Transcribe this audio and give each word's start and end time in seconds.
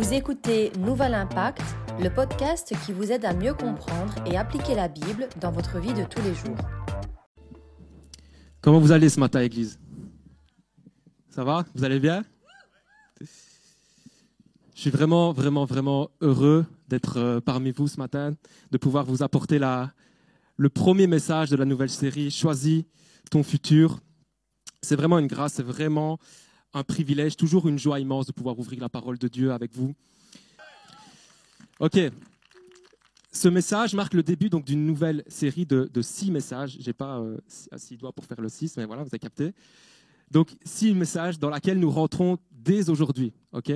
Vous 0.00 0.14
écoutez 0.14 0.72
Nouvel 0.78 1.12
Impact, 1.12 1.60
le 2.00 2.08
podcast 2.08 2.74
qui 2.86 2.92
vous 2.92 3.12
aide 3.12 3.26
à 3.26 3.34
mieux 3.34 3.52
comprendre 3.52 4.14
et 4.24 4.38
appliquer 4.38 4.74
la 4.74 4.88
Bible 4.88 5.28
dans 5.42 5.52
votre 5.52 5.78
vie 5.78 5.92
de 5.92 6.04
tous 6.04 6.22
les 6.22 6.34
jours. 6.34 6.56
Comment 8.62 8.80
vous 8.80 8.92
allez 8.92 9.10
ce 9.10 9.20
matin, 9.20 9.42
Église? 9.42 9.78
Ça 11.28 11.44
va? 11.44 11.66
Vous 11.74 11.84
allez 11.84 12.00
bien? 12.00 12.24
Je 13.20 13.26
suis 14.74 14.88
vraiment, 14.88 15.34
vraiment, 15.34 15.66
vraiment 15.66 16.08
heureux 16.22 16.64
d'être 16.88 17.18
euh, 17.18 17.40
parmi 17.42 17.70
vous 17.70 17.86
ce 17.86 17.98
matin, 17.98 18.32
de 18.70 18.78
pouvoir 18.78 19.04
vous 19.04 19.22
apporter 19.22 19.58
la, 19.58 19.92
le 20.56 20.70
premier 20.70 21.08
message 21.08 21.50
de 21.50 21.56
la 21.56 21.66
nouvelle 21.66 21.90
série, 21.90 22.30
Choisis 22.30 22.84
ton 23.30 23.42
futur. 23.42 24.00
C'est 24.80 24.96
vraiment 24.96 25.18
une 25.18 25.26
grâce, 25.26 25.52
c'est 25.52 25.62
vraiment 25.62 26.18
un 26.72 26.84
privilège, 26.84 27.36
toujours 27.36 27.68
une 27.68 27.78
joie 27.78 28.00
immense 28.00 28.26
de 28.26 28.32
pouvoir 28.32 28.58
ouvrir 28.58 28.80
la 28.80 28.88
parole 28.88 29.18
de 29.18 29.28
Dieu 29.28 29.52
avec 29.52 29.74
vous. 29.74 29.94
Ok, 31.80 31.98
ce 33.32 33.48
message 33.48 33.94
marque 33.94 34.14
le 34.14 34.22
début 34.22 34.50
donc 34.50 34.64
d'une 34.64 34.84
nouvelle 34.84 35.22
série 35.28 35.66
de, 35.66 35.88
six 36.02 36.30
messages. 36.30 36.76
J'ai 36.80 36.92
pas 36.92 37.20
euh, 37.20 37.38
six 37.76 37.96
doigts 37.96 38.12
pour 38.12 38.24
faire 38.24 38.40
le 38.40 38.48
six, 38.48 38.76
mais 38.76 38.84
voilà, 38.84 39.02
vous 39.02 39.08
avez 39.08 39.18
capté. 39.18 39.52
Donc 40.30 40.50
six 40.64 40.94
messages 40.94 41.38
dans 41.38 41.50
lesquels 41.50 41.78
nous 41.78 41.90
rentrons 41.90 42.38
dès 42.50 42.90
aujourd'hui. 42.90 43.32
Ok, 43.52 43.72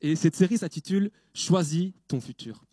et 0.00 0.16
cette 0.16 0.36
série 0.36 0.58
s'intitule 0.58 1.10
Choisis 1.34 1.92
ton 2.08 2.20
futur. 2.20 2.64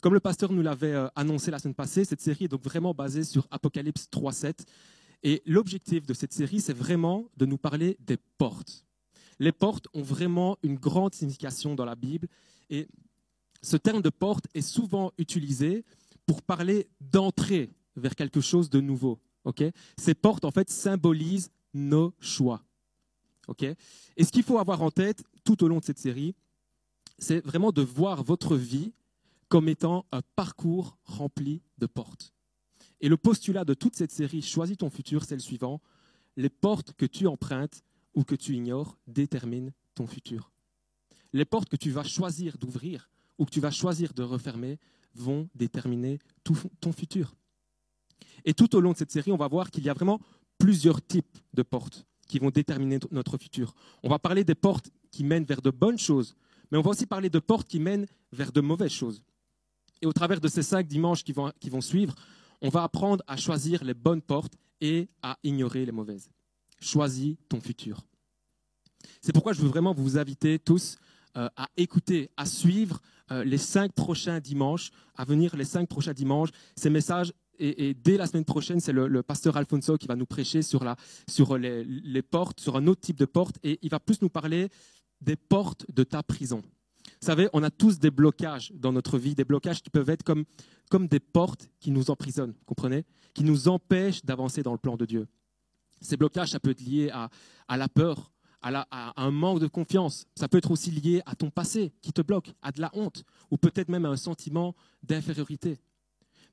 Comme 0.00 0.14
le 0.14 0.20
pasteur 0.20 0.52
nous 0.52 0.62
l'avait 0.62 0.92
euh, 0.92 1.08
annoncé 1.14 1.50
la 1.50 1.58
semaine 1.58 1.74
passée, 1.74 2.04
cette 2.04 2.20
série 2.20 2.44
est 2.44 2.48
donc 2.48 2.62
vraiment 2.62 2.92
basée 2.92 3.24
sur 3.24 3.46
Apocalypse 3.50 4.08
3.7. 4.12 4.66
Et 5.22 5.42
l'objectif 5.46 6.04
de 6.06 6.14
cette 6.14 6.32
série, 6.32 6.60
c'est 6.60 6.72
vraiment 6.72 7.28
de 7.36 7.46
nous 7.46 7.58
parler 7.58 7.96
des 8.00 8.16
portes 8.36 8.84
les 9.42 9.50
portes 9.50 9.88
ont 9.92 10.02
vraiment 10.02 10.56
une 10.62 10.76
grande 10.76 11.14
signification 11.14 11.74
dans 11.74 11.84
la 11.84 11.96
Bible. 11.96 12.28
Et 12.70 12.86
ce 13.60 13.76
terme 13.76 14.00
de 14.00 14.08
porte 14.08 14.46
est 14.54 14.62
souvent 14.62 15.12
utilisé 15.18 15.84
pour 16.26 16.42
parler 16.42 16.88
d'entrée 17.00 17.72
vers 17.96 18.14
quelque 18.14 18.40
chose 18.40 18.70
de 18.70 18.80
nouveau. 18.80 19.18
Ces 19.98 20.14
portes, 20.14 20.44
en 20.44 20.52
fait, 20.52 20.70
symbolisent 20.70 21.50
nos 21.74 22.14
choix. 22.20 22.62
Et 24.16 24.22
ce 24.22 24.30
qu'il 24.30 24.44
faut 24.44 24.58
avoir 24.58 24.80
en 24.80 24.92
tête 24.92 25.24
tout 25.42 25.64
au 25.64 25.68
long 25.68 25.80
de 25.80 25.84
cette 25.84 25.98
série, 25.98 26.36
c'est 27.18 27.44
vraiment 27.44 27.72
de 27.72 27.82
voir 27.82 28.22
votre 28.22 28.56
vie 28.56 28.92
comme 29.48 29.68
étant 29.68 30.06
un 30.12 30.22
parcours 30.36 30.96
rempli 31.02 31.62
de 31.78 31.86
portes. 31.86 32.32
Et 33.00 33.08
le 33.08 33.16
postulat 33.16 33.64
de 33.64 33.74
toute 33.74 33.96
cette 33.96 34.12
série, 34.12 34.40
Choisis 34.40 34.76
ton 34.76 34.88
futur, 34.88 35.24
c'est 35.24 35.34
le 35.34 35.40
suivant. 35.40 35.80
Les 36.36 36.48
portes 36.48 36.92
que 36.92 37.06
tu 37.06 37.26
empruntes 37.26 37.82
ou 38.14 38.24
que 38.24 38.34
tu 38.34 38.54
ignores 38.54 38.96
déterminent 39.06 39.72
ton 39.94 40.06
futur. 40.06 40.50
Les 41.32 41.44
portes 41.44 41.68
que 41.68 41.76
tu 41.76 41.90
vas 41.90 42.04
choisir 42.04 42.58
d'ouvrir 42.58 43.10
ou 43.38 43.44
que 43.44 43.50
tu 43.50 43.60
vas 43.60 43.70
choisir 43.70 44.12
de 44.12 44.22
refermer 44.22 44.78
vont 45.14 45.48
déterminer 45.54 46.18
ton 46.80 46.92
futur. 46.92 47.34
Et 48.44 48.54
tout 48.54 48.74
au 48.76 48.80
long 48.80 48.92
de 48.92 48.96
cette 48.96 49.10
série, 49.10 49.32
on 49.32 49.36
va 49.36 49.48
voir 49.48 49.70
qu'il 49.70 49.84
y 49.84 49.88
a 49.88 49.94
vraiment 49.94 50.20
plusieurs 50.58 51.04
types 51.04 51.38
de 51.54 51.62
portes 51.62 52.06
qui 52.28 52.38
vont 52.38 52.50
déterminer 52.50 52.98
notre 53.10 53.36
futur. 53.36 53.74
On 54.02 54.08
va 54.08 54.18
parler 54.18 54.44
des 54.44 54.54
portes 54.54 54.90
qui 55.10 55.24
mènent 55.24 55.44
vers 55.44 55.62
de 55.62 55.70
bonnes 55.70 55.98
choses, 55.98 56.34
mais 56.70 56.78
on 56.78 56.82
va 56.82 56.90
aussi 56.90 57.06
parler 57.06 57.30
de 57.30 57.38
portes 57.38 57.68
qui 57.68 57.78
mènent 57.78 58.06
vers 58.32 58.52
de 58.52 58.60
mauvaises 58.60 58.92
choses. 58.92 59.22
Et 60.00 60.06
au 60.06 60.12
travers 60.12 60.40
de 60.40 60.48
ces 60.48 60.62
cinq 60.62 60.86
dimanches 60.86 61.24
qui 61.24 61.32
vont 61.70 61.80
suivre, 61.80 62.14
on 62.60 62.68
va 62.68 62.84
apprendre 62.84 63.22
à 63.26 63.36
choisir 63.36 63.84
les 63.84 63.94
bonnes 63.94 64.22
portes 64.22 64.54
et 64.80 65.08
à 65.22 65.36
ignorer 65.42 65.84
les 65.84 65.92
mauvaises. 65.92 66.30
Choisis 66.82 67.36
ton 67.48 67.60
futur. 67.60 68.04
C'est 69.20 69.32
pourquoi 69.32 69.52
je 69.52 69.62
veux 69.62 69.68
vraiment 69.68 69.94
vous 69.94 70.18
inviter 70.18 70.58
tous 70.58 70.96
euh, 71.36 71.48
à 71.56 71.68
écouter, 71.76 72.30
à 72.36 72.44
suivre 72.44 73.00
euh, 73.30 73.44
les 73.44 73.56
cinq 73.56 73.92
prochains 73.92 74.40
dimanches, 74.40 74.90
à 75.14 75.24
venir 75.24 75.54
les 75.56 75.64
cinq 75.64 75.88
prochains 75.88 76.12
dimanches. 76.12 76.50
Ces 76.76 76.90
messages, 76.90 77.32
et, 77.60 77.94
dès 77.94 78.16
la 78.16 78.26
semaine 78.26 78.44
prochaine, 78.44 78.80
c'est 78.80 78.92
le, 78.92 79.22
pasteur 79.22 79.56
Alfonso 79.56 79.96
qui 79.96 80.08
va 80.08 80.16
nous 80.16 80.26
prêcher 80.26 80.62
sur, 80.62 80.82
la, 80.82 80.96
sur 81.28 81.56
les, 81.56 81.84
les, 81.84 82.22
portes, 82.22 82.58
sur 82.58 82.76
un 82.76 82.88
autre 82.88 83.00
type 83.00 83.16
de 83.16 83.26
porte, 83.26 83.58
et 83.62 83.78
il 83.82 83.90
va 83.90 84.00
plus 84.00 84.20
nous 84.20 84.28
parler 84.28 84.68
des 85.20 85.36
portes 85.36 85.86
de 85.94 86.02
ta 86.02 86.24
prison. 86.24 86.62
Vous 87.04 87.26
savez, 87.26 87.48
on 87.52 87.62
a 87.62 87.70
tous 87.70 88.00
des 88.00 88.10
blocages 88.10 88.72
dans 88.74 88.92
notre 88.92 89.18
vie, 89.18 89.36
des 89.36 89.44
blocages 89.44 89.82
qui 89.82 89.90
peuvent 89.90 90.10
être 90.10 90.24
comme, 90.24 90.44
comme 90.90 91.06
des 91.06 91.20
portes 91.20 91.70
qui 91.78 91.92
nous 91.92 92.10
emprisonnent, 92.10 92.54
comprenez? 92.66 93.04
Qui 93.34 93.44
nous 93.44 93.68
empêchent 93.68 94.24
d'avancer 94.24 94.64
dans 94.64 94.72
le 94.72 94.78
plan 94.78 94.96
de 94.96 95.06
Dieu. 95.06 95.28
Ces 96.02 96.16
blocages, 96.16 96.50
ça 96.50 96.60
peut 96.60 96.70
être 96.70 96.80
lié 96.80 97.10
à, 97.10 97.76
la 97.76 97.88
peur, 97.88 98.32
à, 98.60 99.22
un 99.22 99.30
manque 99.30 99.60
de 99.60 99.66
confiance. 99.66 100.26
Ça 100.34 100.48
peut 100.48 100.58
être 100.58 100.70
aussi 100.70 100.90
lié 100.90 101.22
à 101.26 101.34
ton 101.34 101.50
passé 101.50 101.92
qui 102.02 102.12
te 102.12 102.22
bloque, 102.22 102.52
à 102.62 102.72
de 102.72 102.80
la 102.80 102.90
honte, 102.94 103.24
ou 103.50 103.56
peut-être 103.56 103.88
même 103.88 104.04
à 104.04 104.10
un 104.10 104.16
sentiment 104.16 104.74
d'infériorité. 105.02 105.78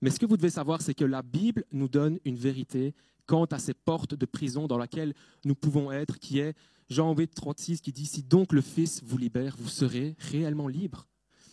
Mais 0.01 0.09
ce 0.09 0.19
que 0.19 0.25
vous 0.25 0.37
devez 0.37 0.49
savoir, 0.49 0.81
c'est 0.81 0.93
que 0.93 1.05
la 1.05 1.21
Bible 1.21 1.65
nous 1.71 1.89
donne 1.89 2.19
une 2.23 2.37
vérité 2.37 2.93
quant 3.25 3.45
à 3.45 3.59
ces 3.59 3.73
portes 3.73 4.15
de 4.15 4.25
prison 4.25 4.67
dans 4.67 4.77
lesquelles 4.77 5.13
nous 5.45 5.55
pouvons 5.55 5.91
être, 5.91 6.17
qui 6.19 6.39
est 6.39 6.55
Jean 6.89 7.13
8, 7.13 7.33
36, 7.35 7.81
qui 7.81 7.91
dit 7.91 8.05
Si 8.05 8.23
donc 8.23 8.53
le 8.53 8.61
Fils 8.61 9.03
vous 9.03 9.17
libère, 9.17 9.55
vous 9.59 9.69
serez 9.69 10.15
réellement 10.17 10.67
libre. 10.67 11.05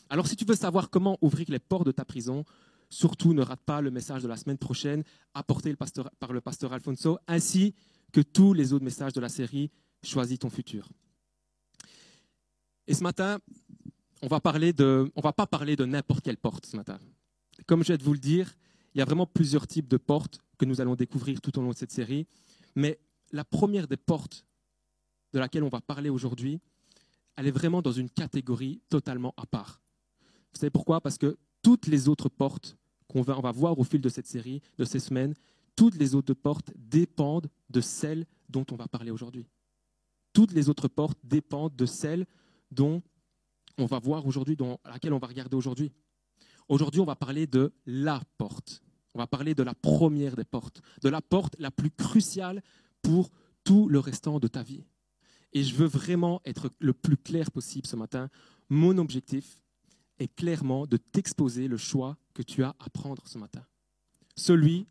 Alors 0.09 0.27
si 0.27 0.37
tu 0.37 0.45
veux 0.45 0.55
savoir 0.55 0.89
comment 0.89 1.19
ouvrir 1.21 1.47
les 1.49 1.59
portes 1.59 1.87
de 1.87 1.93
ta 1.93 2.05
prison, 2.05 2.45
surtout 2.97 3.35
ne 3.35 3.43
rate 3.43 3.61
pas 3.61 3.83
le 3.83 3.91
message 3.91 4.23
de 4.23 4.29
la 4.29 4.37
semaine 4.37 4.57
prochaine 4.57 5.05
apporté 5.35 5.77
par 6.19 6.33
le 6.33 6.41
pasteur 6.41 6.73
Alfonso, 6.73 7.19
ainsi 7.27 7.75
que 8.11 8.23
tous 8.23 8.55
les 8.55 8.73
autres 8.73 8.85
messages 8.85 9.13
de 9.13 9.21
la 9.21 9.29
série 9.29 9.71
Choisis 10.03 10.39
ton 10.39 10.51
futur. 10.51 10.89
Et 12.87 12.95
ce 12.95 13.03
matin, 13.03 13.39
on 14.23 14.29
va 14.29 14.41
parler 14.41 14.73
de, 14.73 15.11
on 15.17 15.21
va 15.21 15.33
pas 15.33 15.47
parler 15.47 15.75
de 15.75 15.85
n'importe 15.85 16.23
quelle 16.23 16.37
porte 16.37 16.65
ce 16.65 16.77
matin. 16.77 16.99
Comme 17.67 17.83
je 17.83 17.93
vais 17.93 18.03
vous 18.03 18.13
le 18.13 18.19
dire, 18.19 18.55
il 18.95 18.99
y 18.99 19.03
a 19.03 19.05
vraiment 19.05 19.27
plusieurs 19.27 19.67
types 19.67 19.89
de 19.89 19.97
portes 19.97 20.39
que 20.59 20.65
nous 20.65 20.81
allons 20.81 20.95
découvrir 20.95 21.41
tout 21.41 21.59
au 21.59 21.63
long 21.63 21.71
de 21.71 21.77
cette 21.77 21.91
série. 21.91 22.27
Mais 22.77 23.01
la 23.33 23.45
première 23.45 23.89
des 23.89 23.97
portes 23.97 24.47
de 25.33 25.41
laquelle 25.41 25.65
on 25.65 25.69
va 25.69 25.81
parler 25.81 26.09
aujourd'hui, 26.09 26.61
elle 27.37 27.49
est 27.49 27.59
vraiment 27.59 27.83
dans 27.83 27.93
une 27.93 28.09
catégorie 28.09 28.81
totalement 28.89 29.35
à 29.37 29.47
part. 29.47 29.81
Vous 30.53 30.61
savez 30.61 30.71
pourquoi? 30.71 31.01
Parce 31.01 31.19
que 31.19 31.37
toutes 31.63 31.89
les 31.89 32.09
autres 32.09 32.29
portes 32.29 32.77
va, 33.23 33.39
on 33.39 33.43
va 33.43 33.53
voir 33.53 33.79
au 33.79 33.85
fil 33.85 34.01
de 34.01 34.09
cette 34.09 34.27
série, 34.27 34.61
de 34.79 34.85
ces 34.85 34.99
semaines, 34.99 35.35
toutes 35.77 35.97
les 35.97 36.15
autres 36.15 36.35
portes 36.35 36.73
dépendent 36.77 37.49
de 37.71 37.81
celles 37.81 38.27
dont 38.49 38.65
on 38.71 38.77
va 38.77 38.89
parler 38.89 39.11
aujourd'hui. 39.11 39.47
Toutes 40.33 40.53
les 40.53 40.69
autres 40.69 40.89
portes 40.89 41.19
dépendent 41.23 41.77
de 41.77 41.87
celles 41.87 42.27
dont 42.71 43.03
on 43.79 43.87
va 43.87 43.99
voir 43.99 44.27
aujourd'hui, 44.27 44.57
à 44.85 44.91
laquelle 44.91 45.13
on 45.13 45.19
va 45.19 45.27
regarder 45.27 45.57
aujourd'hui. 45.57 45.93
Aujourd'hui, 46.69 47.01
on 47.01 47.05
va 47.05 47.17
parler 47.17 47.47
de 47.47 47.73
la 47.85 48.23
porte. 48.39 48.83
On 49.15 49.19
va 49.19 49.27
parler 49.27 49.55
de 49.55 49.63
la 49.63 49.75
première 49.75 50.37
des 50.37 50.45
portes, 50.45 50.83
de 51.03 51.09
la 51.09 51.23
porte 51.23 51.57
la 51.59 51.71
plus 51.71 51.91
cruciale 51.91 52.63
pour 53.03 53.31
tout 53.65 53.89
le 53.89 53.99
restant 53.99 54.39
de 54.39 54.49
ta 54.49 54.63
vie. 54.63 54.85
Et 55.53 55.63
je 55.63 55.75
veux 55.75 55.87
vraiment 55.87 56.41
être 56.45 56.71
le 56.79 56.93
plus 56.93 57.17
clair 57.17 57.51
possible 57.51 57.87
ce 57.87 57.97
matin. 57.97 58.29
Mon 58.69 58.99
objectif 58.99 59.63
est 60.19 60.35
clairement 60.35 60.87
de 60.87 60.97
t'exposer 60.97 61.69
le 61.69 61.77
choix 61.77 62.17
que 62.35 62.43
tu 62.43 62.63
as 62.63 62.75
à 62.79 62.91
prendre 62.91 63.27
ce 63.27 63.39
matin. 63.39 63.65
Celui 64.37 64.87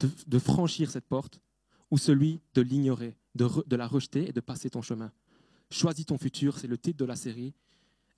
de, 0.00 0.38
franchir 0.38 0.90
cette 0.90 1.06
porte 1.06 1.40
ou 1.90 1.98
celui 1.98 2.40
de 2.54 2.62
l'ignorer 2.62 3.16
de, 3.34 3.76
la 3.76 3.86
rejeter 3.86 4.28
et 4.28 4.32
de 4.32 4.40
passer 4.40 4.70
ton 4.70 4.82
chemin. 4.82 5.12
Choisis 5.70 6.06
ton 6.06 6.18
futur, 6.18 6.58
c'est 6.58 6.66
le 6.66 6.78
titre 6.78 6.98
de 6.98 7.04
la 7.04 7.16
série. 7.16 7.54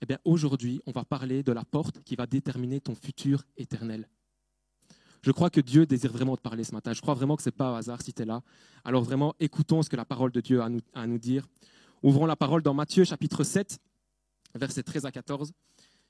Eh 0.01 0.05
bien, 0.05 0.19
aujourd'hui, 0.25 0.81
on 0.85 0.91
va 0.91 1.05
parler 1.05 1.43
de 1.43 1.51
la 1.51 1.63
porte 1.63 2.03
qui 2.03 2.15
va 2.15 2.27
déterminer 2.27 2.81
ton 2.81 2.93
futur 2.93 3.43
éternel. 3.55 4.07
Je 5.23 5.31
crois 5.31 5.49
que 5.49 5.59
Dieu 5.59 5.85
désire 5.85 6.11
vraiment 6.11 6.37
te 6.37 6.41
parler 6.41 6.63
ce 6.63 6.73
matin. 6.73 6.93
Je 6.93 7.01
crois 7.01 7.15
vraiment 7.15 7.35
que 7.35 7.41
ce 7.41 7.49
n'est 7.49 7.55
pas 7.55 7.69
un 7.69 7.77
hasard 7.77 8.01
si 8.01 8.13
tu 8.13 8.21
es 8.21 8.25
là. 8.25 8.43
Alors 8.83 9.03
vraiment, 9.03 9.33
écoutons 9.39 9.81
ce 9.81 9.89
que 9.89 9.95
la 9.95 10.05
parole 10.05 10.31
de 10.31 10.41
Dieu 10.41 10.61
a 10.61 10.65
à 10.65 10.69
nous, 10.69 10.81
à 10.93 11.07
nous 11.07 11.17
dire. 11.17 11.47
Ouvrons 12.03 12.27
la 12.27 12.35
parole 12.35 12.61
dans 12.61 12.75
Matthieu 12.75 13.03
chapitre 13.03 13.43
7, 13.43 13.79
versets 14.53 14.83
13 14.83 15.05
à 15.05 15.11
14. 15.11 15.51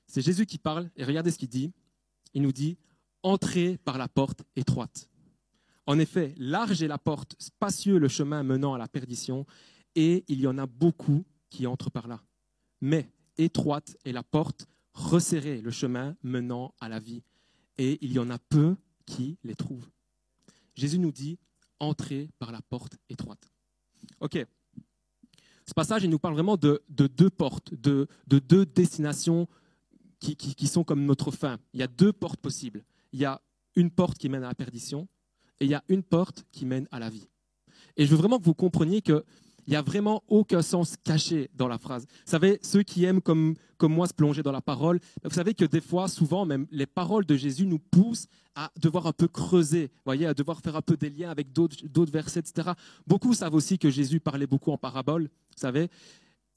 C'est 0.07 0.21
Jésus 0.21 0.45
qui 0.45 0.57
parle 0.57 0.89
et 0.95 1.03
regardez 1.03 1.31
ce 1.31 1.37
qu'il 1.37 1.49
dit. 1.49 1.71
Il 2.33 2.41
nous 2.41 2.51
dit, 2.51 2.77
entrez 3.23 3.77
par 3.77 3.97
la 3.97 4.07
porte 4.07 4.43
étroite. 4.55 5.09
En 5.85 5.99
effet, 5.99 6.33
large 6.37 6.81
est 6.81 6.87
la 6.87 6.97
porte, 6.97 7.35
spacieux 7.39 7.97
le 7.97 8.07
chemin 8.07 8.43
menant 8.43 8.73
à 8.73 8.77
la 8.77 8.87
perdition, 8.87 9.45
et 9.95 10.25
il 10.27 10.39
y 10.39 10.47
en 10.47 10.57
a 10.57 10.65
beaucoup 10.65 11.25
qui 11.49 11.65
entrent 11.65 11.89
par 11.89 12.07
là. 12.07 12.21
Mais 12.81 13.11
étroite 13.37 13.95
est 14.03 14.11
la 14.11 14.23
porte, 14.23 14.67
resserré 14.93 15.61
le 15.61 15.71
chemin 15.71 16.15
menant 16.23 16.73
à 16.79 16.89
la 16.89 16.99
vie, 16.99 17.23
et 17.77 17.97
il 18.01 18.11
y 18.11 18.19
en 18.19 18.29
a 18.29 18.37
peu 18.37 18.75
qui 19.05 19.37
les 19.43 19.55
trouvent. 19.55 19.89
Jésus 20.75 20.99
nous 20.99 21.11
dit, 21.11 21.39
entrez 21.79 22.29
par 22.37 22.51
la 22.51 22.61
porte 22.61 22.97
étroite. 23.09 23.49
Ok. 24.19 24.45
Ce 25.65 25.73
passage, 25.73 26.03
il 26.03 26.09
nous 26.09 26.19
parle 26.19 26.33
vraiment 26.33 26.55
de, 26.55 26.81
deux 26.89 27.29
portes, 27.29 27.73
de, 27.73 28.07
deux 28.27 28.65
destinations 28.65 29.47
qui, 30.19 30.67
sont 30.67 30.83
comme 30.83 31.05
notre 31.05 31.31
fin. 31.31 31.57
Il 31.73 31.79
y 31.79 31.83
a 31.83 31.87
deux 31.87 32.13
portes 32.13 32.39
possibles. 32.39 32.83
Il 33.13 33.19
y 33.19 33.25
a 33.25 33.41
une 33.75 33.91
porte 33.91 34.17
qui 34.17 34.29
mène 34.29 34.43
à 34.43 34.47
la 34.47 34.55
perdition 34.55 35.07
et 35.59 35.65
il 35.65 35.71
y 35.71 35.75
a 35.75 35.83
une 35.87 36.03
porte 36.03 36.45
qui 36.51 36.65
mène 36.65 36.87
à 36.91 36.99
la 36.99 37.09
vie. 37.09 37.27
Et 37.95 38.05
je 38.05 38.11
veux 38.11 38.17
vraiment 38.17 38.39
que 38.39 38.43
vous 38.43 38.53
compreniez 38.53 39.01
qu'il 39.01 39.23
Il 39.67 39.71
n'y 39.71 39.75
a 39.75 39.81
vraiment 39.81 40.23
aucun 40.27 40.61
sens 40.61 40.95
caché 41.03 41.49
dans 41.53 41.67
la 41.67 41.77
phrase. 41.77 42.05
Vous 42.09 42.31
savez, 42.31 42.59
ceux 42.61 42.83
qui 42.83 43.05
aiment 43.05 43.21
comme, 43.21 43.55
comme 43.77 43.93
moi 43.93 44.07
se 44.07 44.13
plonger 44.13 44.43
dans 44.43 44.51
la 44.51 44.61
parole, 44.61 44.99
vous 45.23 45.33
savez 45.33 45.53
que 45.53 45.65
des 45.65 45.81
fois, 45.81 46.07
souvent 46.07 46.45
même, 46.45 46.67
les 46.71 46.85
paroles 46.85 47.25
de 47.25 47.35
Jésus 47.35 47.65
nous 47.65 47.79
poussent 47.79 48.27
à 48.55 48.71
devoir 48.81 49.05
un 49.05 49.13
peu 49.13 49.27
creuser, 49.27 49.91
voyez, 50.03 50.25
à 50.25 50.33
devoir 50.33 50.61
faire 50.61 50.75
un 50.75 50.81
peu 50.81 50.97
des 50.97 51.11
liens 51.11 51.29
avec 51.29 51.53
d'autres 51.53 52.11
versets, 52.11 52.39
etc. 52.39 52.71
Beaucoup 53.05 53.33
savent 53.35 53.53
aussi 53.53 53.77
que 53.77 53.91
Jésus 53.91 54.19
parlait 54.19 54.47
beaucoup 54.47 54.71
en 54.71 54.77
parabole, 54.77 55.23
vous 55.23 55.61
savez. 55.61 55.89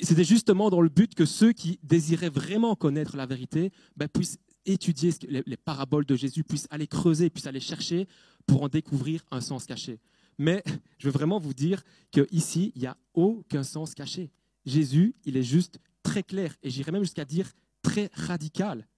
C'était 0.03 0.25
justement 0.25 0.71
dans 0.71 0.81
le 0.81 0.89
but 0.89 1.15
que 1.15 1.25
ceux 1.25 1.53
qui 1.53 1.79
désiraient 1.83 2.31
vraiment 2.31 2.75
connaître 2.75 3.17
la 3.17 3.27
vérité 3.27 3.71
ben, 3.97 4.09
puissent 4.09 4.39
étudier 4.67 5.13
les, 5.29 5.43
les 5.47 5.57
paraboles 5.57 6.07
de 6.07 6.17
Jésus, 6.17 6.45
puissent 6.45 6.69
aller 6.71 6.87
creuser, 6.87 7.31
puissent 7.31 7.47
aller 7.47 7.61
chercher 7.61 8.07
pour 8.47 8.63
en 8.63 8.69
découvrir 8.69 9.25
un 9.31 9.41
sens 9.41 9.67
caché. 9.67 10.01
Mais 10.39 10.65
je 10.99 11.07
veux 11.07 11.13
vraiment 11.13 11.39
vous 11.39 11.53
dire 11.53 11.83
qu'ici, 12.11 12.73
il 12.75 12.81
n'y 12.81 12.87
a 12.87 12.97
aucun 13.15 13.63
sens 13.63 13.95
caché. 13.95 14.31
Jésus, 14.65 15.15
il 15.25 15.37
est 15.37 15.43
juste 15.43 15.79
très 16.03 16.23
clair, 16.23 16.57
et 16.63 16.71
j'irais 16.71 16.93
même 16.93 17.03
jusqu'à 17.03 17.25
dire 17.25 17.53
très 17.83 18.11
radical. 18.15 18.89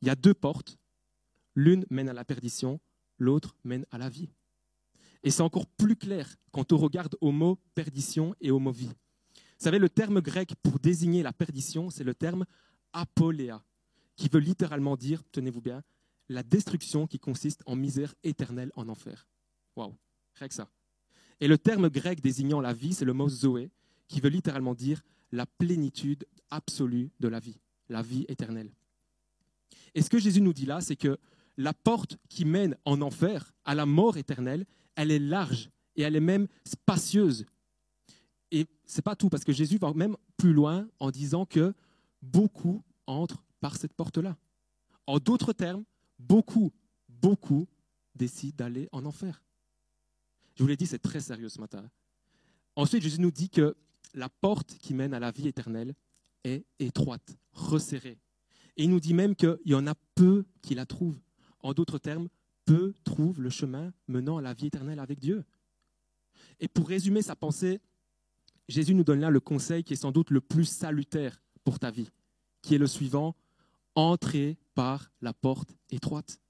Il 0.00 0.08
y 0.08 0.10
a 0.10 0.16
deux 0.16 0.34
portes. 0.34 0.78
L'une 1.54 1.84
mène 1.90 2.08
à 2.08 2.12
la 2.12 2.24
perdition, 2.24 2.80
l'autre 3.18 3.56
mène 3.64 3.86
à 3.90 3.98
la 3.98 4.08
vie. 4.08 4.30
Et 5.22 5.30
c'est 5.30 5.42
encore 5.42 5.66
plus 5.66 5.96
clair 5.96 6.34
quand 6.50 6.72
on 6.72 6.78
regarde 6.78 7.16
au 7.20 7.30
mot 7.30 7.58
perdition 7.74 8.34
et 8.40 8.50
au 8.50 8.58
mot 8.58 8.72
vie. 8.72 8.90
Vous 9.62 9.66
savez, 9.66 9.78
le 9.78 9.88
terme 9.88 10.20
grec 10.20 10.56
pour 10.60 10.80
désigner 10.80 11.22
la 11.22 11.32
perdition, 11.32 11.88
c'est 11.88 12.02
le 12.02 12.16
terme 12.16 12.46
apoléa, 12.92 13.62
qui 14.16 14.28
veut 14.28 14.40
littéralement 14.40 14.96
dire, 14.96 15.22
tenez-vous 15.30 15.60
bien, 15.60 15.84
la 16.28 16.42
destruction 16.42 17.06
qui 17.06 17.20
consiste 17.20 17.62
en 17.66 17.76
misère 17.76 18.12
éternelle 18.24 18.72
en 18.74 18.88
enfer. 18.88 19.28
Waouh! 19.76 19.94
Rien 20.34 20.48
que 20.48 20.54
ça. 20.54 20.68
Et 21.38 21.46
le 21.46 21.58
terme 21.58 21.90
grec 21.90 22.20
désignant 22.20 22.60
la 22.60 22.72
vie, 22.72 22.92
c'est 22.92 23.04
le 23.04 23.12
mot 23.12 23.28
zoé, 23.28 23.70
qui 24.08 24.20
veut 24.20 24.30
littéralement 24.30 24.74
dire 24.74 25.00
la 25.30 25.46
plénitude 25.46 26.26
absolue 26.50 27.12
de 27.20 27.28
la 27.28 27.38
vie, 27.38 27.60
la 27.88 28.02
vie 28.02 28.24
éternelle. 28.26 28.72
Et 29.94 30.02
ce 30.02 30.10
que 30.10 30.18
Jésus 30.18 30.40
nous 30.40 30.52
dit 30.52 30.66
là, 30.66 30.80
c'est 30.80 30.96
que 30.96 31.18
la 31.56 31.72
porte 31.72 32.16
qui 32.28 32.44
mène 32.44 32.76
en 32.84 33.00
enfer, 33.00 33.54
à 33.64 33.76
la 33.76 33.86
mort 33.86 34.16
éternelle, 34.16 34.66
elle 34.96 35.12
est 35.12 35.20
large 35.20 35.70
et 35.94 36.02
elle 36.02 36.16
est 36.16 36.20
même 36.20 36.48
spacieuse. 36.64 37.46
Et 38.52 38.66
c'est 38.84 39.02
pas 39.02 39.16
tout, 39.16 39.30
parce 39.30 39.44
que 39.44 39.52
Jésus 39.52 39.78
va 39.78 39.92
même 39.94 40.16
plus 40.36 40.52
loin 40.52 40.86
en 41.00 41.10
disant 41.10 41.46
que 41.46 41.72
beaucoup 42.20 42.84
entrent 43.06 43.42
par 43.60 43.76
cette 43.76 43.94
porte-là. 43.94 44.36
En 45.06 45.18
d'autres 45.18 45.54
termes, 45.54 45.84
beaucoup, 46.18 46.70
beaucoup 47.08 47.66
décident 48.14 48.54
d'aller 48.58 48.90
en 48.92 49.06
enfer. 49.06 49.42
Je 50.54 50.62
vous 50.62 50.68
l'ai 50.68 50.76
dit, 50.76 50.86
c'est 50.86 50.98
très 50.98 51.20
sérieux 51.20 51.48
ce 51.48 51.60
matin. 51.60 51.90
Ensuite, 52.76 53.02
Jésus 53.02 53.20
nous 53.20 53.30
dit 53.30 53.48
que 53.48 53.74
la 54.12 54.28
porte 54.28 54.74
qui 54.74 54.92
mène 54.92 55.14
à 55.14 55.18
la 55.18 55.30
vie 55.30 55.48
éternelle 55.48 55.94
est 56.44 56.66
étroite, 56.78 57.38
resserrée. 57.52 58.18
Et 58.76 58.84
il 58.84 58.90
nous 58.90 59.00
dit 59.00 59.14
même 59.14 59.34
qu'il 59.34 59.58
y 59.64 59.74
en 59.74 59.86
a 59.86 59.94
peu 60.14 60.44
qui 60.60 60.74
la 60.74 60.84
trouvent. 60.84 61.20
En 61.60 61.72
d'autres 61.72 61.98
termes, 61.98 62.28
peu 62.66 62.92
trouvent 63.04 63.40
le 63.40 63.48
chemin 63.48 63.94
menant 64.08 64.36
à 64.36 64.42
la 64.42 64.52
vie 64.52 64.66
éternelle 64.66 64.98
avec 64.98 65.20
Dieu. 65.20 65.42
Et 66.60 66.68
pour 66.68 66.88
résumer 66.88 67.22
sa 67.22 67.34
pensée, 67.34 67.80
Jésus 68.68 68.94
nous 68.94 69.04
donne 69.04 69.20
là 69.20 69.30
le 69.30 69.40
conseil 69.40 69.84
qui 69.84 69.92
est 69.92 69.96
sans 69.96 70.12
doute 70.12 70.30
le 70.30 70.40
plus 70.40 70.64
salutaire 70.64 71.42
pour 71.64 71.78
ta 71.78 71.90
vie, 71.90 72.10
qui 72.62 72.74
est 72.74 72.78
le 72.78 72.86
suivant 72.86 73.34
entrez 73.94 74.56
par 74.74 75.10
la 75.20 75.32
porte 75.32 75.76
étroite. 75.90 76.40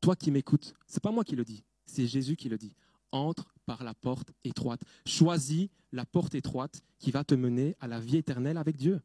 Toi 0.00 0.16
qui 0.16 0.30
m'écoutes, 0.30 0.74
c'est 0.86 1.02
pas 1.02 1.10
moi 1.10 1.24
qui 1.24 1.36
le 1.36 1.44
dis, 1.44 1.64
c'est 1.84 2.06
Jésus 2.06 2.36
qui 2.36 2.48
le 2.48 2.58
dit 2.58 2.74
entre 3.12 3.54
par 3.64 3.82
la 3.82 3.94
porte 3.94 4.32
étroite. 4.44 4.80
Choisis 5.06 5.68
la 5.92 6.04
porte 6.04 6.34
étroite 6.34 6.82
qui 6.98 7.10
va 7.10 7.24
te 7.24 7.34
mener 7.34 7.76
à 7.80 7.88
la 7.88 8.00
vie 8.00 8.16
éternelle 8.16 8.56
avec 8.56 8.76
Dieu. 8.76 9.00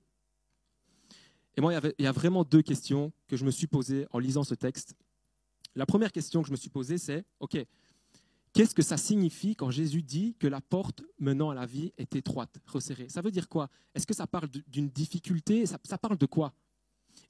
Et 1.56 1.62
moi, 1.62 1.74
il 1.74 2.04
y, 2.04 2.08
a 2.08 2.12
vraiment 2.12 2.44
deux 2.44 2.62
questions 2.62 3.12
que 3.28 3.36
je 3.36 3.44
me 3.44 3.52
suis 3.52 3.68
posées 3.68 4.08
en 4.12 4.20
lisant 4.20 4.44
ce 4.44 4.56
texte. 4.56 4.96
La 5.76 5.86
première 5.86 6.12
question 6.12 6.42
que 6.42 6.48
je 6.48 6.52
me 6.52 6.58
suis 6.58 6.70
posée, 6.70 6.98
c'est, 6.98 7.26
OK, 7.40 7.58
qu'est-ce 8.54 8.76
que 8.76 8.82
ça 8.82 8.98
signifie 8.98 9.56
quand 9.56 9.72
Jésus 9.72 10.02
dit 10.02 10.36
que 10.40 10.48
la 10.48 10.62
porte 10.62 11.04
menant 11.20 11.50
à 11.50 11.56
la 11.56 11.66
vie 11.66 11.94
est 11.98 12.16
étroite, 12.16 12.60
resserrée? 12.66 13.10
Ça 13.10 13.22
veut 13.22 13.32
dire 13.32 13.50
quoi? 13.50 13.70
Est-ce 13.96 14.06
que 14.06 14.14
ça 14.14 14.28
parle 14.28 14.50
d'une 14.68 14.90
difficulté? 14.90 15.66
Ça, 15.66 15.98
parle 15.98 16.18
de 16.18 16.26
quoi? 16.26 16.54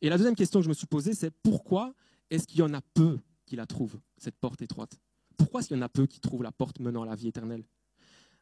Et 0.01 0.09
la 0.09 0.18
deuxième 0.18 0.35
question 0.35 0.59
que 0.59 0.63
je 0.63 0.69
me 0.69 0.73
suis 0.73 0.88
posée, 0.88 1.13
c'est 1.13 1.31
pourquoi 1.31 1.94
est-ce 2.29 2.47
qu'il 2.47 2.59
y 2.59 2.63
en 2.63 2.73
a 2.73 2.81
peu 2.81 3.19
qui 3.45 3.56
la 3.56 3.65
trouvent, 3.65 4.00
cette 4.18 4.35
porte 4.38 4.62
étroite? 4.62 5.00
Pourquoi 5.38 5.59
est-ce 5.59 5.69
qu'il 5.69 5.77
y 5.77 5.79
en 5.79 5.83
a 5.83 5.89
peu 5.89 6.06
qui 6.07 6.19
trouvent 6.19 6.44
la 6.44 6.51
porte 6.51 6.79
menant 6.79 7.03
à 7.03 7.06
la 7.06 7.15
vie 7.15 7.27
éternelle? 7.27 7.63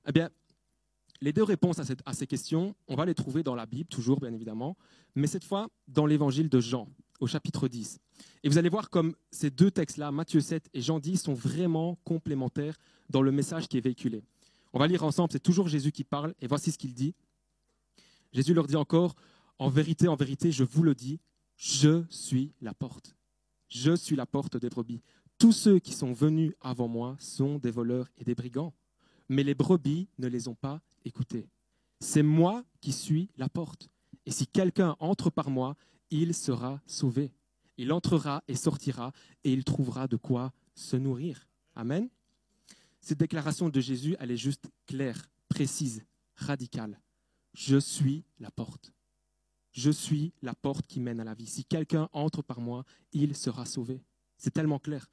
Eh 0.08 0.12
bien, 0.12 0.30
les 1.22 1.34
deux 1.34 1.44
réponses 1.44 1.80
à, 1.80 2.14
ces 2.14 2.28
questions, 2.28 2.75
on 2.88 2.96
va 2.96 3.06
les 3.06 3.16
trouver 3.16 3.44
dans 3.44 3.56
la 3.56 3.66
Bible, 3.66 3.90
toujours 3.90 4.20
bien 4.20 4.34
évidemment, 4.34 4.78
mais 5.16 5.28
cette 5.28 5.44
fois 5.44 5.70
dans 5.88 6.06
l'évangile 6.06 6.50
de 6.50 6.60
Jean, 6.60 6.88
au 7.19 7.27
chapitre 7.27 7.68
10. 7.68 8.00
Et 8.44 8.50
vous 8.50 8.57
allez 8.57 8.69
voir 8.69 8.89
comme 8.89 9.16
ces 9.31 9.50
deux 9.50 9.71
textes-là, 9.71 10.12
Matthieu 10.12 10.42
7 10.42 10.69
et 10.74 10.81
Jean 10.81 11.00
10, 11.00 11.24
sont 11.24 11.33
vraiment 11.33 11.98
complémentaires 12.04 12.77
dans 13.10 13.21
le 13.21 13.31
message 13.31 13.68
qui 13.68 13.77
est 13.77 13.81
véhiculé. 13.81 14.24
On 14.74 14.80
va 14.80 14.88
lire 14.88 15.04
ensemble, 15.04 15.31
c'est 15.31 15.39
toujours 15.39 15.68
Jésus 15.68 15.92
qui 15.92 16.04
parle, 16.04 16.33
et 16.42 16.48
voici 16.48 16.71
ce 16.71 16.77
qu'il 16.77 16.94
dit. 16.94 17.16
Jésus 18.31 18.54
leur 18.54 18.68
dit 18.68 18.75
encore, 18.75 19.16
en 19.57 19.69
vérité, 19.69 20.07
en 20.07 20.16
vérité, 20.16 20.51
je 20.51 20.63
vous 20.63 20.83
le 20.83 20.95
dis, 20.95 21.19
je 21.57 22.04
suis 22.10 22.54
la 22.62 22.74
porte. 22.74 23.16
Je 23.68 23.95
suis 23.95 24.15
la 24.15 24.25
porte 24.25 24.57
des 24.57 24.69
brebis. 24.69 25.01
Tous 25.38 25.51
ceux 25.51 25.80
qui 25.80 25.94
sont 25.94 26.13
venus 26.13 26.54
avant 26.62 26.88
moi 26.88 27.15
sont 27.19 27.60
des 27.60 27.72
voleurs 27.72 28.10
et 28.18 28.24
des 28.24 28.36
brigands, 28.36 28.74
mais 29.27 29.44
les 29.44 29.56
brebis 29.56 30.07
ne 30.18 30.27
les 30.27 30.48
ont 30.48 30.56
pas 30.56 30.81
écoutés. 31.06 31.48
C'est 32.00 32.24
moi 32.24 32.63
qui 32.81 32.92
suis 32.92 33.30
la 33.38 33.50
porte. 33.50 33.89
Et 34.25 34.31
si 34.31 34.48
quelqu'un 34.48 34.95
entre 35.00 35.30
par 35.30 35.50
moi, 35.50 35.75
il 36.12 36.34
sera 36.34 36.82
sauvé. 36.86 37.32
Il 37.78 37.94
entrera 37.94 38.44
et 38.48 38.56
sortira, 38.56 39.14
et 39.44 39.54
il 39.54 39.64
trouvera 39.64 40.08
de 40.08 40.18
quoi 40.18 40.54
se 40.76 40.98
nourrir. 40.98 41.48
Amen. 41.76 42.10
Cette 43.00 43.20
déclaration 43.20 43.70
de 43.70 43.80
Jésus, 43.80 44.16
elle 44.20 44.32
est 44.32 44.38
juste 44.38 44.66
claire, 44.86 45.30
précise, 45.48 46.04
radicale. 46.36 47.00
Je 47.54 47.78
suis 47.78 48.26
la 48.40 48.52
porte. 48.52 48.92
Je 49.72 49.92
suis 49.92 50.34
la 50.42 50.54
porte 50.54 50.86
qui 50.88 51.00
mène 51.00 51.20
à 51.20 51.24
la 51.24 51.34
vie. 51.34 51.48
Si 51.48 51.64
quelqu'un 51.64 52.10
entre 52.12 52.42
par 52.42 52.60
moi, 52.60 52.84
il 53.14 53.36
sera 53.36 53.66
sauvé. 53.66 54.04
C'est 54.38 54.52
tellement 54.52 54.80
clair 54.80 55.10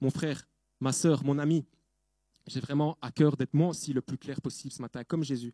mon 0.00 0.10
frère, 0.10 0.48
ma 0.80 0.92
sœur, 0.92 1.24
mon 1.24 1.38
ami, 1.38 1.64
j'ai 2.46 2.60
vraiment 2.60 2.96
à 3.02 3.10
cœur 3.10 3.36
d'être 3.36 3.54
moi 3.54 3.68
aussi 3.68 3.92
le 3.92 4.00
plus 4.00 4.18
clair 4.18 4.40
possible 4.40 4.72
ce 4.72 4.82
matin, 4.82 5.04
comme 5.04 5.22
Jésus. 5.22 5.52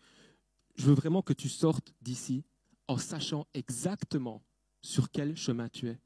Je 0.77 0.87
veux 0.87 0.95
vraiment 0.95 1.23
que 1.23 1.33
tu 1.33 1.49
sortes 1.49 1.93
d'ici 2.01 2.45
en 2.89 2.97
sachant 2.97 3.47
exactement 3.55 4.43
sur 4.87 5.11
quel 5.11 5.37
chemin 5.37 5.69
tu 5.69 5.89
es. 5.89 5.99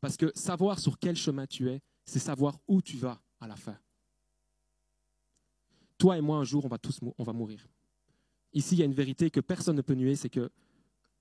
Parce 0.00 0.16
que 0.16 0.32
savoir 0.34 0.78
sur 0.78 0.98
quel 0.98 1.16
chemin 1.16 1.46
tu 1.46 1.68
es, 1.68 1.80
c'est 2.04 2.18
savoir 2.18 2.58
où 2.66 2.80
tu 2.80 2.96
vas 2.96 3.20
à 3.40 3.46
la 3.46 3.56
fin. 3.56 3.78
Toi 5.98 6.18
et 6.18 6.20
moi, 6.20 6.38
un 6.38 6.44
jour, 6.44 6.64
on 6.64 6.68
va 6.68 6.78
tous 6.78 6.98
on 7.02 7.24
va 7.24 7.32
mourir. 7.32 7.68
Ici, 8.52 8.74
il 8.74 8.78
y 8.78 8.82
a 8.82 8.86
une 8.86 8.94
vérité 8.94 9.30
que 9.30 9.40
personne 9.40 9.76
ne 9.76 9.82
peut 9.82 9.94
nuer, 9.94 10.16
c'est 10.16 10.30
que 10.30 10.50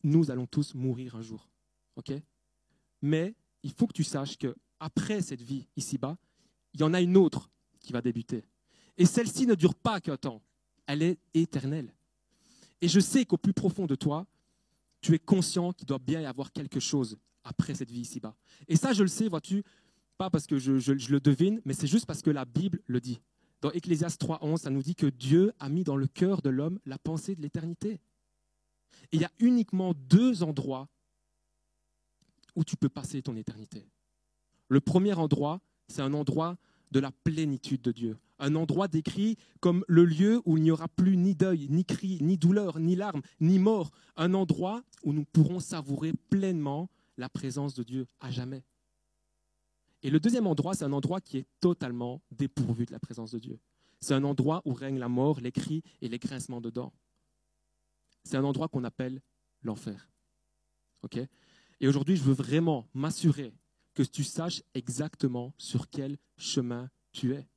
nous 0.03 0.31
allons 0.31 0.47
tous 0.47 0.73
mourir 0.73 1.15
un 1.15 1.21
jour. 1.21 1.49
OK? 1.95 2.13
Mais 3.01 3.35
il 3.63 3.71
faut 3.71 3.87
que 3.87 3.93
tu 3.93 4.03
saches 4.03 4.37
que 4.37 4.55
après 4.79 5.21
cette 5.21 5.41
vie 5.41 5.67
ici-bas, 5.75 6.17
il 6.73 6.79
y 6.79 6.83
en 6.83 6.93
a 6.93 7.01
une 7.01 7.17
autre 7.17 7.49
qui 7.79 7.93
va 7.93 8.01
débuter. 8.01 8.45
Et 8.97 9.05
celle-ci 9.05 9.45
ne 9.47 9.55
dure 9.55 9.75
pas 9.75 9.99
qu'un 9.99 10.17
temps, 10.17 10.41
elle 10.87 11.01
est 11.01 11.19
éternelle. 11.33 11.93
Et 12.81 12.87
je 12.87 12.99
sais 12.99 13.25
qu'au 13.25 13.37
plus 13.37 13.53
profond 13.53 13.85
de 13.85 13.95
toi, 13.95 14.27
tu 15.05 15.13
es 15.13 15.19
conscient 15.19 15.71
qu'il 15.71 15.85
doit 15.85 15.99
bien 15.99 16.19
y 16.19 16.25
avoir 16.25 16.51
quelque 16.51 16.79
chose 16.79 17.19
après 17.43 17.75
cette 17.75 17.91
vie 17.91 17.99
ici-bas. 17.99 18.35
Et 18.67 18.75
ça, 18.75 18.91
je 18.91 19.03
le 19.03 19.07
sais, 19.07 19.27
vois-tu, 19.27 19.63
pas 20.17 20.31
parce 20.31 20.47
que 20.47 20.57
je, 20.57 20.71
le 20.71 21.19
devine, 21.19 21.61
mais 21.63 21.75
c'est 21.75 21.85
juste 21.85 22.07
parce 22.07 22.23
que 22.23 22.31
la 22.31 22.43
Bible 22.43 22.81
le 22.87 22.99
dit. 22.99 23.21
Dans 23.61 23.69
Ecclésias 23.69 24.17
3.11, 24.19 24.57
ça 24.57 24.71
nous 24.71 24.81
dit 24.81 24.95
que 24.95 25.05
Dieu 25.05 25.53
a 25.59 25.69
mis 25.69 25.83
dans 25.83 25.95
le 25.95 26.07
cœur 26.07 26.41
de 26.41 26.49
l'homme 26.49 26.79
la 26.87 26.97
pensée 26.97 27.35
de 27.35 27.43
l'éternité. 27.43 28.01
Et 29.11 29.17
il 29.17 29.21
y 29.21 29.25
a 29.25 29.31
uniquement 29.37 29.93
deux 29.93 30.41
endroits 30.41 30.89
où 32.55 32.63
tu 32.63 32.75
peux 32.75 32.89
passer 32.89 33.21
ton 33.21 33.35
éternité. 33.35 33.87
Le 34.69 34.79
premier 34.79 35.13
endroit, 35.13 35.61
c'est 35.87 36.01
un 36.01 36.15
endroit 36.15 36.57
de 36.91 36.99
la 36.99 37.11
plénitude 37.11 37.81
de 37.81 37.91
Dieu. 37.91 38.17
Un 38.39 38.55
endroit 38.55 38.87
décrit 38.87 39.37
comme 39.61 39.85
le 39.87 40.05
lieu 40.05 40.41
où 40.45 40.57
il 40.57 40.63
n'y 40.63 40.71
aura 40.71 40.87
plus 40.87 41.17
ni 41.17 41.35
deuil, 41.35 41.67
ni 41.69 41.85
cri, 41.85 42.19
ni 42.21 42.37
douleur, 42.37 42.79
ni 42.79 42.95
larmes, 42.95 43.21
ni 43.39 43.59
mort. 43.59 43.91
Un 44.15 44.33
endroit 44.33 44.83
où 45.03 45.13
nous 45.13 45.25
pourrons 45.25 45.59
savourer 45.59 46.13
pleinement 46.29 46.89
la 47.17 47.29
présence 47.29 47.75
de 47.75 47.83
Dieu 47.83 48.07
à 48.19 48.31
jamais. 48.31 48.63
Et 50.03 50.09
le 50.09 50.19
deuxième 50.19 50.47
endroit, 50.47 50.75
c'est 50.75 50.83
un 50.83 50.93
endroit 50.93 51.21
qui 51.21 51.37
est 51.37 51.47
totalement 51.59 52.21
dépourvu 52.31 52.85
de 52.85 52.91
la 52.91 52.99
présence 52.99 53.31
de 53.31 53.39
Dieu. 53.39 53.59
C'est 54.01 54.13
un 54.13 54.23
endroit 54.23 54.61
où 54.65 54.73
règne 54.73 54.99
la 54.99 55.09
mort, 55.09 55.39
les 55.39 55.51
cris 55.51 55.81
et 56.01 56.09
les 56.09 56.19
grincements 56.19 56.61
de 56.61 56.69
dents. 56.69 56.93
C'est 58.23 58.37
un 58.37 58.43
endroit 58.43 58.67
qu'on 58.67 58.83
appelle 58.83 59.21
l'enfer. 59.63 60.09
et 61.79 61.87
aujourd'hui, 61.87 62.17
je 62.17 62.23
veux 62.23 62.33
vraiment 62.33 62.87
m'assurer 62.93 63.53
que 63.95 64.03
tu 64.03 64.23
saches 64.23 64.61
exactement 64.73 65.53
sur 65.57 65.89
quel 65.89 66.17
chemin 66.37 66.89
tu 67.11 67.33
es. 67.33 67.47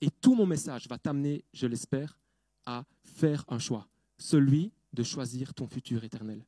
Et 0.00 0.10
tout 0.10 0.34
mon 0.34 0.44
message 0.44 0.88
va 0.88 0.98
t'amener, 0.98 1.44
je 1.54 1.66
l'espère, 1.66 2.18
à 2.66 2.84
faire 3.04 3.44
un 3.48 3.58
choix, 3.58 3.88
celui 4.18 4.72
de 4.92 5.02
choisir 5.02 5.54
ton 5.54 5.66
futur 5.66 6.04
éternel. 6.04 6.44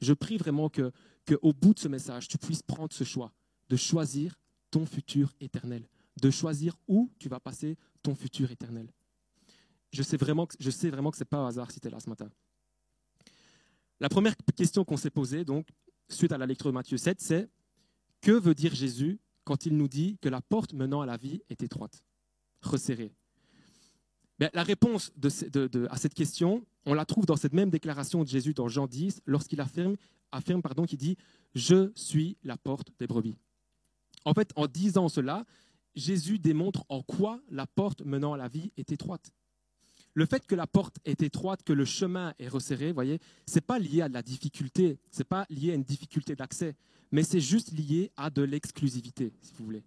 Je 0.00 0.14
prie 0.14 0.38
vraiment 0.38 0.70
que, 0.70 0.92
que 1.26 1.34
au 1.42 1.52
bout 1.52 1.74
de 1.74 1.78
ce 1.78 1.88
message, 1.88 2.28
tu 2.28 2.38
puisses 2.38 2.62
prendre 2.62 2.92
ce 2.92 3.04
choix 3.04 3.34
de 3.68 3.76
choisir 3.76 4.38
ton 4.70 4.86
futur 4.86 5.34
éternel, 5.40 5.86
de 6.20 6.30
choisir 6.30 6.76
où 6.88 7.10
tu 7.18 7.28
vas 7.28 7.40
passer 7.40 7.76
ton 8.02 8.14
futur 8.14 8.50
éternel. 8.50 8.90
Je 9.92 10.02
sais 10.02 10.16
vraiment 10.16 10.46
que, 10.46 10.54
je 10.58 10.70
sais 10.70 10.88
vraiment 10.88 11.10
que 11.10 11.16
ce 11.16 11.24
n'est 11.24 11.28
pas 11.28 11.42
au 11.42 11.46
hasard 11.46 11.70
si 11.70 11.80
tu 11.80 11.88
es 11.88 11.90
là 11.90 11.98
ce 11.98 12.08
matin. 12.08 12.30
La 13.98 14.08
première 14.08 14.34
question 14.56 14.84
qu'on 14.84 14.96
s'est 14.96 15.10
posée, 15.10 15.44
donc, 15.44 15.68
suite 16.12 16.32
à 16.32 16.38
la 16.38 16.46
lecture 16.46 16.66
de 16.66 16.74
Matthieu 16.74 16.96
7, 16.96 17.20
c'est 17.20 17.48
que 18.20 18.32
veut 18.32 18.54
dire 18.54 18.74
Jésus 18.74 19.18
quand 19.44 19.66
il 19.66 19.76
nous 19.76 19.88
dit 19.88 20.18
que 20.20 20.28
la 20.28 20.40
porte 20.40 20.74
menant 20.74 21.00
à 21.00 21.06
la 21.06 21.16
vie 21.16 21.42
est 21.48 21.62
étroite, 21.62 22.04
resserrée 22.60 23.12
ben, 24.38 24.50
La 24.54 24.62
réponse 24.62 25.12
à 25.90 25.96
cette 25.96 26.14
question, 26.14 26.64
on 26.86 26.94
la 26.94 27.04
trouve 27.04 27.26
dans 27.26 27.36
cette 27.36 27.52
même 27.52 27.70
déclaration 27.70 28.22
de 28.22 28.28
Jésus 28.28 28.54
dans 28.54 28.68
Jean 28.68 28.86
10, 28.86 29.22
lorsqu'il 29.26 29.60
affirme, 29.60 29.96
affirme 30.32 30.62
pardon, 30.62 30.84
qu'il 30.84 30.98
dit 30.98 31.16
Je 31.54 31.90
suis 31.94 32.36
la 32.44 32.56
porte 32.56 32.92
des 32.98 33.06
brebis. 33.06 33.36
En 34.24 34.34
fait, 34.34 34.52
en 34.56 34.66
disant 34.66 35.08
cela, 35.08 35.44
Jésus 35.94 36.38
démontre 36.38 36.84
en 36.88 37.02
quoi 37.02 37.40
la 37.48 37.66
porte 37.66 38.02
menant 38.02 38.34
à 38.34 38.36
la 38.36 38.48
vie 38.48 38.72
est 38.76 38.92
étroite. 38.92 39.32
Le 40.14 40.26
fait 40.26 40.46
que 40.46 40.54
la 40.54 40.66
porte 40.66 40.96
est 41.04 41.22
étroite, 41.22 41.62
que 41.62 41.72
le 41.72 41.84
chemin 41.84 42.34
est 42.38 42.48
resserré, 42.48 42.92
voyez, 42.92 43.20
c'est 43.46 43.60
pas 43.60 43.78
lié 43.78 44.02
à 44.02 44.08
de 44.08 44.14
la 44.14 44.22
difficulté, 44.22 44.98
c'est 45.10 45.24
pas 45.24 45.46
lié 45.50 45.72
à 45.72 45.74
une 45.74 45.84
difficulté 45.84 46.34
d'accès, 46.34 46.74
mais 47.12 47.22
c'est 47.22 47.40
juste 47.40 47.72
lié 47.72 48.10
à 48.16 48.30
de 48.30 48.42
l'exclusivité, 48.42 49.32
si 49.40 49.52
vous 49.54 49.64
voulez. 49.64 49.84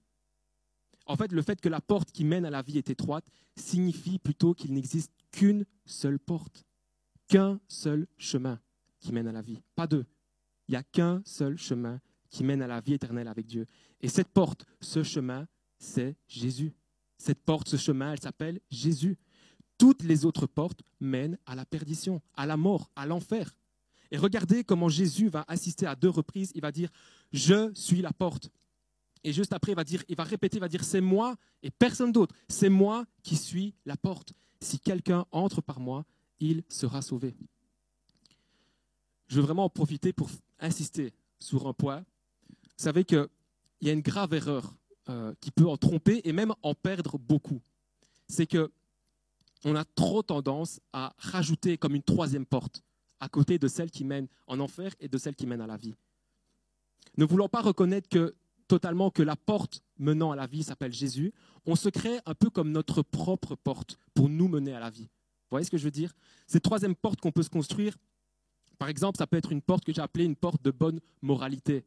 En 1.06 1.18
fait, 1.18 1.32
le 1.32 1.42
fait 1.42 1.60
que 1.60 1.70
la 1.70 1.82
porte 1.82 2.12
qui 2.12 2.24
mène 2.24 2.46
à 2.46 2.50
la 2.50 2.62
vie 2.62 2.78
est 2.78 2.90
étroite 2.90 3.26
signifie 3.56 4.20
plutôt 4.20 4.54
qu'il 4.54 4.74
n'existe 4.74 5.12
qu'une 5.32 5.66
seule 5.86 6.20
porte, 6.20 6.64
qu'un 7.28 7.60
seul 7.68 8.08
chemin 8.18 8.60
qui 9.00 9.12
mène 9.12 9.28
à 9.28 9.34
la 9.34 9.42
vie, 9.42 9.62
pas 9.76 9.88
deux. 9.88 10.06
Il 10.68 10.72
n'y 10.72 10.78
a 10.78 10.84
qu'un 10.84 11.22
seul 11.26 11.58
chemin 11.58 12.00
qui 12.30 12.44
mène 12.44 12.62
à 12.62 12.68
la 12.68 12.80
vie 12.80 12.94
éternelle 12.94 13.28
avec 13.28 13.46
Dieu. 13.46 13.68
Et 14.02 14.08
cette 14.08 14.30
porte, 14.30 14.66
ce 14.80 15.04
chemin, 15.04 15.48
c'est 15.78 16.16
Jésus. 16.28 16.74
Cette 17.18 17.44
porte, 17.44 17.68
ce 17.68 17.78
chemin, 17.78 18.14
elle 18.14 18.22
s'appelle 18.22 18.60
Jésus. 18.72 19.18
Toutes 19.84 20.04
les 20.04 20.24
autres 20.24 20.48
portes 20.48 20.80
mènent 21.02 21.38
à 21.46 21.56
la 21.56 21.66
perdition, 21.66 22.22
à 22.38 22.46
la 22.46 22.56
mort, 22.56 22.90
à 22.96 23.06
l'enfer. 23.06 23.54
Et 24.12 24.18
regardez 24.18 24.64
comment 24.64 24.88
Jésus 24.88 25.28
va 25.28 25.44
assister 25.50 25.86
à 25.86 25.94
deux 25.94 26.10
reprises. 26.10 26.54
Il 26.56 26.62
va 26.62 26.72
dire 26.72 26.90
Je 27.34 27.70
suis 27.74 28.02
la 28.02 28.14
porte. 28.14 28.50
Et 29.26 29.34
juste 29.34 29.52
après, 29.52 29.74
il 29.74 29.76
va, 29.76 29.84
dire, 29.84 30.02
va 30.16 30.24
répéter, 30.24 30.56
il 30.56 30.62
va 30.62 30.70
dire 30.70 30.86
C'est 30.86 31.02
moi 31.02 31.36
et 31.62 31.70
personne 31.70 32.14
d'autre. 32.14 32.34
C'est 32.48 32.70
moi 32.70 33.06
qui 33.24 33.36
suis 33.36 33.76
la 33.86 33.98
porte. 33.98 34.32
Si 34.62 34.80
quelqu'un 34.80 35.26
entre 35.34 35.60
par 35.60 35.82
moi, 35.82 36.06
il 36.40 36.64
sera 36.70 37.02
sauvé. 37.02 37.36
Je 39.28 39.36
veux 39.36 39.42
vraiment 39.42 39.66
en 39.66 39.70
profiter 39.70 40.14
pour 40.14 40.30
insister 40.62 41.12
sur 41.42 41.68
un 41.68 41.74
point. 41.74 42.06
Vous 42.50 42.84
savez 42.86 43.04
qu'il 43.04 43.28
y 43.82 43.90
a 43.90 43.92
une 43.92 44.00
grave 44.00 44.34
erreur 44.34 44.78
euh, 45.10 45.34
qui 45.42 45.52
peut 45.52 45.68
en 45.68 45.76
tromper 45.76 46.22
et 46.24 46.32
même 46.32 46.54
en 46.62 46.74
perdre 46.74 47.18
beaucoup. 47.18 47.60
C'est 48.30 48.48
que 48.48 48.72
on 49.66 49.76
a 49.76 49.86
trop 49.86 50.22
tendance 50.24 50.80
à 50.92 51.14
rajouter 51.18 51.78
comme 51.78 51.96
une 51.96 52.04
troisième 52.04 52.46
porte 52.46 52.84
à 53.20 53.30
côté 53.30 53.58
de 53.58 53.68
celle 53.68 53.90
qui 53.90 54.04
mène 54.04 54.28
en 54.48 54.60
enfer 54.60 54.92
et 55.00 55.08
de 55.08 55.18
celle 55.18 55.36
qui 55.36 55.46
mène 55.46 55.62
à 55.62 55.68
la 55.68 55.78
vie. 55.78 55.96
Ne 57.18 57.26
voulant 57.26 57.48
pas 57.48 57.62
reconnaître 57.62 58.10
que 58.10 58.36
totalement 58.68 59.12
que 59.12 59.24
la 59.24 59.36
porte 59.36 59.82
menant 59.98 60.32
à 60.32 60.36
la 60.36 60.48
vie 60.48 60.64
s'appelle 60.64 60.94
Jésus, 60.94 61.34
on 61.66 61.76
se 61.76 61.90
crée 61.90 62.20
un 62.26 62.34
peu 62.34 62.50
comme 62.50 62.72
notre 62.72 63.02
propre 63.02 63.56
porte 63.56 63.98
pour 64.14 64.30
nous 64.30 64.48
mener 64.48 64.74
à 64.74 64.80
la 64.80 64.90
vie. 64.90 65.04
Vous 65.04 65.56
voyez 65.56 65.66
ce 65.66 65.72
que 65.72 65.78
je 65.78 65.86
veux 65.86 65.92
dire? 65.92 66.14
Cette 66.48 66.64
troisième 66.64 66.96
porte 66.96 67.22
qu'on 67.22 67.32
peut 67.32 67.44
se 67.44 67.50
construire, 67.50 67.96
par 68.78 68.90
exemple, 68.90 69.18
ça 69.18 69.28
peut 69.28 69.38
être 69.38 69.52
une 69.52 69.62
porte 69.62 69.86
que 69.86 69.94
j'ai 69.94 70.02
appelée 70.02 70.26
une 70.26 70.36
porte 70.36 70.62
de 70.64 70.72
bonne 70.72 71.00
moralité. 71.22 71.86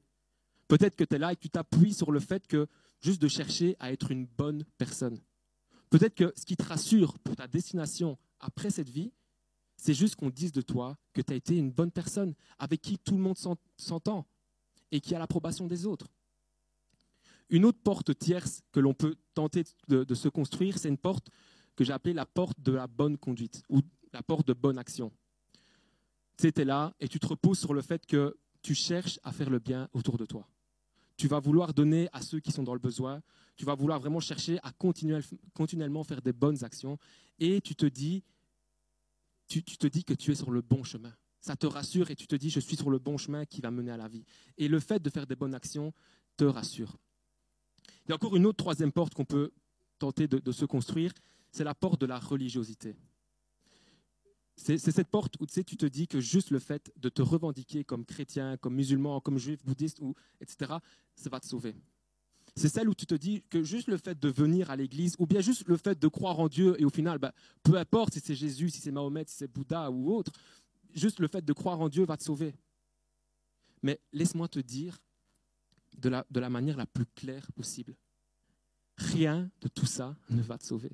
Peut-être 0.69 0.97
que 0.97 1.05
tu 1.05 1.17
es 1.17 1.19
là 1.19 1.33
et 1.33 1.37
que 1.37 1.43
tu 1.43 1.51
t'appuies 1.51 1.93
sur 1.93 2.13
le 2.13 2.21
fait 2.21 2.47
que 2.47 2.69
juste 3.01 3.21
de 3.21 3.29
chercher 3.29 3.77
à 3.81 3.93
être 3.93 4.11
une 4.11 4.27
bonne 4.27 4.65
personne. 4.79 5.21
Peut-être 5.97 6.15
que 6.15 6.31
ce 6.37 6.45
qui 6.45 6.59
te 6.59 6.63
rassure 6.63 7.19
pour 7.21 7.37
ta 7.37 7.49
destination 7.49 8.19
après 8.39 8.69
cette 8.69 8.91
vie, 8.91 9.15
c'est 9.79 9.95
juste 9.95 10.15
qu'on 10.15 10.29
dise 10.29 10.53
de 10.53 10.61
toi 10.61 10.99
que 11.15 11.23
tu 11.23 11.33
as 11.33 11.37
été 11.37 11.57
une 11.57 11.71
bonne 11.71 11.91
personne 11.91 12.35
avec 12.59 12.83
qui 12.83 12.99
tout 12.99 13.17
le 13.17 13.23
monde 13.23 13.39
s'entend 13.79 14.27
et 14.93 15.01
qui 15.01 15.15
a 15.15 15.19
l'approbation 15.19 15.67
des 15.67 15.87
autres. 15.87 16.13
Une 17.49 17.65
autre 17.65 17.79
porte 17.83 18.19
tierce 18.19 18.61
que 18.73 18.81
l'on 18.81 18.93
peut 18.93 19.17
tenter 19.33 19.65
de, 19.89 20.15
se 20.15 20.29
construire, 20.29 20.77
c'est 20.77 20.91
une 20.91 20.99
porte 20.99 21.31
que 21.77 21.83
j'ai 21.83 21.95
appelée 21.95 22.13
la 22.13 22.27
porte 22.27 22.61
de 22.61 22.73
la 22.73 22.89
bonne 22.89 23.17
conduite 23.17 23.63
ou 23.71 23.81
la 24.13 24.23
porte 24.23 24.47
de 24.47 24.53
bonne 24.53 24.77
action. 24.77 25.11
Tu 26.37 26.49
es 26.49 26.65
là 26.67 26.95
et 27.01 27.09
tu 27.09 27.19
te 27.19 27.27
reposes 27.27 27.59
sur 27.59 27.73
le 27.73 27.81
fait 27.81 28.05
que 28.05 28.37
tu 28.61 28.75
cherches 28.75 29.19
à 29.23 29.33
faire 29.33 29.49
le 29.49 29.61
bien 29.61 29.89
autour 29.95 30.19
de 30.19 30.27
toi. 30.27 30.47
Tu 31.17 31.29
vas 31.29 31.41
vouloir 31.41 31.73
donner 31.73 32.09
à 32.13 32.21
ceux 32.21 32.41
qui 32.41 32.53
sont 32.53 32.63
dans 32.63 32.75
le 32.75 32.81
besoin. 32.81 33.23
Tu 33.57 33.65
vas 33.65 33.75
vouloir 33.75 33.99
vraiment 33.99 34.21
chercher 34.21 34.59
à 34.63 34.73
continuellement 34.73 36.05
faire 36.05 36.21
des 36.21 36.33
bonnes 36.33 36.63
actions. 36.63 36.99
Et 37.39 37.61
tu 37.61 37.75
te 37.75 37.87
dis, 37.87 38.23
tu, 39.49 39.63
te 39.63 39.87
dis 39.87 40.05
que 40.05 40.15
tu 40.15 40.33
es 40.33 40.35
sur 40.35 40.51
le 40.51 40.61
bon 40.61 40.85
chemin. 40.85 41.15
Ça 41.41 41.57
te 41.57 41.67
rassure 41.67 42.11
et 42.11 42.17
tu 42.17 42.27
te 42.27 42.37
dis, 42.37 42.51
je 42.51 42.61
suis 42.61 42.77
sur 42.77 42.91
le 42.91 42.99
bon 42.99 43.17
chemin 43.17 43.47
qui 43.47 43.61
va 43.61 43.71
mener 43.71 43.93
à 43.93 43.97
la 43.97 44.09
vie. 44.09 44.25
Et 44.59 44.69
le 44.69 44.81
fait 44.81 45.01
de 45.03 45.09
faire 45.09 45.27
des 45.27 45.37
bonnes 45.37 45.55
actions 45.55 45.93
te 46.37 46.45
rassure. 46.45 46.99
Il 48.05 48.11
y 48.11 48.13
a 48.13 48.17
encore 48.17 48.37
une 48.37 48.47
autre 48.47 48.59
troisième 48.59 48.93
porte 48.93 49.15
qu'on 49.15 49.25
peut 49.25 49.53
tenter 49.99 50.29
de 50.29 50.53
se 50.53 50.65
construire, 50.65 51.13
c'est 51.51 51.65
la 51.65 51.75
porte 51.75 52.01
de 52.01 52.07
la 52.07 52.19
religiosité. 52.19 52.97
C'est 54.57 54.79
cette 54.79 55.09
porte 55.09 55.35
où 55.39 55.47
tu, 55.47 55.63
tu 55.65 55.77
te 55.77 55.85
dis 55.85 56.09
que 56.09 56.19
juste 56.19 56.51
le 56.51 56.59
fait 56.59 56.91
de 56.97 57.11
te 57.11 57.21
revendiquer 57.21 57.85
comme 57.85 58.07
chrétien, 58.07 58.57
comme 58.57 58.75
musulman, 58.75 59.21
comme 59.21 59.39
juif, 59.39 59.63
bouddhiste, 59.65 60.01
ou, 60.01 60.15
etc., 60.41 60.75
ça 61.15 61.31
va 61.31 61.41
te 61.41 61.47
sauver. 61.47 61.77
C'est 62.57 62.71
celle 62.71 62.89
où 62.89 62.95
tu 62.95 63.05
te 63.05 63.15
dis 63.15 63.43
que 63.51 63.63
juste 63.63 63.89
le 63.89 63.99
fait 63.99 64.19
de 64.19 64.29
venir 64.29 64.71
à 64.71 64.77
l'église, 64.77 65.15
ou 65.19 65.27
bien 65.27 65.43
juste 65.43 65.69
le 65.69 65.77
fait 65.77 65.99
de 65.99 66.09
croire 66.09 66.41
en 66.41 66.49
Dieu, 66.49 66.75
et 66.81 66.87
au 66.87 66.91
final, 66.91 67.19
bah, 67.19 67.35
peu 67.63 67.77
importe 67.77 68.15
si 68.15 68.21
c'est 68.21 68.35
Jésus, 68.35 68.71
si 68.71 68.81
c'est 68.81 68.91
Mahomet, 68.91 69.25
si 69.27 69.37
c'est 69.37 69.53
Bouddha 69.53 69.91
ou 69.91 70.15
autre, 70.15 70.33
juste 70.95 71.21
le 71.21 71.29
fait 71.29 71.45
de 71.45 71.53
croire 71.53 71.81
en 71.81 71.91
Dieu 71.91 72.07
va 72.07 72.17
te 72.17 72.25
sauver. 72.25 72.55
Mais 73.83 74.01
laisse-moi 74.13 74.49
te 74.49 74.59
dire 74.59 74.99
de 75.99 76.41
la 76.41 76.51
manière 76.51 76.79
la 76.79 76.87
plus 76.87 77.07
claire 77.15 77.47
possible, 77.53 77.95
rien 78.97 79.51
de 79.61 79.69
tout 79.69 79.87
ça 79.87 80.17
ne 80.31 80.43
va 80.43 80.57
te 80.57 80.65
sauver. 80.65 80.93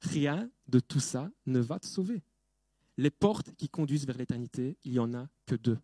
Rien 0.00 0.48
de 0.68 0.78
tout 0.78 1.00
ça 1.00 1.30
ne 1.46 1.58
va 1.58 1.80
te 1.80 1.86
sauver 1.86 2.22
les 2.96 3.10
portes 3.10 3.54
qui 3.56 3.68
conduisent 3.68 4.06
vers 4.06 4.16
l'éternité, 4.16 4.76
il 4.84 4.92
n'y 4.92 4.98
en 4.98 5.12
a 5.14 5.28
que 5.46 5.54
deux. 5.54 5.78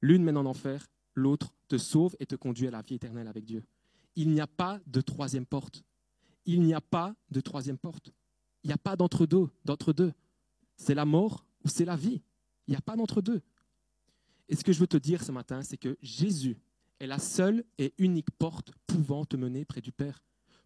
L'une 0.00 0.24
mène 0.24 0.36
en 0.36 0.46
enfer, 0.46 0.88
l'autre 1.14 1.54
te 1.68 1.78
sauve 1.78 2.16
et 2.18 2.26
te 2.26 2.34
conduit 2.34 2.66
à 2.66 2.70
la 2.70 2.82
vie 2.82 2.94
éternelle 2.94 3.28
avec 3.28 3.44
Dieu. 3.44 3.64
Il 4.16 4.30
n'y 4.30 4.40
a 4.40 4.46
pas 4.46 4.80
de 4.86 5.00
troisième 5.00 5.46
porte. 5.46 5.84
Il 6.44 6.62
n'y 6.62 6.74
a 6.74 6.80
pas 6.80 7.14
de 7.30 7.40
troisième 7.40 7.78
porte. 7.78 8.12
Il 8.64 8.68
n'y 8.68 8.72
a 8.72 8.78
pas 8.78 8.96
d'entre-deux. 8.96 9.48
d'entre-deux. 9.64 10.12
C'est 10.76 10.94
la 10.94 11.04
mort 11.04 11.46
ou 11.64 11.68
c'est 11.68 11.84
la 11.84 11.96
vie. 11.96 12.20
Il 12.66 12.72
n'y 12.72 12.76
a 12.76 12.80
pas 12.80 12.96
d'entre-deux. 12.96 13.42
Et 14.48 14.56
ce 14.56 14.64
que 14.64 14.72
je 14.72 14.80
veux 14.80 14.86
te 14.86 14.96
dire 14.96 15.22
ce 15.22 15.32
matin, 15.32 15.62
c'est 15.62 15.76
que 15.76 15.96
Jésus 16.02 16.58
est 16.98 17.06
la 17.06 17.18
seule 17.18 17.64
et 17.78 17.94
unique 17.98 18.30
porte 18.32 18.72
pouvant 18.86 19.24
te 19.24 19.36
mener 19.36 19.64
près 19.64 19.80
du 19.80 19.92
Père, 19.92 20.22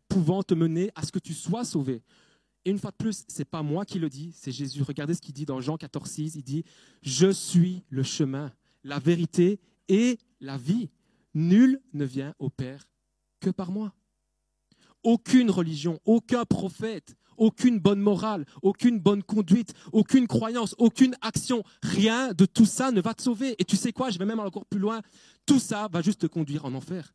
pouvant 0.09 0.43
te 0.43 0.55
mener 0.55 0.91
à 0.95 1.05
ce 1.05 1.12
que 1.12 1.19
tu 1.19 1.35
sois 1.35 1.65
sauvé, 1.65 2.03
et 2.66 2.70
une 2.70 2.80
fois 2.80 2.90
de 2.90 2.96
plus, 2.96 3.25
ce 3.28 3.38
n'est 3.38 3.44
pas 3.44 3.62
moi 3.62 3.85
qui 3.85 4.00
le 4.00 4.08
dis, 4.08 4.35
c'est 4.35 4.50
Jésus. 4.50 4.82
Regardez 4.82 5.14
ce 5.14 5.20
qu'il 5.20 5.32
dit 5.32 5.46
dans 5.46 5.61
Jean 5.61 5.76
14, 5.76 6.11
6. 6.11 6.35
Il 6.35 6.42
dit 6.42 6.64
Je 7.00 7.30
suis 7.30 7.85
le 7.90 8.02
chemin, 8.02 8.52
la 8.82 8.99
vérité 8.99 9.61
et 9.88 10.18
la 10.40 10.56
vie. 10.56 10.90
Nul 11.32 11.80
ne 11.92 12.04
vient 12.04 12.35
au 12.40 12.50
Père 12.50 12.88
que 13.38 13.50
par 13.50 13.70
moi. 13.70 13.94
Aucune 15.04 15.49
religion, 15.49 16.00
aucun 16.04 16.44
prophète, 16.44 17.14
aucune 17.37 17.78
bonne 17.78 18.00
morale, 18.00 18.44
aucune 18.62 18.99
bonne 18.99 19.23
conduite, 19.23 19.73
aucune 19.92 20.26
croyance, 20.26 20.75
aucune 20.78 21.14
action, 21.20 21.62
rien 21.85 22.32
de 22.32 22.46
tout 22.46 22.66
ça 22.66 22.90
ne 22.90 23.00
va 23.00 23.14
te 23.14 23.23
sauver. 23.23 23.54
Et 23.61 23.64
tu 23.64 23.76
sais 23.76 23.92
quoi, 23.92 24.11
je 24.11 24.18
vais 24.18 24.25
même 24.25 24.40
encore 24.40 24.66
plus 24.66 24.80
loin, 24.80 25.02
tout 25.44 25.61
ça 25.61 25.88
va 25.92 26.02
juste 26.02 26.23
te 26.23 26.26
conduire 26.26 26.64
en 26.64 26.75
enfer 26.75 27.14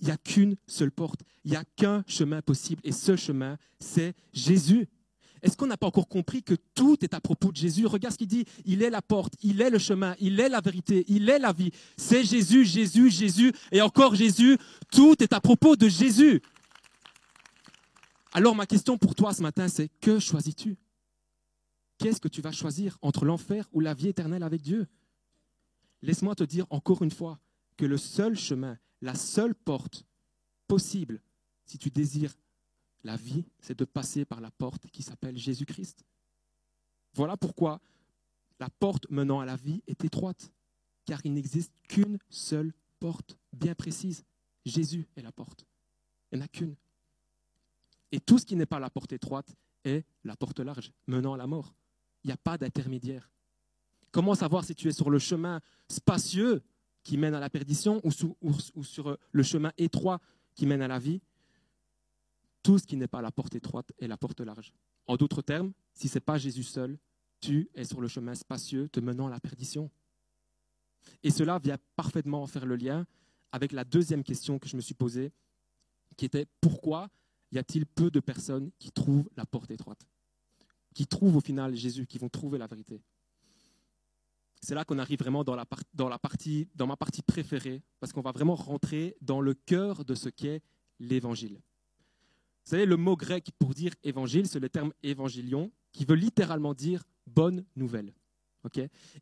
il 0.00 0.06
n'y 0.06 0.12
a 0.12 0.16
qu'une 0.16 0.56
seule 0.66 0.90
porte, 0.90 1.20
il 1.44 1.52
n'y 1.52 1.56
a 1.56 1.64
qu'un 1.76 2.04
chemin 2.06 2.42
possible, 2.42 2.80
et 2.84 2.92
ce 2.92 3.16
chemin, 3.16 3.58
c'est 3.78 4.14
Jésus. 4.32 4.88
Est-ce 5.42 5.58
qu'on 5.58 5.66
n'a 5.66 5.76
pas 5.76 5.86
encore 5.86 6.08
compris 6.08 6.42
que 6.42 6.54
tout 6.74 6.96
est 7.04 7.12
à 7.12 7.20
propos 7.20 7.52
de 7.52 7.56
Jésus? 7.56 7.84
Regarde 7.84 8.14
ce 8.14 8.18
qu'il 8.18 8.28
dit, 8.28 8.46
il 8.64 8.82
est 8.82 8.88
la 8.88 9.02
porte, 9.02 9.34
il 9.42 9.60
est 9.60 9.68
le 9.68 9.78
chemin, 9.78 10.14
il 10.18 10.40
est 10.40 10.48
la 10.48 10.62
vérité, 10.62 11.04
il 11.06 11.28
est 11.28 11.38
la 11.38 11.52
vie. 11.52 11.70
C'est 11.98 12.24
Jésus, 12.24 12.64
Jésus, 12.64 13.10
Jésus, 13.10 13.52
et 13.70 13.82
encore 13.82 14.14
Jésus, 14.14 14.56
tout 14.90 15.22
est 15.22 15.34
à 15.34 15.40
propos 15.42 15.76
de 15.76 15.86
Jésus. 15.86 16.40
Alors 18.32 18.56
ma 18.56 18.64
question 18.64 18.96
pour 18.96 19.14
toi 19.14 19.34
ce 19.34 19.42
matin, 19.42 19.68
c'est 19.68 19.90
que 20.00 20.18
choisis-tu? 20.18 20.76
Qu'est-ce 21.98 22.20
que 22.20 22.28
tu 22.28 22.40
vas 22.40 22.50
choisir 22.50 22.98
entre 23.02 23.26
l'enfer 23.26 23.68
ou 23.72 23.80
la 23.80 23.92
vie 23.92 24.08
éternelle 24.08 24.42
avec 24.42 24.62
Dieu? 24.62 24.86
Laisse-moi 26.02 26.34
te 26.34 26.44
dire 26.44 26.66
encore 26.70 27.02
une 27.02 27.10
fois 27.10 27.38
que 27.76 27.84
le 27.84 27.98
seul 27.98 28.34
chemin, 28.34 28.78
la 29.04 29.14
seule 29.14 29.54
porte 29.54 30.06
possible, 30.66 31.22
si 31.66 31.76
tu 31.76 31.90
désires 31.90 32.34
la 33.04 33.16
vie, 33.16 33.44
c'est 33.60 33.78
de 33.78 33.84
passer 33.84 34.24
par 34.24 34.40
la 34.40 34.50
porte 34.50 34.88
qui 34.88 35.02
s'appelle 35.02 35.36
Jésus-Christ. 35.36 36.04
Voilà 37.12 37.36
pourquoi 37.36 37.82
la 38.58 38.70
porte 38.70 39.08
menant 39.10 39.40
à 39.40 39.44
la 39.44 39.56
vie 39.56 39.82
est 39.86 40.04
étroite, 40.06 40.50
car 41.04 41.20
il 41.24 41.34
n'existe 41.34 41.74
qu'une 41.86 42.18
seule 42.30 42.72
porte 42.98 43.36
bien 43.52 43.74
précise. 43.74 44.24
Jésus 44.64 45.06
est 45.16 45.22
la 45.22 45.32
porte. 45.32 45.66
Il 46.32 46.38
n'y 46.38 46.42
en 46.42 46.46
a 46.46 46.48
qu'une. 46.48 46.74
Et 48.10 48.20
tout 48.20 48.38
ce 48.38 48.46
qui 48.46 48.56
n'est 48.56 48.64
pas 48.64 48.80
la 48.80 48.88
porte 48.88 49.12
étroite 49.12 49.54
est 49.84 50.06
la 50.24 50.34
porte 50.34 50.60
large, 50.60 50.92
menant 51.06 51.34
à 51.34 51.36
la 51.36 51.46
mort. 51.46 51.74
Il 52.22 52.28
n'y 52.28 52.32
a 52.32 52.38
pas 52.38 52.56
d'intermédiaire. 52.56 53.30
Comment 54.12 54.34
savoir 54.34 54.64
si 54.64 54.74
tu 54.74 54.88
es 54.88 54.92
sur 54.92 55.10
le 55.10 55.18
chemin 55.18 55.60
spacieux 55.88 56.62
qui 57.04 57.18
mène 57.18 57.34
à 57.34 57.40
la 57.40 57.50
perdition 57.50 58.00
ou, 58.02 58.82
sur 58.82 59.18
le 59.30 59.42
chemin 59.42 59.70
étroit 59.78 60.20
qui 60.54 60.66
mène 60.66 60.82
à 60.82 60.88
la 60.88 60.98
vie 60.98 61.20
Tout 62.62 62.78
ce 62.78 62.86
qui 62.86 62.96
n'est 62.96 63.06
pas 63.06 63.22
la 63.22 63.30
porte 63.30 63.54
étroite 63.54 63.92
est 63.98 64.08
la 64.08 64.16
porte 64.16 64.40
large. 64.40 64.72
En 65.06 65.16
d'autres 65.16 65.42
termes, 65.42 65.72
si 65.92 66.08
ce 66.08 66.16
n'est 66.16 66.22
pas 66.22 66.38
Jésus 66.38 66.62
seul, 66.62 66.98
tu 67.40 67.68
es 67.74 67.84
sur 67.84 68.00
le 68.00 68.08
chemin 68.08 68.34
spacieux 68.34 68.88
te 68.88 69.00
menant 69.00 69.26
à 69.26 69.30
la 69.30 69.38
perdition. 69.38 69.90
Et 71.22 71.30
cela 71.30 71.58
vient 71.58 71.76
parfaitement 71.94 72.46
faire 72.46 72.64
le 72.64 72.76
lien 72.76 73.06
avec 73.52 73.72
la 73.72 73.84
deuxième 73.84 74.24
question 74.24 74.58
que 74.58 74.66
je 74.66 74.76
me 74.76 74.80
suis 74.80 74.94
posée, 74.94 75.30
qui 76.16 76.24
était 76.24 76.46
pourquoi 76.60 77.10
y 77.52 77.58
a-t-il 77.58 77.84
peu 77.84 78.10
de 78.10 78.20
personnes 78.20 78.70
qui 78.78 78.90
trouvent 78.90 79.28
la 79.36 79.44
porte 79.44 79.70
étroite, 79.70 80.06
qui 80.94 81.06
trouvent 81.06 81.36
au 81.36 81.40
final 81.40 81.74
Jésus, 81.74 82.06
qui 82.06 82.16
vont 82.16 82.30
trouver 82.30 82.56
la 82.56 82.66
vérité? 82.66 83.02
C'est 84.64 84.74
là 84.74 84.86
qu'on 84.86 84.98
arrive 84.98 85.18
vraiment 85.18 85.44
dans, 85.44 85.56
ma 85.56 86.16
partie 86.16 86.66
préférée, 87.26 87.82
parce 88.00 88.14
qu'on 88.14 88.22
va 88.22 88.32
vraiment 88.32 88.54
rentrer 88.54 89.14
dans 89.20 89.42
le 89.42 89.52
cœur 89.52 90.06
de 90.06 90.14
ce 90.14 90.30
qu'est 90.30 90.62
l'évangile. 90.98 91.56
Vous 92.64 92.70
savez, 92.70 92.86
le 92.86 92.96
mot 92.96 93.14
grec 93.14 93.50
pour 93.58 93.74
dire 93.74 93.92
évangile, 94.02 94.46
c'est 94.46 94.60
le 94.60 94.70
terme 94.70 94.94
évangélion, 95.02 95.70
qui 95.92 96.06
veut 96.06 96.14
littéralement 96.14 96.72
dire 96.72 97.04
bonne 97.26 97.66
nouvelle. 97.76 98.14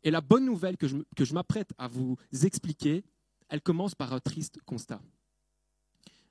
Et 0.03 0.11
la 0.11 0.21
bonne 0.21 0.45
nouvelle 0.45 0.77
que 0.77 0.87
je 0.87 1.33
m'apprête 1.33 1.73
à 1.77 1.89
vous 1.89 2.15
expliquer, 2.43 3.03
elle 3.49 3.61
commence 3.61 3.95
par 3.95 4.13
un 4.13 4.21
triste 4.21 4.61
constat. 4.65 5.01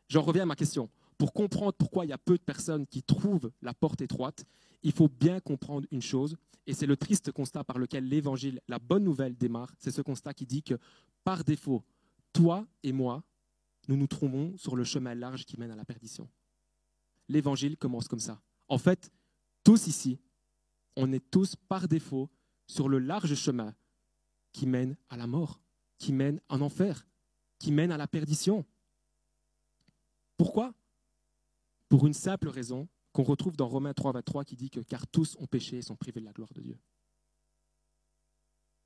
J'en 0.08 0.22
reviens 0.22 0.44
à 0.44 0.46
ma 0.46 0.56
question. 0.56 0.88
Pour 1.18 1.34
comprendre 1.34 1.74
pourquoi 1.74 2.06
il 2.06 2.08
y 2.08 2.14
a 2.14 2.18
peu 2.18 2.38
de 2.38 2.42
personnes 2.42 2.86
qui 2.86 3.02
trouvent 3.02 3.52
la 3.60 3.74
porte 3.74 4.00
étroite, 4.00 4.46
il 4.82 4.92
faut 4.92 5.08
bien 5.08 5.40
comprendre 5.40 5.86
une 5.90 6.02
chose, 6.02 6.36
et 6.66 6.74
c'est 6.74 6.86
le 6.86 6.96
triste 6.96 7.32
constat 7.32 7.64
par 7.64 7.78
lequel 7.78 8.08
l'évangile, 8.08 8.60
la 8.68 8.78
bonne 8.78 9.04
nouvelle 9.04 9.36
démarre, 9.36 9.74
c'est 9.78 9.90
ce 9.90 10.02
constat 10.02 10.34
qui 10.34 10.46
dit 10.46 10.62
que 10.62 10.74
par 11.24 11.44
défaut, 11.44 11.84
toi 12.32 12.66
et 12.82 12.92
moi, 12.92 13.24
nous 13.88 13.96
nous 13.96 14.06
trouvons 14.06 14.56
sur 14.56 14.76
le 14.76 14.84
chemin 14.84 15.14
large 15.14 15.44
qui 15.44 15.58
mène 15.58 15.70
à 15.70 15.76
la 15.76 15.84
perdition. 15.84 16.28
L'évangile 17.28 17.76
commence 17.76 18.08
comme 18.08 18.20
ça. 18.20 18.40
En 18.68 18.78
fait, 18.78 19.10
tous 19.64 19.86
ici, 19.86 20.20
on 20.96 21.12
est 21.12 21.30
tous 21.30 21.56
par 21.56 21.88
défaut 21.88 22.30
sur 22.66 22.88
le 22.88 22.98
large 22.98 23.34
chemin 23.34 23.74
qui 24.52 24.66
mène 24.66 24.96
à 25.08 25.16
la 25.16 25.26
mort, 25.26 25.60
qui 25.98 26.12
mène 26.12 26.40
en 26.48 26.60
enfer, 26.60 27.06
qui 27.58 27.72
mène 27.72 27.92
à 27.92 27.96
la 27.96 28.06
perdition. 28.06 28.64
Pourquoi? 30.36 30.74
Pour 31.88 32.06
une 32.06 32.14
simple 32.14 32.48
raison 32.48 32.88
qu'on 33.12 33.22
retrouve 33.22 33.56
dans 33.56 33.68
Romains 33.68 33.94
3, 33.94 34.12
23 34.12 34.44
qui 34.44 34.56
dit 34.56 34.70
que 34.70 34.80
car 34.80 35.06
tous 35.06 35.36
ont 35.38 35.46
péché 35.46 35.78
et 35.78 35.82
sont 35.82 35.96
privés 35.96 36.20
de 36.20 36.26
la 36.26 36.32
gloire 36.32 36.52
de 36.54 36.60
Dieu. 36.60 36.78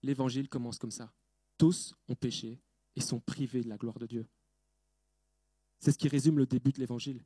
L'évangile 0.03 0.49
commence 0.49 0.79
comme 0.79 0.91
ça. 0.91 1.13
Tous 1.59 1.95
ont 2.09 2.15
péché 2.15 2.61
et 2.97 3.01
sont 3.01 3.21
privés 3.21 3.63
de 3.63 3.69
la 3.69 3.77
gloire 3.77 3.99
de 3.99 4.07
Dieu. 4.07 4.27
C'est 5.79 5.93
ce 5.93 5.99
qui 5.99 6.09
résume 6.09 6.39
le 6.39 6.47
début 6.47 6.73
de 6.73 6.81
l'évangile. 6.81 7.25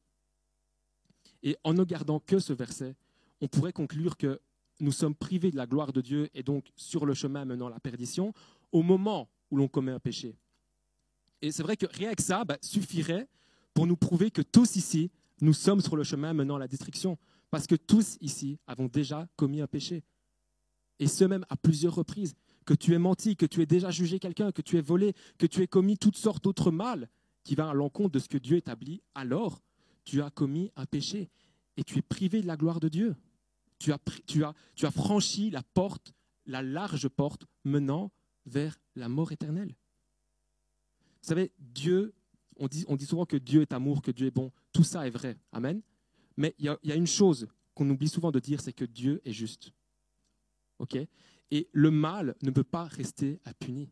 Et 1.42 1.56
en 1.64 1.74
ne 1.74 1.84
gardant 1.84 2.20
que 2.20 2.38
ce 2.38 2.52
verset, 2.52 2.96
on 3.40 3.48
pourrait 3.48 3.72
conclure 3.72 4.16
que 4.16 4.40
nous 4.80 4.92
sommes 4.92 5.14
privés 5.14 5.50
de 5.50 5.56
la 5.56 5.66
gloire 5.66 5.92
de 5.92 6.00
Dieu 6.00 6.28
et 6.34 6.42
donc 6.42 6.70
sur 6.76 7.06
le 7.06 7.14
chemin 7.14 7.44
menant 7.44 7.66
à 7.66 7.70
la 7.70 7.80
perdition 7.80 8.32
au 8.72 8.82
moment 8.82 9.28
où 9.50 9.56
l'on 9.56 9.68
commet 9.68 9.92
un 9.92 10.00
péché. 10.00 10.36
Et 11.42 11.52
c'est 11.52 11.62
vrai 11.62 11.76
que 11.76 11.86
rien 11.86 12.14
que 12.14 12.22
ça 12.22 12.44
bah, 12.44 12.58
suffirait 12.60 13.28
pour 13.74 13.86
nous 13.86 13.96
prouver 13.96 14.30
que 14.30 14.42
tous 14.42 14.76
ici, 14.76 15.10
nous 15.40 15.52
sommes 15.52 15.80
sur 15.80 15.96
le 15.96 16.04
chemin 16.04 16.32
menant 16.32 16.56
à 16.56 16.58
la 16.58 16.68
destruction. 16.68 17.18
Parce 17.50 17.66
que 17.66 17.74
tous 17.74 18.16
ici 18.20 18.58
avons 18.66 18.86
déjà 18.86 19.28
commis 19.36 19.60
un 19.60 19.66
péché. 19.66 20.04
Et 20.98 21.06
ce 21.06 21.24
même 21.24 21.44
à 21.48 21.56
plusieurs 21.56 21.94
reprises. 21.94 22.34
Que 22.66 22.74
tu 22.74 22.94
aies 22.94 22.98
menti, 22.98 23.36
que 23.36 23.46
tu 23.46 23.62
aies 23.62 23.66
déjà 23.66 23.90
jugé 23.90 24.18
quelqu'un, 24.18 24.52
que 24.52 24.62
tu 24.62 24.76
aies 24.76 24.82
volé, 24.82 25.14
que 25.38 25.46
tu 25.46 25.62
aies 25.62 25.66
commis 25.66 25.98
toutes 25.98 26.16
sortes 26.16 26.44
d'autres 26.44 26.70
mal 26.70 27.08
qui 27.42 27.54
va 27.54 27.70
à 27.70 27.74
l'encontre 27.74 28.10
de 28.10 28.18
ce 28.18 28.28
que 28.28 28.38
Dieu 28.38 28.56
établit, 28.58 29.02
alors 29.14 29.62
tu 30.04 30.22
as 30.22 30.30
commis 30.30 30.70
un 30.76 30.86
péché 30.86 31.30
et 31.76 31.84
tu 31.84 31.98
es 31.98 32.02
privé 32.02 32.42
de 32.42 32.46
la 32.46 32.56
gloire 32.56 32.80
de 32.80 32.88
Dieu. 32.88 33.16
Tu 33.78 33.92
as, 33.92 33.98
tu 34.26 34.44
as, 34.44 34.54
tu 34.74 34.84
as 34.84 34.90
franchi 34.90 35.50
la 35.50 35.62
porte, 35.62 36.12
la 36.44 36.62
large 36.62 37.08
porte 37.08 37.46
menant 37.64 38.12
vers 38.46 38.78
la 38.94 39.08
mort 39.08 39.32
éternelle. 39.32 39.74
Vous 41.22 41.28
savez, 41.28 41.52
Dieu, 41.58 42.14
on 42.60 42.96
dit, 42.96 43.06
souvent 43.06 43.24
que 43.24 43.36
Dieu 43.36 43.62
est 43.62 43.72
amour, 43.72 44.02
que 44.02 44.10
Dieu 44.10 44.26
est 44.26 44.30
bon. 44.30 44.52
Tout 44.72 44.84
ça 44.84 45.06
est 45.06 45.10
vrai. 45.10 45.38
Amen. 45.52 45.80
Mais 46.36 46.54
il 46.58 46.76
y, 46.82 46.92
a 46.92 46.94
une 46.94 47.06
chose 47.06 47.48
qu'on 47.74 47.88
oublie 47.88 48.08
souvent 48.08 48.30
de 48.30 48.38
dire, 48.38 48.60
c'est 48.60 48.72
que 48.72 48.84
Dieu 48.84 49.20
est 49.24 49.32
juste. 49.32 49.72
OK? 50.78 50.96
Et 51.50 51.68
le 51.72 51.90
mal 51.90 52.36
ne 52.42 52.50
peut 52.50 52.64
pas 52.64 52.84
rester 52.84 53.40
impuni. 53.44 53.90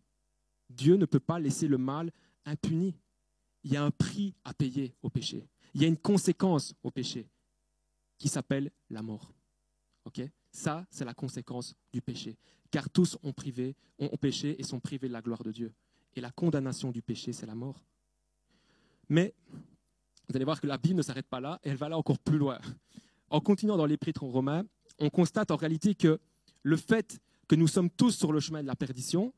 Dieu 0.70 0.96
ne 0.96 1.06
peut 1.06 1.20
pas 1.20 1.38
laisser 1.40 1.66
le 1.66 1.78
mal 1.78 2.12
impuni. 2.44 2.94
Il 3.64 3.72
y 3.72 3.76
a 3.76 3.82
un 3.82 3.90
prix 3.90 4.34
à 4.44 4.54
payer 4.54 4.94
au 5.02 5.10
péché. 5.10 5.48
Il 5.74 5.82
y 5.82 5.84
a 5.84 5.88
une 5.88 5.96
conséquence 5.96 6.74
au 6.82 6.90
péché 6.90 7.28
qui 8.18 8.28
s'appelle 8.28 8.70
la 8.90 9.02
mort. 9.02 9.32
OK? 10.04 10.20
Ça, 10.50 10.86
c'est 10.90 11.04
la 11.04 11.14
conséquence 11.14 11.74
du 11.92 12.00
péché. 12.00 12.36
Car 12.70 12.90
tous 12.90 13.16
ont, 13.22 13.32
privé, 13.32 13.76
ont 13.98 14.16
péché 14.16 14.60
et 14.60 14.62
sont 14.62 14.80
privés 14.80 15.08
de 15.08 15.12
la 15.12 15.22
gloire 15.22 15.42
de 15.42 15.52
Dieu. 15.52 15.72
Et 16.14 16.20
la 16.20 16.30
condamnation 16.30 16.90
du 16.90 17.02
péché, 17.02 17.32
c'est 17.32 17.46
la 17.46 17.54
mort. 17.54 17.84
Mais 19.08 19.34
vous 20.28 20.36
allez 20.36 20.44
voir 20.44 20.60
que 20.60 20.66
la 20.66 20.78
Bible 20.78 20.96
ne 20.96 21.02
s'arrête 21.02 21.26
pas 21.26 21.40
là, 21.40 21.58
et 21.64 21.70
elle 21.70 21.76
va 21.76 21.88
là 21.88 21.96
encore 21.96 22.18
plus 22.18 22.38
loin. 22.38 22.58
En 23.30 23.40
continuant 23.40 23.76
dans 23.76 23.86
l'épître 23.86 24.22
aux 24.22 24.30
Romains, 24.30 24.64
on 24.98 25.10
constate 25.10 25.50
en 25.50 25.56
réalité 25.56 25.94
que 25.94 26.18
le 26.62 26.76
fait 26.76 27.18
que 27.46 27.54
nous 27.54 27.68
sommes 27.68 27.90
tous 27.90 28.12
sur 28.12 28.32
le 28.32 28.40
chemin 28.40 28.62
de 28.62 28.66
la 28.66 28.76
perdition, 28.76 29.32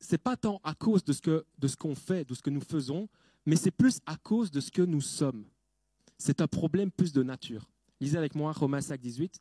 c'est 0.00 0.18
pas 0.18 0.36
tant 0.36 0.60
à 0.64 0.74
cause 0.74 1.04
de 1.04 1.12
ce 1.12 1.20
que 1.20 1.44
de 1.58 1.68
ce 1.68 1.76
qu'on 1.76 1.94
fait, 1.94 2.28
de 2.28 2.34
ce 2.34 2.42
que 2.42 2.50
nous 2.50 2.60
faisons, 2.60 3.08
mais 3.46 3.56
c'est 3.56 3.70
plus 3.70 4.00
à 4.06 4.16
cause 4.16 4.50
de 4.50 4.60
ce 4.60 4.70
que 4.70 4.82
nous 4.82 5.00
sommes. 5.00 5.44
C'est 6.18 6.40
un 6.40 6.46
problème 6.46 6.90
plus 6.90 7.12
de 7.12 7.22
nature. 7.22 7.68
Lisez 8.00 8.18
avec 8.18 8.34
moi 8.34 8.52
Romains 8.52 8.80
5, 8.80 9.00
18. 9.00 9.40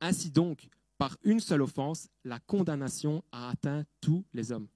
Ainsi 0.00 0.30
donc, 0.30 0.68
par 0.98 1.16
une 1.24 1.40
seule 1.40 1.62
offense, 1.62 2.08
la 2.24 2.38
condamnation 2.40 3.22
a 3.32 3.50
atteint 3.50 3.84
tous 4.00 4.24
les 4.32 4.52
hommes. 4.52 4.68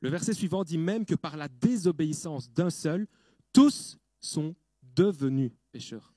Le 0.00 0.10
verset 0.10 0.34
suivant 0.34 0.64
dit 0.64 0.78
même 0.78 1.04
que 1.04 1.14
par 1.14 1.36
la 1.36 1.48
désobéissance 1.48 2.50
d'un 2.50 2.70
seul, 2.70 3.06
tous 3.56 3.96
sont 4.20 4.54
devenus 4.82 5.50
pécheurs. 5.72 6.12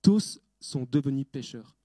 Tous 0.00 0.40
sont 0.58 0.88
devenus 0.90 1.26
pécheurs. 1.30 1.76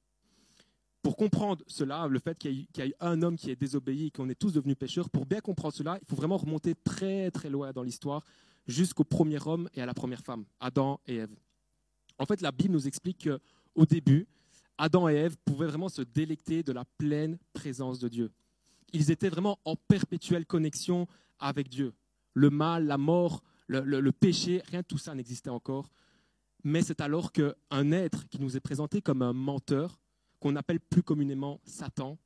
Pour 1.02 1.18
comprendre 1.18 1.62
cela, 1.68 2.08
le 2.08 2.20
fait 2.20 2.40
qu'il 2.40 2.54
y, 2.54 2.82
ait 2.82 2.96
un 3.02 3.22
homme 3.22 3.36
qui 3.36 3.52
est 3.52 3.58
désobéi 3.58 4.08
et 4.08 4.12
qu'on 4.12 4.30
est 4.30 4.40
tous 4.40 4.54
devenus 4.54 4.78
pécheurs, 4.78 5.10
pour 5.10 5.26
bien 5.26 5.42
comprendre 5.42 5.74
cela, 5.74 5.98
il 6.02 6.08
faut 6.08 6.16
vraiment 6.16 6.38
remonter 6.38 6.74
très 6.74 7.32
très 7.32 7.50
loin 7.50 7.74
dans 7.74 7.84
l'histoire, 7.84 8.24
jusqu'au 8.66 9.04
premier 9.04 9.46
homme 9.46 9.70
et 9.74 9.82
à 9.82 9.86
la 9.86 9.94
première 9.94 10.22
femme, 10.22 10.46
Adam 10.62 11.02
et 11.06 11.18
Ève. 11.18 11.36
En 12.18 12.26
fait, 12.26 12.40
la 12.40 12.54
Bible 12.54 12.74
nous 12.74 12.88
explique 12.88 13.28
qu'au 13.28 13.86
début, 13.86 14.26
Adam 14.78 15.10
et 15.10 15.16
Ève 15.16 15.36
pouvaient 15.44 15.68
vraiment 15.68 15.90
se 15.90 16.02
délecter 16.02 16.64
de 16.64 16.72
la 16.72 16.86
pleine 16.86 17.38
présence 17.54 18.00
de 18.00 18.08
Dieu 18.08 18.32
ils 18.94 19.12
étaient 19.12 19.30
vraiment 19.30 19.60
en 19.66 19.76
perpétuelle 19.76 20.46
connexion 20.46 21.08
avec 21.40 21.70
Dieu. 21.70 21.94
Le 22.34 22.50
mal, 22.50 22.86
la 22.86 22.98
mort, 22.98 23.44
le, 23.70 24.12
péché, 24.12 24.62
rien 24.66 24.82
de 24.82 24.86
tout 24.86 24.98
ça 24.98 25.16
n'existait 25.16 25.50
encore. 25.50 25.90
Mais 26.64 26.82
c'est 26.82 27.02
alors 27.02 27.32
qu'un 27.32 27.92
être 27.92 28.28
qui 28.28 28.42
nous 28.42 28.58
est 28.58 28.60
présenté 28.60 29.02
comme 29.02 29.22
un 29.22 29.34
menteur, 29.34 30.00
qu'on 30.40 30.56
appelle 30.56 30.80
plus 30.80 31.04
communément 31.04 31.62
Satan, 31.64 32.18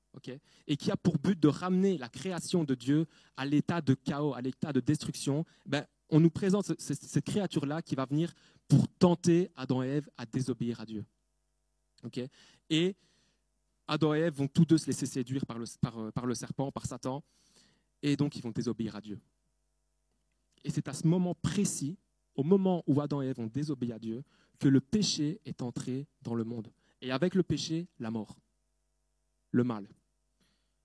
et 0.68 0.78
qui 0.78 0.92
a 0.92 0.98
pour 0.98 1.18
but 1.18 1.40
de 1.40 1.48
ramener 1.48 1.98
la 1.98 2.08
création 2.08 2.64
de 2.64 2.76
Dieu 2.76 3.08
à 3.36 3.46
l'état 3.46 3.82
de 3.82 3.94
chaos, 3.94 4.34
à 4.34 4.42
l'état 4.42 4.72
de 4.72 4.80
destruction, 4.80 5.46
ben, 5.66 5.86
on 6.10 6.20
nous 6.20 6.30
présente 6.30 6.80
cette, 6.80 7.26
créature-là 7.26 7.82
qui 7.82 7.96
va 7.96 8.06
venir 8.06 8.34
pour 8.68 8.88
tenter 8.88 9.50
Adam 9.56 9.82
et 9.84 9.88
Ève 9.88 10.10
à 10.18 10.26
désobéir 10.26 10.80
à 10.80 10.86
Dieu. 10.86 11.06
et 12.70 12.96
Adam 13.88 14.14
et 14.14 14.20
Ève 14.20 14.36
vont 14.36 14.48
tous 14.48 14.66
deux 14.66 14.78
se 14.78 14.88
laisser 14.88 15.06
séduire 15.06 15.46
par 15.46 15.58
le, 15.58 15.66
par, 16.12 16.26
le 16.26 16.36
serpent, 16.36 16.72
par 16.72 16.86
Satan, 16.86 17.24
et 18.02 18.16
donc 18.16 18.36
ils 18.36 18.42
vont 18.42 18.52
désobéir 18.52 18.96
à 18.96 19.02
Dieu. 19.02 19.20
Et 20.64 20.70
c'est 20.70 20.88
à 20.88 20.94
ce 20.94 21.08
moment 21.08 21.36
précis, 21.36 21.98
au 22.36 22.44
moment 22.44 22.84
où 22.88 23.02
Adam 23.02 23.22
et 23.22 23.28
Ève 23.28 23.40
ont 23.40 23.48
désobéi 23.48 23.92
à 23.92 24.00
Dieu, 24.00 24.24
que 24.60 24.68
le 24.68 24.82
péché 24.82 25.42
est 25.46 25.62
entré 25.62 26.08
dans 26.22 26.36
le 26.36 26.44
monde. 26.44 26.72
Et 27.02 27.12
avec 27.12 27.36
le 27.36 27.44
péché, 27.44 27.88
la 28.00 28.12
mort, 28.12 28.38
le 29.52 29.64
mal. 29.64 29.88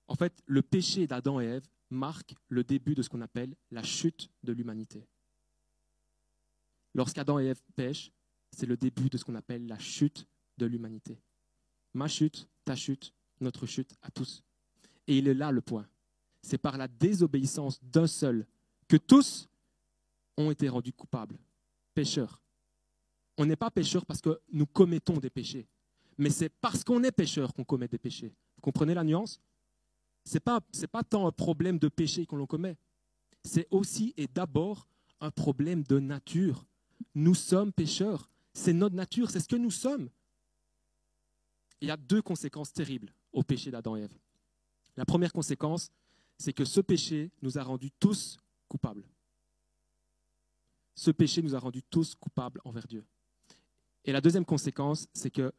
En 0.07 0.15
fait, 0.15 0.43
le 0.45 0.61
péché 0.61 1.07
d'Adam 1.07 1.39
et 1.39 1.45
Ève 1.45 1.67
marque 1.89 2.35
le 2.49 2.63
début 2.63 2.95
de 2.95 3.01
ce 3.01 3.09
qu'on 3.09 3.21
appelle 3.21 3.55
la 3.71 3.83
chute 3.83 4.29
de 4.43 4.51
l'humanité. 4.51 5.07
Lorsqu'Adam 6.93 7.39
et 7.39 7.45
Ève 7.45 7.61
pêchent, 7.75 8.11
c'est 8.51 8.65
le 8.65 8.77
début 8.77 9.09
de 9.09 9.17
ce 9.17 9.23
qu'on 9.23 9.35
appelle 9.35 9.67
la 9.67 9.79
chute 9.79 10.27
de 10.57 10.65
l'humanité. 10.65 11.21
Ma 11.93 12.07
chute, 12.07 12.47
ta 12.65 12.75
chute, 12.75 13.13
notre 13.39 13.65
chute 13.65 13.95
à 14.01 14.11
tous. 14.11 14.43
Et 15.07 15.17
il 15.17 15.27
est 15.27 15.33
là 15.33 15.51
le 15.51 15.61
point. 15.61 15.87
C'est 16.41 16.57
par 16.57 16.77
la 16.77 16.87
désobéissance 16.87 17.83
d'un 17.83 18.07
seul 18.07 18.45
que 18.87 18.97
tous 18.97 19.48
ont 20.39 20.51
été 20.51 20.69
rendus 20.69 20.93
coupables, 20.93 21.37
pécheurs. 21.93 22.41
On 23.37 23.45
n'est 23.45 23.55
pas 23.55 23.69
pécheurs 23.69 24.05
parce 24.05 24.21
que 24.21 24.39
nous 24.51 24.65
commettons 24.65 25.17
des 25.17 25.29
péchés, 25.29 25.67
mais 26.17 26.29
c'est 26.29 26.49
parce 26.49 26.83
qu'on 26.83 27.03
est 27.03 27.11
pécheurs 27.11 27.53
qu'on 27.53 27.63
commet 27.63 27.87
des 27.87 27.99
péchés. 27.99 28.33
Vous 28.55 28.61
comprenez 28.61 28.93
la 28.93 29.03
nuance? 29.03 29.39
Ce 30.25 30.35
n'est 30.35 30.39
pas, 30.39 30.61
pas 30.91 31.03
tant 31.03 31.27
un 31.27 31.31
problème 31.31 31.79
de 31.79 31.87
péché 31.87 32.25
qu'on 32.25 32.37
l'on 32.37 32.45
commet, 32.45 32.77
c'est 33.43 33.67
aussi 33.71 34.13
et 34.17 34.27
d'abord 34.27 34.87
un 35.21 35.31
problème 35.31 35.83
de 35.83 35.99
nature. 35.99 36.65
Nous 37.15 37.35
sommes 37.35 37.71
pécheurs, 37.71 38.29
c'est 38.53 38.73
notre 38.73 38.95
nature, 38.95 39.29
c'est 39.29 39.39
ce 39.39 39.47
que 39.47 39.55
nous 39.55 39.71
sommes. 39.71 40.09
Il 41.81 41.87
y 41.87 41.91
a 41.91 41.97
deux 41.97 42.21
conséquences 42.21 42.73
terribles 42.73 43.13
au 43.31 43.43
péché 43.43 43.71
d'Adam 43.71 43.95
et 43.95 44.01
Ève. 44.01 44.17
La 44.97 45.05
première 45.05 45.31
conséquence, 45.31 45.91
c'est 46.37 46.53
que 46.53 46.65
ce 46.65 46.81
péché 46.81 47.31
nous 47.41 47.57
a 47.57 47.63
rendus 47.63 47.91
tous 47.99 48.37
coupables. 48.67 49.05
Ce 50.99 51.11
péché 51.11 51.41
nous 51.41 51.55
a 51.55 51.59
rendus 51.59 51.81
tous 51.81 52.13
coupables 52.13 52.59
envers 52.65 52.85
Dieu. 52.85 53.05
Et 54.03 54.11
la 54.11 54.19
deuxième 54.19 54.43
conséquence, 54.43 55.07
c'est 55.13 55.31
que 55.31 55.53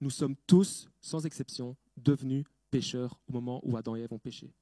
nous 0.00 0.08
sommes 0.10 0.36
tous, 0.46 0.88
sans 1.00 1.26
exception, 1.26 1.76
devenus 1.96 2.44
pécheurs 2.70 3.18
au 3.26 3.32
moment 3.32 3.60
où 3.64 3.76
Adam 3.76 3.96
et 3.96 4.02
Ève 4.02 4.12
ont 4.12 4.20
péché. 4.20 4.52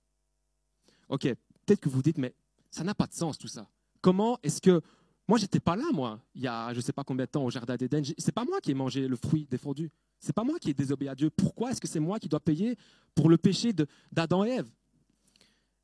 Ok, 1.10 1.24
peut-être 1.24 1.80
que 1.80 1.90
vous 1.90 2.00
dites, 2.00 2.16
mais 2.16 2.34
ça 2.70 2.82
n'a 2.82 2.94
pas 2.94 3.06
de 3.06 3.12
sens 3.12 3.36
tout 3.36 3.46
ça. 3.46 3.68
Comment 4.00 4.38
est-ce 4.42 4.62
que 4.62 4.80
moi 5.28 5.36
j'étais 5.36 5.60
pas 5.60 5.76
là 5.76 5.84
moi 5.92 6.18
il 6.34 6.40
y 6.40 6.48
a 6.48 6.72
je 6.72 6.78
ne 6.78 6.82
sais 6.82 6.94
pas 6.94 7.04
combien 7.04 7.26
de 7.26 7.30
temps 7.30 7.44
au 7.44 7.50
jardin 7.50 7.76
d'Éden. 7.76 8.00
C'est 8.16 8.32
pas 8.32 8.46
moi 8.46 8.62
qui 8.62 8.70
ai 8.70 8.74
mangé 8.74 9.08
le 9.08 9.16
fruit 9.16 9.46
défendu. 9.50 9.90
C'est 10.18 10.32
pas 10.32 10.44
moi 10.44 10.58
qui 10.58 10.70
ai 10.70 10.74
désobéi 10.74 11.08
à 11.08 11.14
Dieu. 11.14 11.28
Pourquoi 11.28 11.72
est-ce 11.72 11.80
que 11.80 11.88
c'est 11.88 12.00
moi 12.00 12.18
qui 12.18 12.30
dois 12.30 12.40
payer 12.40 12.78
pour 13.14 13.28
le 13.28 13.36
péché 13.36 13.74
d'Adam 14.10 14.44
et 14.44 14.50
Ève? 14.52 14.70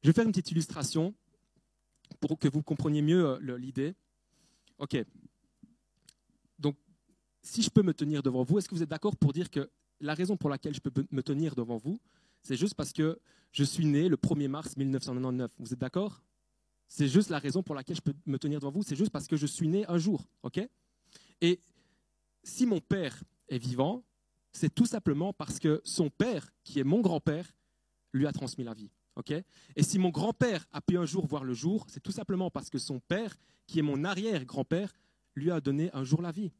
Je 0.02 0.08
vais 0.08 0.14
faire 0.14 0.24
une 0.24 0.32
petite 0.32 0.52
illustration 0.52 1.14
pour 2.18 2.38
que 2.38 2.48
vous 2.48 2.62
compreniez 2.62 3.02
mieux 3.02 3.26
euh, 3.26 3.58
l'idée. 3.58 3.94
Ok. 4.78 4.96
Donc, 6.58 6.76
si 7.42 7.62
je 7.62 7.70
peux 7.70 7.82
me 7.82 7.94
tenir 7.94 8.22
devant 8.22 8.42
vous, 8.42 8.58
est-ce 8.58 8.68
que 8.68 8.74
vous 8.74 8.82
êtes 8.82 8.88
d'accord 8.88 9.16
pour 9.16 9.32
dire 9.32 9.50
que 9.50 9.70
la 10.00 10.14
raison 10.14 10.36
pour 10.36 10.50
laquelle 10.50 10.74
je 10.74 10.80
peux 10.80 10.92
me 11.10 11.22
tenir 11.22 11.54
devant 11.54 11.76
vous, 11.76 12.00
c'est 12.42 12.56
juste 12.56 12.74
parce 12.74 12.92
que 12.92 13.18
je 13.52 13.64
suis 13.64 13.86
né 13.86 14.08
le 14.08 14.16
1er 14.16 14.48
mars 14.48 14.76
1999. 14.76 15.50
Vous 15.58 15.72
êtes 15.72 15.78
d'accord? 15.78 16.22
C'est 16.86 17.08
juste 17.08 17.30
la 17.30 17.38
raison 17.38 17.62
pour 17.62 17.74
laquelle 17.74 17.96
je 17.96 18.00
peux 18.00 18.14
me 18.26 18.38
tenir 18.38 18.60
devant 18.60 18.70
vous, 18.70 18.82
c'est 18.82 18.96
juste 18.96 19.10
parce 19.10 19.26
que 19.26 19.36
je 19.36 19.46
suis 19.46 19.68
né 19.68 19.84
un 19.88 19.98
jour. 19.98 20.26
ok? 20.42 20.60
Et 21.40 21.60
si 22.42 22.66
mon 22.66 22.80
père 22.80 23.22
est 23.48 23.58
vivant, 23.58 24.04
c'est 24.52 24.74
tout 24.74 24.86
simplement 24.86 25.32
parce 25.32 25.58
que 25.58 25.80
son 25.84 26.08
père, 26.08 26.50
qui 26.64 26.80
est 26.80 26.84
mon 26.84 27.00
grand-père, 27.00 27.52
lui 28.12 28.26
a 28.26 28.32
transmis 28.32 28.64
la 28.64 28.74
vie. 28.74 28.90
Et 29.74 29.82
si 29.82 29.98
mon 29.98 30.10
grand-père 30.10 30.66
a 30.72 30.80
pu 30.80 30.96
un 30.98 31.04
jour 31.04 31.26
voir 31.26 31.44
le 31.44 31.54
jour, 31.54 31.86
c'est 31.88 32.00
tout 32.00 32.12
simplement 32.12 32.50
parce 32.50 32.70
que 32.70 32.78
son 32.78 33.00
père, 33.00 33.36
qui 33.66 33.78
est 33.78 33.82
mon 33.82 34.04
arrière-grand-père, 34.04 34.92
lui 35.34 35.50
a 35.50 35.60
donné 35.60 35.90
un 35.92 36.04
jour 36.04 36.22
la 36.22 36.30
vie. 36.30 36.52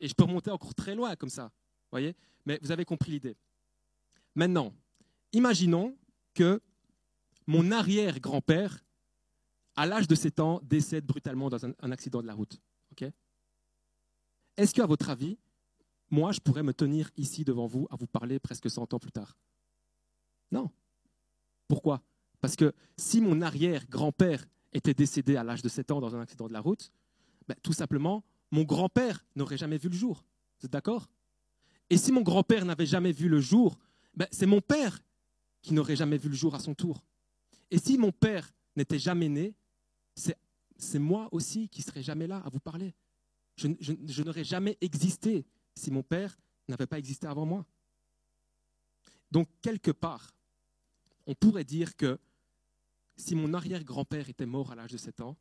Et 0.00 0.08
je 0.08 0.14
peux 0.14 0.24
remonter 0.24 0.50
encore 0.50 0.74
très 0.74 0.94
loin 0.94 1.16
comme 1.16 1.30
ça. 1.30 1.52
voyez? 1.90 2.14
Mais 2.44 2.58
vous 2.62 2.70
avez 2.70 2.84
compris 2.84 3.10
l'idée. 3.10 3.36
Maintenant, 4.34 4.72
imaginons 5.32 5.96
que 6.34 6.60
mon 7.46 7.70
arrière-grand-père, 7.70 8.84
à 9.76 9.86
l'âge 9.86 10.08
de 10.08 10.14
7 10.14 10.40
ans, 10.40 10.60
décède 10.62 11.06
brutalement 11.06 11.48
dans 11.48 11.64
un, 11.64 11.92
accident 11.92 12.22
de 12.22 12.26
la 12.26 12.34
route. 12.34 12.60
Est-ce 14.56 14.72
qu'à 14.72 14.86
votre 14.86 15.10
avis, 15.10 15.36
moi, 16.10 16.32
je 16.32 16.40
pourrais 16.40 16.62
me 16.62 16.72
tenir 16.72 17.10
ici 17.16 17.44
devant 17.44 17.66
vous 17.66 17.86
à 17.90 17.96
vous 17.96 18.06
parler 18.06 18.38
presque 18.38 18.70
100 18.70 18.94
ans 18.94 18.98
plus 18.98 19.12
tard? 19.12 19.36
Non. 20.50 20.70
Pourquoi? 21.68 22.02
Parce 22.40 22.56
que 22.56 22.72
si 22.96 23.20
mon 23.20 23.40
arrière-grand-père 23.40 24.46
était 24.72 24.94
décédé 24.94 25.36
à 25.36 25.44
l'âge 25.44 25.62
de 25.62 25.68
7 25.68 25.90
ans 25.90 26.00
dans 26.00 26.14
un 26.14 26.20
accident 26.20 26.48
de 26.48 26.52
la 26.52 26.60
route, 26.60 26.92
ben, 27.48 27.56
tout 27.62 27.72
simplement, 27.72 28.24
mon 28.50 28.62
grand-père 28.62 29.24
n'aurait 29.34 29.56
jamais 29.56 29.78
vu 29.78 29.88
le 29.88 29.96
jour. 29.96 30.24
Vous 30.60 30.66
êtes 30.66 30.72
d'accord? 30.72 31.08
Et 31.90 31.96
si 31.96 32.12
mon 32.12 32.22
grand-père 32.22 32.64
n'avait 32.64 32.86
jamais 32.86 33.12
vu 33.12 33.28
le 33.28 33.40
jour, 33.40 33.78
ben, 34.14 34.26
c'est 34.30 34.46
mon 34.46 34.60
père 34.60 35.00
qui 35.62 35.74
n'aurait 35.74 35.96
jamais 35.96 36.18
vu 36.18 36.28
le 36.28 36.34
jour 36.34 36.54
à 36.54 36.60
son 36.60 36.74
tour. 36.74 37.04
Et 37.70 37.78
si 37.78 37.98
mon 37.98 38.12
père 38.12 38.52
n'était 38.76 38.98
jamais 38.98 39.28
né, 39.28 39.54
c'est 40.14 40.98
moi 40.98 41.28
aussi 41.32 41.68
qui 41.68 41.82
serais 41.82 42.02
jamais 42.02 42.26
là 42.26 42.42
à 42.44 42.48
vous 42.48 42.60
parler. 42.60 42.94
je 43.56 44.22
n'aurais 44.22 44.44
jamais 44.44 44.76
existé 44.80 45.46
si 45.74 45.90
mon 45.90 46.02
père 46.02 46.36
n'avait 46.68 46.86
pas 46.86 46.98
existé 46.98 47.26
avant 47.26 47.46
moi. 47.46 47.64
Donc, 49.30 49.48
quelque 49.60 49.90
part, 49.90 50.35
on 51.26 51.34
pourrait 51.34 51.64
dire 51.64 51.96
que 51.96 52.18
si 53.16 53.34
mon 53.34 53.54
arrière-grand-père 53.54 54.28
était 54.28 54.46
mort 54.46 54.72
à 54.72 54.74
l'âge 54.74 54.92
de 54.92 54.96
7 54.96 55.20
ans, 55.22 55.36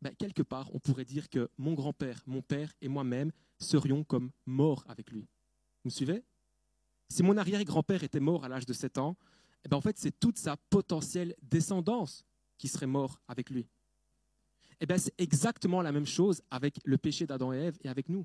ben, 0.00 0.14
quelque 0.14 0.42
part, 0.42 0.72
on 0.74 0.78
pourrait 0.78 1.04
dire 1.04 1.28
que 1.28 1.50
mon 1.58 1.74
grand-père, 1.74 2.22
mon 2.26 2.42
père 2.42 2.72
et 2.80 2.88
moi-même 2.88 3.32
serions 3.58 4.04
comme 4.04 4.30
morts 4.46 4.84
avec 4.88 5.10
lui. 5.10 5.22
Vous 5.82 5.88
me 5.88 5.90
suivez? 5.90 6.22
Si 7.08 7.22
mon 7.22 7.36
arrière-grand-père 7.36 8.04
était 8.04 8.20
mort 8.20 8.44
à 8.44 8.48
l'âge 8.48 8.66
de 8.66 8.72
7 8.72 8.98
ans, 8.98 9.16
eh 9.64 9.68
ben, 9.68 9.76
en 9.76 9.80
fait, 9.80 9.98
c'est 9.98 10.18
toute 10.18 10.38
sa 10.38 10.56
potentielle 10.56 11.34
descendance 11.42 12.24
qui 12.58 12.68
serait 12.68 12.86
mort 12.86 13.20
avec 13.26 13.50
lui. 13.50 13.66
Eh 14.80 14.86
ben, 14.86 14.98
c'est 14.98 15.14
exactement 15.18 15.82
la 15.82 15.90
même 15.90 16.06
chose 16.06 16.42
avec 16.50 16.78
le 16.84 16.98
péché 16.98 17.26
d'Adam 17.26 17.52
et 17.52 17.56
Ève 17.56 17.78
et 17.82 17.88
avec 17.88 18.08
nous. 18.08 18.24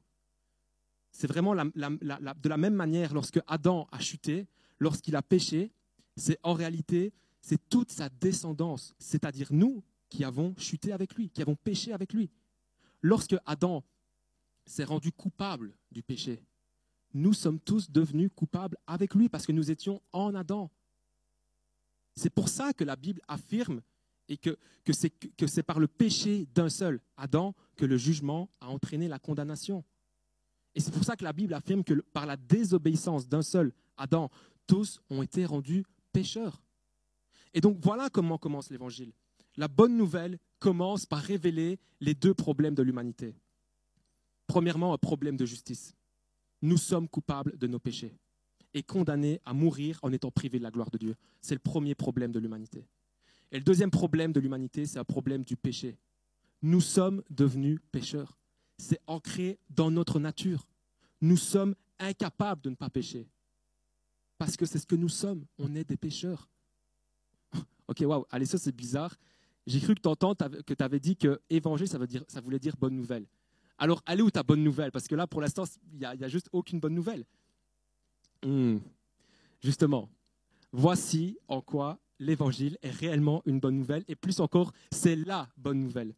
C'est 1.12 1.28
vraiment 1.28 1.56
de 1.56 2.50
la 2.50 2.58
même 2.58 2.76
manière 2.76 3.14
lorsque 3.14 3.40
Adam 3.48 3.88
a 3.92 4.00
chuté, 4.00 4.48
lorsqu'il 4.80 5.16
a 5.16 5.22
péché, 5.22 5.72
c'est 6.16 6.40
en 6.44 6.54
réalité, 6.54 7.14
c'est 7.42 7.70
toute 7.70 7.92
sa 7.92 8.10
descendance, 8.10 8.94
c'est-à-dire 9.00 9.48
nous 9.52 9.84
qui 10.10 10.24
avons 10.24 10.56
chuté 10.58 10.92
avec 10.92 11.16
lui, 11.16 11.30
qui 11.30 11.42
avons 11.42 11.56
péché 11.56 11.92
avec 11.92 12.14
lui. 12.14 12.30
Lorsque 13.02 13.36
Adam 13.46 13.84
s'est 14.66 14.84
rendu 14.84 15.12
coupable 15.12 15.76
du 15.92 16.04
péché, 16.04 16.44
nous 17.14 17.34
sommes 17.34 17.60
tous 17.60 17.92
devenus 17.92 18.30
coupables 18.36 18.78
avec 18.88 19.14
lui 19.14 19.30
parce 19.30 19.46
que 19.46 19.52
nous 19.52 19.72
étions 19.72 20.02
en 20.14 20.34
Adam. 20.36 20.72
C'est 22.16 22.30
pour 22.30 22.48
ça 22.50 22.74
que 22.74 22.84
la 22.84 22.96
Bible 22.96 23.22
affirme 23.28 23.82
que 24.42 24.94
c'est 24.94 25.64
par 25.64 25.80
le 25.80 25.88
péché 25.88 26.48
d'un 26.54 26.70
seul, 26.70 27.02
Adam, 27.18 27.54
que 27.76 27.86
le 27.86 27.98
jugement 27.98 28.50
a 28.62 28.70
entraîné 28.70 29.08
la 29.08 29.20
condamnation. 29.20 29.84
Et 30.76 30.80
c'est 30.80 30.92
pour 30.92 31.04
ça 31.04 31.16
que 31.16 31.24
la 31.24 31.34
Bible 31.34 31.54
affirme 31.54 31.84
que 31.84 31.94
par 31.94 32.26
la 32.26 32.38
désobéissance 32.38 33.28
d'un 33.28 33.42
seul 33.42 33.74
Adam, 33.98 34.32
tous 34.66 35.02
ont 35.10 35.22
été 35.22 35.46
rendus 35.46 35.86
pécheurs. 36.14 36.64
Et 37.54 37.60
donc 37.60 37.78
voilà 37.82 38.10
comment 38.10 38.38
commence 38.38 38.70
l'évangile. 38.70 39.12
La 39.58 39.68
bonne 39.68 39.98
nouvelle 39.98 40.40
commence 40.60 41.06
par 41.06 41.20
révéler 41.20 41.80
les 42.00 42.14
deux 42.14 42.34
problèmes 42.34 42.76
de 42.76 42.82
l'humanité. 42.82 43.36
Premièrement, 44.48 44.94
un 44.94 44.98
problème 44.98 45.36
de 45.38 45.46
justice. 45.46 45.94
Nous 46.62 46.78
sommes 46.78 47.10
coupables 47.10 47.58
de 47.58 47.68
nos 47.68 47.80
péchés 47.80 48.16
et 48.74 48.84
condamnés 48.84 49.42
à 49.46 49.54
mourir 49.54 50.00
en 50.02 50.12
étant 50.12 50.32
privés 50.32 50.58
de 50.58 50.64
la 50.64 50.72
gloire 50.72 50.90
de 50.90 50.98
Dieu. 50.98 51.16
C'est 51.42 51.56
le 51.56 51.60
premier 51.60 51.94
problème 51.94 52.32
de 52.32 52.40
l'humanité. 52.40 52.88
Et 53.52 53.58
le 53.58 53.64
deuxième 53.64 53.92
problème 53.92 54.32
de 54.32 54.40
l'humanité, 54.40 54.86
c'est 54.86 55.00
un 55.00 55.04
problème 55.04 55.44
du 55.44 55.58
péché. 55.58 55.98
Nous 56.62 56.82
sommes 56.82 57.22
devenus 57.30 57.80
pécheurs 57.92 58.38
c'est 58.78 59.00
ancré 59.08 59.60
dans 59.70 59.92
notre 59.92 60.20
nature. 60.20 60.68
Nous 61.22 61.38
sommes 61.38 61.76
incapables 62.00 62.62
de 62.62 62.70
ne 62.70 62.76
pas 62.76 62.90
pécher. 62.90 63.30
Parce 64.44 64.58
que 64.58 64.66
c'est 64.66 64.78
ce 64.78 64.86
que 64.86 64.98
nous 64.98 65.08
sommes. 65.08 65.46
On 65.58 65.74
est 65.74 65.86
des 65.86 65.96
pécheurs. 65.96 66.50
ok, 67.88 68.02
waouh, 68.02 68.26
allez, 68.30 68.46
ça 68.46 68.58
c'est 68.58 68.76
bizarre. 68.76 69.16
J'ai 69.66 69.80
cru 69.80 69.96
que 69.96 70.02
tu 70.02 70.64
que 70.66 70.74
tu 70.74 70.84
avais 70.84 71.00
dit 71.00 71.16
que 71.16 71.40
évangile, 71.50 71.88
ça, 71.88 71.98
voulait 72.42 72.60
dire 72.60 72.76
bonne 72.78 72.94
nouvelle. 72.94 73.26
Alors, 73.78 74.02
allez 74.06 74.22
où 74.22 74.30
ta 74.30 74.44
bonne 74.44 74.62
nouvelle? 74.62 74.92
Parce 74.92 75.08
que 75.08 75.16
là, 75.16 75.28
pour 75.28 75.40
l'instant, 75.40 75.64
il 75.94 76.00
n'y 76.00 76.06
a, 76.06 76.28
juste 76.28 76.50
aucune 76.52 76.82
bonne 76.82 76.94
nouvelle. 76.94 77.24
Hmm. 78.46 78.80
Justement, 79.62 80.10
voici 80.74 81.38
en 81.48 81.62
quoi 81.62 81.98
l'évangile 82.20 82.78
est 82.82 82.92
réellement 82.92 83.44
une 83.46 83.62
bonne 83.62 83.78
nouvelle. 83.78 84.04
Et 84.10 84.16
plus 84.18 84.42
encore, 84.42 84.74
c'est 84.92 85.16
la 85.16 85.48
bonne 85.56 85.80
nouvelle. 85.80 86.14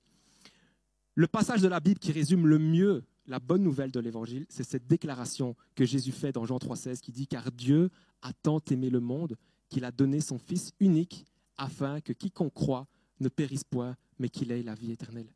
Le 1.13 1.27
passage 1.27 1.61
de 1.61 1.67
la 1.67 1.79
Bible 1.79 1.99
qui 1.99 2.11
résume 2.11 2.47
le 2.47 2.57
mieux 2.57 3.03
la 3.27 3.39
bonne 3.39 3.63
nouvelle 3.63 3.91
de 3.91 3.99
l'Évangile, 3.99 4.45
c'est 4.49 4.63
cette 4.63 4.87
déclaration 4.87 5.55
que 5.75 5.85
Jésus 5.85 6.11
fait 6.11 6.31
dans 6.31 6.45
Jean 6.45 6.57
3,16 6.57 6.99
qui 6.99 7.11
dit 7.11 7.27
Car 7.27 7.51
Dieu 7.51 7.89
a 8.21 8.33
tant 8.33 8.61
aimé 8.71 8.89
le 8.89 8.99
monde 8.99 9.37
qu'il 9.69 9.85
a 9.85 9.91
donné 9.91 10.21
son 10.21 10.37
Fils 10.37 10.73
unique 10.79 11.25
afin 11.57 12.01
que 12.01 12.13
quiconque 12.13 12.53
croit 12.53 12.87
ne 13.19 13.29
périsse 13.29 13.63
point, 13.63 13.95
mais 14.19 14.29
qu'il 14.29 14.51
ait 14.51 14.63
la 14.63 14.75
vie 14.75 14.91
éternelle. 14.91 15.31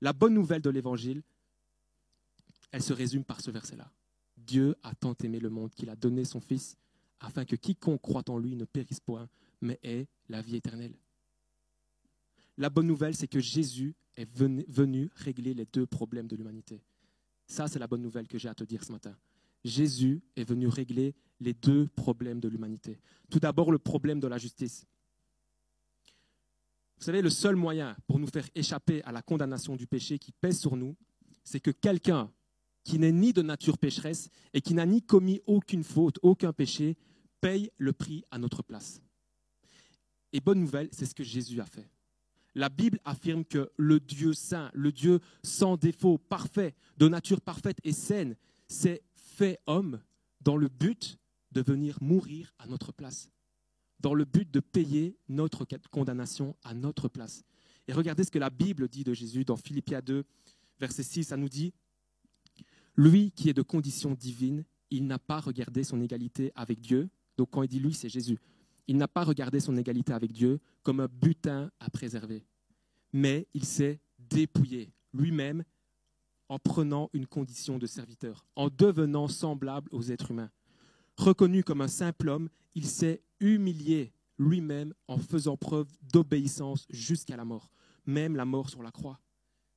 La 0.00 0.12
bonne 0.12 0.34
nouvelle 0.34 0.62
de 0.62 0.70
l'Évangile, 0.70 1.22
elle 2.70 2.82
se 2.82 2.92
résume 2.92 3.24
par 3.24 3.40
ce 3.40 3.50
verset-là. 3.50 3.90
Dieu 4.36 4.74
a 4.82 4.94
tant 4.94 5.14
aimé 5.22 5.38
le 5.38 5.50
monde 5.50 5.70
qu'il 5.74 5.90
a 5.90 5.96
donné 5.96 6.24
son 6.24 6.40
Fils 6.40 6.76
afin 7.20 7.44
que 7.44 7.56
quiconque 7.56 8.00
croit 8.00 8.28
en 8.28 8.38
lui 8.38 8.56
ne 8.56 8.64
périsse 8.64 9.00
point, 9.00 9.28
mais 9.60 9.78
ait 9.82 10.08
la 10.28 10.42
vie 10.42 10.56
éternelle. 10.56 10.94
La 12.58 12.68
bonne 12.68 12.86
nouvelle, 12.86 13.14
c'est 13.14 13.28
que 13.28 13.40
Jésus 13.40 13.94
est 14.16 14.28
venu, 14.36 15.10
régler 15.14 15.54
les 15.54 15.66
deux 15.66 15.86
problèmes 15.86 16.26
de 16.26 16.36
l'humanité. 16.36 16.82
Ça, 17.46 17.68
c'est 17.68 17.78
la 17.78 17.86
bonne 17.86 18.02
nouvelle 18.02 18.28
que 18.28 18.38
j'ai 18.38 18.48
à 18.48 18.54
te 18.54 18.64
dire 18.64 18.84
ce 18.84 18.92
matin. 18.92 19.16
Jésus 19.64 20.22
est 20.36 20.44
venu 20.44 20.66
régler 20.68 21.14
les 21.40 21.54
deux 21.54 21.88
problèmes 21.88 22.40
de 22.40 22.48
l'humanité. 22.48 22.98
Tout 23.30 23.40
d'abord, 23.40 23.70
le 23.70 23.78
problème 23.78 24.20
de 24.20 24.28
la 24.28 24.38
justice. 24.38 24.86
Vous 26.98 27.04
savez, 27.04 27.22
le 27.22 27.30
seul 27.30 27.56
moyen 27.56 27.96
pour 28.06 28.18
nous 28.18 28.28
faire 28.28 28.48
échapper 28.54 29.02
à 29.04 29.12
la 29.12 29.22
condamnation 29.22 29.74
du 29.74 29.86
péché 29.86 30.18
qui 30.18 30.32
pèse 30.32 30.60
sur 30.60 30.76
nous, 30.76 30.96
c'est 31.42 31.60
que 31.60 31.72
quelqu'un 31.72 32.30
qui 32.84 32.98
n'est 32.98 33.12
ni 33.12 33.32
de 33.32 33.42
nature 33.42 33.78
pécheresse 33.78 34.28
et 34.54 34.60
qui 34.60 34.74
n'a 34.74 34.86
ni 34.86 35.02
commis 35.02 35.40
aucune 35.46 35.84
faute, 35.84 36.18
aucun 36.22 36.52
péché, 36.52 36.96
paye 37.40 37.70
le 37.76 37.92
prix 37.92 38.24
à 38.30 38.38
notre 38.38 38.62
place. 38.62 39.00
Et 40.32 40.40
bonne 40.40 40.60
nouvelle, 40.60 40.88
c'est 40.92 41.06
ce 41.06 41.14
que 41.14 41.24
Jésus 41.24 41.60
a 41.60 41.66
fait. 41.66 41.88
La 42.54 42.68
Bible 42.68 43.00
affirme 43.04 43.44
que 43.44 43.70
le 43.76 43.98
Dieu 43.98 44.32
saint, 44.32 44.70
le 44.74 44.92
Dieu 44.92 45.20
sans 45.42 45.76
défaut, 45.76 46.18
parfait, 46.18 46.74
de 46.98 47.08
nature 47.08 47.40
parfaite 47.40 47.78
et 47.82 47.92
saine, 47.92 48.36
s'est 48.68 49.02
fait 49.32 49.58
homme 49.66 50.00
dans 50.40 50.56
le 50.56 50.68
but 50.68 51.18
de 51.52 51.62
venir 51.62 51.98
mourir 52.00 52.54
à 52.58 52.66
notre 52.66 52.92
place, 52.92 53.30
dans 54.00 54.14
le 54.14 54.24
but 54.24 54.50
de 54.50 54.60
payer 54.60 55.16
notre 55.28 55.66
condamnation 55.90 56.56
à 56.62 56.74
notre 56.74 57.08
place. 57.08 57.42
Et 57.88 57.92
regardez 57.92 58.24
ce 58.24 58.30
que 58.30 58.38
la 58.38 58.50
Bible 58.50 58.88
dit 58.88 59.04
de 59.04 59.14
Jésus 59.14 59.44
dans 59.44 59.56
Philippiens 59.56 60.00
2, 60.00 60.24
verset 60.78 61.02
6, 61.02 61.24
ça 61.24 61.36
nous 61.36 61.48
dit, 61.48 61.72
Lui 62.96 63.32
qui 63.32 63.48
est 63.48 63.54
de 63.54 63.62
condition 63.62 64.14
divine, 64.14 64.64
il 64.90 65.06
n'a 65.06 65.18
pas 65.18 65.40
regardé 65.40 65.84
son 65.84 66.00
égalité 66.00 66.52
avec 66.54 66.80
Dieu. 66.80 67.08
Donc 67.36 67.50
quand 67.50 67.62
il 67.62 67.68
dit 67.68 67.80
lui, 67.80 67.94
c'est 67.94 68.08
Jésus. 68.08 68.38
Il 68.86 68.96
n'a 68.96 69.08
pas 69.08 69.24
regardé 69.24 69.60
son 69.60 69.76
égalité 69.76 70.12
avec 70.12 70.32
Dieu 70.32 70.60
comme 70.82 71.00
un 71.00 71.08
butin 71.08 71.70
à 71.80 71.88
préserver, 71.88 72.44
mais 73.12 73.46
il 73.54 73.64
s'est 73.64 74.00
dépouillé 74.18 74.92
lui-même 75.14 75.64
en 76.52 76.58
prenant 76.58 77.08
une 77.14 77.26
condition 77.26 77.78
de 77.78 77.86
serviteur, 77.86 78.44
en 78.56 78.68
devenant 78.68 79.26
semblable 79.26 79.88
aux 79.90 80.10
êtres 80.10 80.32
humains. 80.32 80.50
Reconnu 81.16 81.64
comme 81.64 81.80
un 81.80 81.88
simple 81.88 82.28
homme, 82.28 82.50
il 82.74 82.84
s'est 82.84 83.22
humilié 83.40 84.12
lui-même 84.38 84.92
en 85.08 85.16
faisant 85.16 85.56
preuve 85.56 85.86
d'obéissance 86.12 86.86
jusqu'à 86.90 87.38
la 87.38 87.46
mort, 87.46 87.70
même 88.04 88.36
la 88.36 88.44
mort 88.44 88.68
sur 88.68 88.82
la 88.82 88.90
croix. 88.90 89.18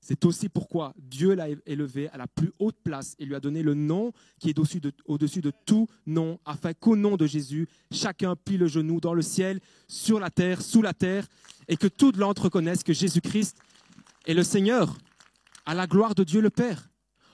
C'est 0.01 0.25
aussi 0.25 0.49
pourquoi 0.49 0.93
Dieu 0.97 1.33
l'a 1.33 1.47
élevé 1.65 2.09
à 2.09 2.17
la 2.17 2.27
plus 2.27 2.51
haute 2.59 2.77
place 2.83 3.15
et 3.19 3.25
lui 3.25 3.35
a 3.35 3.39
donné 3.39 3.63
le 3.63 3.73
nom 3.73 4.11
qui 4.37 4.49
est 4.49 4.59
au-dessus 4.59 5.41
de, 5.41 5.51
tout 5.65 5.87
nom, 6.05 6.41
afin 6.43 6.73
qu'au 6.73 6.97
nom 6.97 7.15
de 7.15 7.25
Jésus, 7.25 7.69
chacun 7.89 8.35
plie 8.35 8.57
le 8.57 8.67
genou 8.67 8.99
dans 8.99 9.13
le 9.13 9.21
ciel, 9.21 9.61
sur 9.87 10.19
la 10.19 10.29
terre, 10.29 10.61
sous 10.61 10.81
la 10.81 10.93
terre, 10.93 11.25
et 11.69 11.77
que 11.77 11.87
toute 11.87 12.17
l'entre 12.17 12.43
reconnaisse 12.43 12.83
que 12.83 12.91
Jésus-Christ 12.91 13.55
est 14.25 14.33
le 14.33 14.43
Seigneur, 14.43 14.97
à 15.65 15.73
la 15.73 15.87
gloire 15.87 16.15
de 16.15 16.23
Dieu 16.23 16.41
le 16.41 16.49
Père. 16.49 16.89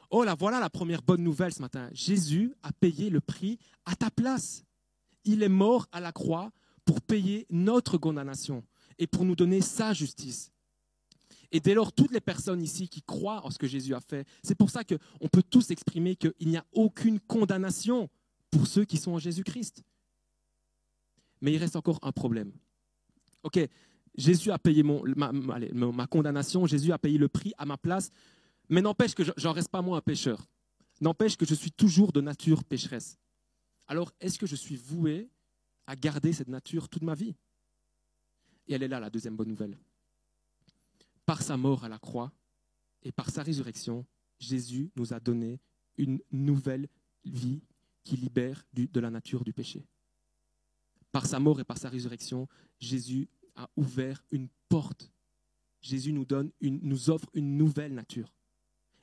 Oh 0.10 0.24
là, 0.24 0.36
voilà 0.36 0.60
la 0.60 0.70
première 0.70 1.02
bonne 1.02 1.24
nouvelle 1.24 1.54
ce 1.54 1.62
matin. 1.62 1.90
Jésus 1.94 2.54
a 2.64 2.72
payé 2.74 3.10
le 3.10 3.22
prix 3.22 3.58
à 3.86 3.96
ta 3.96 4.10
place. 4.10 4.64
Il 5.24 5.44
est 5.44 5.50
mort 5.50 5.88
à 5.92 6.00
la 6.00 6.12
croix 6.12 6.52
pour 6.86 7.02
payer 7.02 7.46
notre 7.50 7.98
condamnation 7.98 8.64
et 8.98 9.08
pour 9.08 9.24
nous 9.24 9.36
donner 9.36 9.62
sa 9.62 9.94
justice. 9.94 10.52
Et 11.52 11.60
dès 11.60 11.74
lors, 11.74 11.92
toutes 11.92 12.12
les 12.12 12.22
personnes 12.22 12.62
ici 12.62 12.88
qui 12.88 13.02
croient 13.02 13.46
en 13.46 13.52
ce 13.52 13.58
que 13.58 13.68
Jésus 13.68 13.94
a 13.94 14.00
fait, 14.00 14.26
c'est 14.44 14.56
pour 14.56 14.70
ça 14.70 14.84
qu'on 14.84 15.28
peut 15.28 15.44
tous 15.44 15.72
exprimer 15.72 16.16
qu'il 16.16 16.34
n'y 16.42 16.58
a 16.58 16.66
aucune 16.72 17.20
condamnation 17.20 18.10
pour 18.50 18.68
ceux 18.68 18.86
qui 18.86 18.98
sont 18.98 19.12
en 19.12 19.20
Jésus-Christ. 19.20 19.84
Mais 21.42 21.54
il 21.54 21.58
reste 21.58 21.76
encore 21.76 22.00
un 22.04 22.12
problème. 22.12 22.52
Ok, 23.44 23.60
Jésus 24.16 24.52
a 24.52 24.60
payé 24.60 24.84
mon, 24.84 25.04
ma, 25.16 26.08
condamnation, 26.08 26.66
Jésus 26.66 26.92
a 26.92 26.98
payé 26.98 27.18
le 27.18 27.30
prix 27.30 27.54
à 27.58 27.66
ma 27.66 27.78
place, 27.78 28.12
mais 28.70 28.82
n'empêche 28.82 29.16
que 29.16 29.24
j'en 29.38 29.54
reste 29.54 29.70
pas 29.70 29.82
moins 29.82 29.98
un 29.98 30.02
pécheur. 30.02 30.48
N'empêche 31.00 31.38
que 31.38 31.46
je 31.46 31.56
suis 31.56 31.72
toujours 31.72 32.12
de 32.12 32.22
nature 32.22 32.64
pécheresse. 32.64 33.18
Alors, 33.88 34.12
est-ce 34.20 34.38
que 34.38 34.46
je 34.46 34.56
suis 34.56 34.76
voué 34.76 35.30
à 35.88 35.96
garder 35.96 36.34
cette 36.34 36.48
nature 36.48 36.90
toute 36.90 37.04
ma 37.04 37.16
vie? 37.16 37.36
Et 38.68 38.74
elle 38.74 38.84
est 38.84 38.88
là, 38.88 39.00
la 39.00 39.10
deuxième 39.10 39.36
bonne 39.36 39.50
nouvelle 39.50 39.78
par 41.32 41.42
sa 41.42 41.56
mort 41.56 41.86
à 41.86 41.88
la 41.88 41.98
croix 41.98 42.34
et 43.04 43.14
par 43.14 43.30
sa 43.30 43.42
résurrection, 43.42 44.06
Jésus 44.38 44.92
nous 44.98 45.14
a 45.14 45.20
donné 45.22 45.62
une 45.98 46.20
nouvelle 46.30 46.90
vie 47.24 47.62
qui 48.04 48.18
libère 48.18 48.66
de 48.74 49.00
la 49.00 49.10
nature 49.10 49.46
du 49.46 49.54
péché. 49.54 49.86
Par 51.12 51.26
sa 51.26 51.40
mort 51.40 51.62
et 51.62 51.64
par 51.64 51.78
sa 51.78 51.88
résurrection, 51.88 52.50
Jésus 52.82 53.30
a 53.56 53.70
ouvert 53.76 54.24
une 54.32 54.48
porte. 54.70 55.12
Jésus 55.82 56.14
nous, 56.14 56.26
donne 56.26 56.52
une, 56.62 56.80
nous 56.84 57.10
offre 57.10 57.30
une 57.34 57.58
nouvelle 57.58 57.94
nature. 57.94 58.34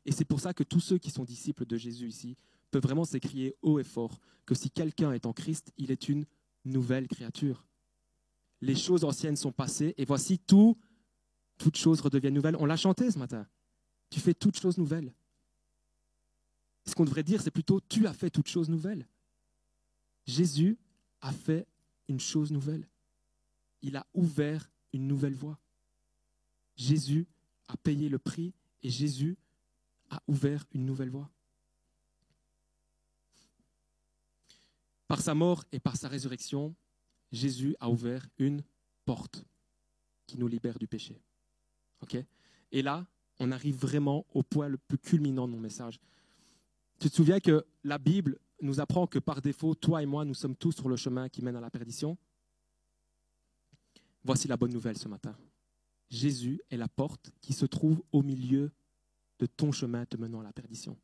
Et 0.04 0.12
c'est 0.12 0.24
pour 0.24 0.40
ça 0.40 0.54
que 0.54 0.62
tous 0.62 0.80
ceux 0.80 0.98
qui 0.98 1.10
sont 1.10 1.24
disciples 1.24 1.66
de 1.66 1.76
Jésus 1.76 2.08
ici 2.08 2.36
peuvent 2.70 2.82
vraiment 2.82 3.04
s'écrier 3.04 3.56
haut 3.62 3.78
et 3.78 3.84
fort 3.84 4.20
que 4.46 4.54
si 4.54 4.70
quelqu'un 4.70 5.12
est 5.12 5.26
en 5.26 5.32
Christ, 5.32 5.72
il 5.76 5.90
est 5.90 6.08
une 6.08 6.24
nouvelle 6.64 7.08
créature. 7.08 7.66
Les 8.60 8.74
choses 8.74 9.04
anciennes 9.04 9.36
sont 9.36 9.52
passées 9.52 9.94
et 9.96 10.04
voici 10.04 10.38
tout 10.38 10.76
toutes 11.58 11.76
choses 11.76 12.00
redeviennent 12.00 12.34
nouvelles. 12.34 12.56
On 12.58 12.66
l'a 12.66 12.76
chanté 12.76 13.10
ce 13.10 13.18
matin. 13.18 13.46
Tu 14.10 14.20
fais 14.20 14.32
toutes 14.32 14.58
choses 14.58 14.78
nouvelles. 14.78 15.12
Ce 16.86 16.94
qu'on 16.94 17.04
devrait 17.04 17.24
dire, 17.24 17.42
c'est 17.42 17.50
plutôt 17.50 17.80
tu 17.80 18.06
as 18.06 18.14
fait 18.14 18.30
toutes 18.30 18.48
choses 18.48 18.70
nouvelles. 18.70 19.06
Jésus 20.24 20.78
a 21.20 21.32
fait 21.32 21.66
une 22.08 22.20
chose 22.20 22.50
nouvelle. 22.50 22.88
Il 23.82 23.96
a 23.96 24.06
ouvert 24.14 24.70
une 24.92 25.06
nouvelle 25.06 25.34
voie. 25.34 25.58
Jésus 26.76 27.26
a 27.68 27.76
payé 27.76 28.08
le 28.08 28.18
prix 28.18 28.54
et 28.82 28.90
Jésus 28.90 29.36
a 30.10 30.22
ouvert 30.26 30.64
une 30.72 30.86
nouvelle 30.86 31.10
voie. 31.10 31.30
Par 35.06 35.20
sa 35.20 35.34
mort 35.34 35.64
et 35.72 35.80
par 35.80 35.96
sa 35.96 36.08
résurrection, 36.08 36.74
Jésus 37.32 37.76
a 37.80 37.90
ouvert 37.90 38.26
une 38.38 38.62
porte 39.04 39.44
qui 40.26 40.38
nous 40.38 40.48
libère 40.48 40.78
du 40.78 40.86
péché. 40.86 41.20
Et 42.70 42.82
là, 42.82 43.06
on 43.40 43.50
arrive 43.50 43.76
vraiment 43.76 44.26
au 44.34 44.42
point 44.42 44.68
le 44.68 44.76
plus 44.76 44.98
culminant 44.98 45.46
de 45.46 45.52
mon 45.52 45.60
message. 45.60 45.98
Tu 46.98 47.08
te 47.08 47.14
souviens 47.14 47.40
que 47.40 47.64
la 47.84 47.98
Bible 47.98 48.38
nous 48.60 48.80
apprend 48.80 49.06
que 49.06 49.18
par 49.18 49.40
défaut, 49.40 49.74
toi 49.74 50.02
et 50.02 50.06
moi, 50.06 50.24
nous 50.24 50.34
sommes 50.34 50.56
tous 50.56 50.72
sur 50.72 50.88
le 50.88 50.96
chemin 50.96 51.28
qui 51.28 51.42
mène 51.42 51.56
à 51.56 51.60
la 51.60 51.70
perdition? 51.70 52.18
Voici 54.28 54.46
la 54.46 54.58
bonne 54.58 54.74
nouvelle 54.74 54.98
ce 54.98 55.08
matin. 55.08 55.34
Jésus 56.10 56.60
est 56.68 56.76
la 56.76 56.86
porte 56.86 57.30
qui 57.40 57.54
se 57.54 57.64
trouve 57.64 58.02
au 58.12 58.22
milieu 58.22 58.70
de 59.38 59.46
ton 59.46 59.72
chemin 59.72 60.04
te 60.04 60.18
menant 60.18 60.40
à 60.40 60.42
la 60.42 60.52
perdition. 60.52 60.98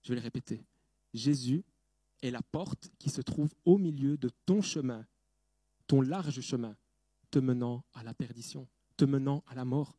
Je 0.00 0.08
vais 0.08 0.14
le 0.14 0.22
répéter. 0.22 0.64
Jésus 1.12 1.66
est 2.22 2.30
la 2.30 2.40
porte 2.40 2.88
qui 2.98 3.10
se 3.10 3.20
trouve 3.20 3.52
au 3.66 3.76
milieu 3.76 4.16
de 4.16 4.30
ton 4.46 4.62
chemin, 4.62 5.06
ton 5.86 6.00
large 6.00 6.40
chemin 6.40 6.74
te 7.30 7.38
menant 7.38 7.84
à 7.92 8.02
la 8.02 8.14
perdition 8.14 8.66
te 8.96 9.04
menant 9.04 9.44
à 9.46 9.54
la 9.54 9.66
mort. 9.66 9.98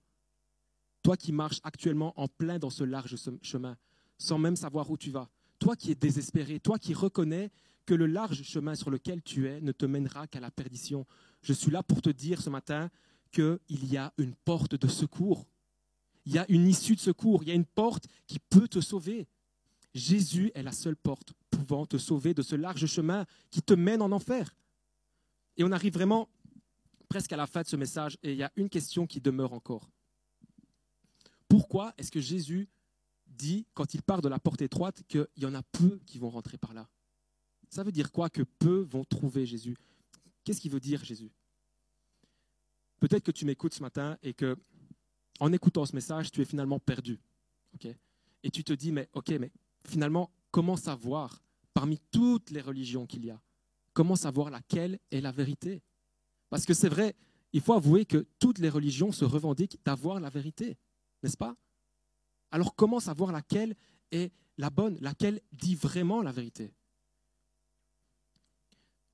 Toi 1.03 1.15
qui 1.15 1.31
marches 1.31 1.59
actuellement 1.61 2.19
en 2.19 2.27
plein 2.27 2.57
dans 2.57 2.71
ce 2.71 2.85
large 2.85 3.17
chemin, 3.43 3.77
sans 4.17 4.39
même 4.39 4.55
savoir 4.55 4.89
où 4.89 4.97
tu 4.97 5.11
vas. 5.11 5.29
Toi 5.59 5.75
qui 5.75 5.91
es 5.91 5.95
désespéré, 5.95 6.59
toi 6.59 6.79
qui 6.79 6.95
reconnais 6.95 7.51
que 7.87 7.95
le 7.95 8.05
large 8.05 8.43
chemin 8.43 8.75
sur 8.75 8.91
lequel 8.91 9.23
tu 9.23 9.47
es 9.47 9.61
ne 9.61 9.71
te 9.71 9.85
mènera 9.85 10.27
qu'à 10.27 10.41
la 10.41 10.51
perdition. 10.51 11.07
Je 11.41 11.53
suis 11.53 11.71
là 11.71 11.81
pour 11.81 12.01
te 12.01 12.09
dire 12.09 12.41
ce 12.41 12.49
matin 12.51 12.91
qu'il 13.31 13.59
y 13.69 13.97
a 13.97 14.13
une 14.17 14.35
porte 14.35 14.75
de 14.75 14.87
secours. 14.87 15.47
Il 16.25 16.33
y 16.33 16.37
a 16.37 16.45
une 16.49 16.67
issue 16.67 16.95
de 16.95 16.99
secours. 16.99 17.43
Il 17.43 17.47
y 17.47 17.51
a 17.51 17.55
une 17.55 17.65
porte 17.65 18.07
qui 18.27 18.39
peut 18.39 18.67
te 18.67 18.81
sauver. 18.81 19.25
Jésus 19.95 20.51
est 20.53 20.63
la 20.63 20.73
seule 20.73 20.97
porte 20.97 21.31
pouvant 21.49 21.85
te 21.85 21.97
sauver 21.97 22.33
de 22.33 22.41
ce 22.41 22.55
large 22.55 22.85
chemin 22.85 23.25
qui 23.49 23.61
te 23.61 23.73
mène 23.73 24.01
en 24.01 24.11
enfer. 24.11 24.53
Et 25.55 25.63
on 25.63 25.71
arrive 25.71 25.93
vraiment 25.93 26.27
presque 27.07 27.31
à 27.31 27.37
la 27.37 27.47
fin 27.47 27.61
de 27.61 27.67
ce 27.67 27.77
message 27.77 28.17
et 28.21 28.33
il 28.33 28.37
y 28.37 28.43
a 28.43 28.51
une 28.57 28.69
question 28.69 29.07
qui 29.07 29.21
demeure 29.21 29.53
encore. 29.53 29.89
Pourquoi 31.47 31.93
est-ce 31.97 32.11
que 32.11 32.19
Jésus 32.19 32.67
dit, 33.27 33.65
quand 33.73 33.93
il 33.93 34.01
part 34.01 34.21
de 34.21 34.27
la 34.27 34.39
porte 34.39 34.61
étroite, 34.61 35.03
qu'il 35.07 35.25
y 35.37 35.45
en 35.45 35.55
a 35.55 35.63
peu 35.63 36.01
qui 36.05 36.17
vont 36.19 36.29
rentrer 36.29 36.57
par 36.57 36.73
là? 36.73 36.89
Ça 37.69 37.83
veut 37.83 37.91
dire 37.91 38.11
quoi 38.11 38.29
que 38.29 38.41
peu 38.41 38.81
vont 38.81 39.03
trouver 39.03 39.45
Jésus? 39.45 39.75
Qu'est-ce 40.43 40.61
qu'il 40.61 40.71
veut 40.71 40.79
dire 40.79 41.03
Jésus? 41.03 41.31
Peut-être 42.99 43.23
que 43.23 43.31
tu 43.31 43.45
m'écoutes 43.45 43.73
ce 43.73 43.81
matin 43.81 44.17
et 44.23 44.33
que, 44.33 44.57
en 45.39 45.53
écoutant 45.53 45.85
ce 45.85 45.93
message, 45.95 46.31
tu 46.31 46.41
es 46.41 46.45
finalement 46.45 46.79
perdu. 46.79 47.19
et 48.43 48.51
tu 48.51 48.63
te 48.63 48.73
dis, 48.73 48.91
mais 48.91 49.09
ok, 49.13 49.29
mais 49.39 49.51
finalement, 49.85 50.31
comment 50.51 50.77
savoir 50.77 51.43
parmi 51.73 51.99
toutes 52.11 52.49
les 52.49 52.61
religions 52.61 53.05
qu'il 53.05 53.25
y 53.25 53.29
a 53.29 53.41
Comment 53.93 54.15
savoir 54.15 54.49
laquelle 54.49 54.99
est 55.11 55.21
la 55.21 55.31
vérité? 55.31 55.81
Parce 56.49 56.65
que 56.65 56.73
c'est 56.73 56.89
vrai, 56.89 57.15
il 57.51 57.61
faut 57.61 57.73
avouer 57.73 58.05
que 58.05 58.27
toutes 58.39 58.59
les 58.59 58.69
religions 58.69 59.11
se 59.11 59.25
revendiquent 59.25 59.79
d'avoir 59.83 60.19
la 60.19 60.29
vérité, 60.29 60.77
n'est-ce 61.23 61.37
pas? 61.37 61.55
Alors 62.51 62.75
comment 62.75 62.99
savoir 62.99 63.31
laquelle 63.31 63.75
est 64.11 64.31
la 64.57 64.69
bonne, 64.69 64.97
laquelle 65.01 65.41
dit 65.51 65.75
vraiment 65.75 66.21
la 66.21 66.31
vérité? 66.31 66.73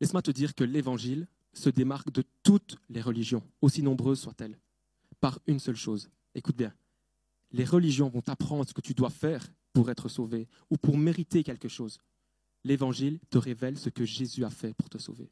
Laisse-moi 0.04 0.22
te 0.22 0.32
dire 0.32 0.54
que 0.54 0.66
l'Évangile 0.66 1.28
se 1.54 1.70
démarque 1.70 2.12
de 2.12 2.26
toutes 2.44 2.76
les 2.90 3.00
religions, 3.00 3.42
aussi 3.62 3.82
nombreuses 3.82 4.20
soient-elles, 4.20 4.60
par 5.22 5.40
une 5.48 5.60
seule 5.60 5.78
chose. 5.78 6.10
Écoute 6.36 6.58
bien. 6.58 6.74
les 7.54 7.64
religions 7.64 8.10
vont 8.10 8.20
t'apprendre 8.20 8.68
ce 8.68 8.74
que 8.74 8.82
tu 8.82 8.94
dois 8.94 9.10
faire 9.10 9.48
pour 9.72 9.90
être 9.90 10.10
sauvé 10.10 10.50
ou 10.70 10.76
pour 10.76 10.98
mériter 10.98 11.42
quelque 11.42 11.70
chose. 11.70 12.00
L'évangile 12.66 13.18
te 13.30 13.38
révèle 13.38 13.78
ce 13.78 13.88
que 13.88 14.04
Jésus 14.04 14.44
a 14.44 14.50
fait 14.50 14.74
pour 14.74 14.90
te 14.90 14.98
sauver. 14.98 15.30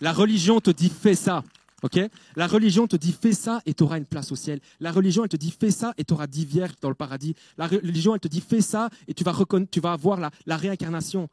La 0.00 0.12
religion 0.12 0.60
te 0.60 0.72
dit 0.72 0.88
fais 0.88 1.14
ça. 1.14 1.44
ok? 1.84 2.00
La 2.34 2.48
religion 2.48 2.88
te 2.88 2.96
dit 2.96 3.12
fais 3.12 3.32
ça 3.32 3.62
et 3.64 3.74
tu 3.74 3.84
auras 3.84 3.98
une 3.98 4.06
place 4.06 4.32
au 4.32 4.36
ciel. 4.36 4.58
La 4.80 4.90
religion, 4.90 5.22
elle 5.22 5.28
te 5.28 5.36
dit 5.36 5.52
fais 5.52 5.70
ça 5.70 5.94
et 5.96 6.04
tu 6.04 6.14
auras 6.14 6.26
dix 6.26 6.44
vierges 6.44 6.74
dans 6.80 6.88
le 6.88 6.96
paradis. 6.96 7.36
La 7.56 7.68
religion, 7.68 8.12
elle 8.12 8.20
te 8.20 8.26
dit 8.26 8.40
fais 8.40 8.60
ça 8.60 8.90
et 9.06 9.14
tu 9.14 9.22
vas, 9.22 9.36
tu 9.70 9.78
vas 9.78 9.92
avoir 9.92 10.18
la, 10.18 10.32
la 10.46 10.56
réincarnation. 10.56 11.28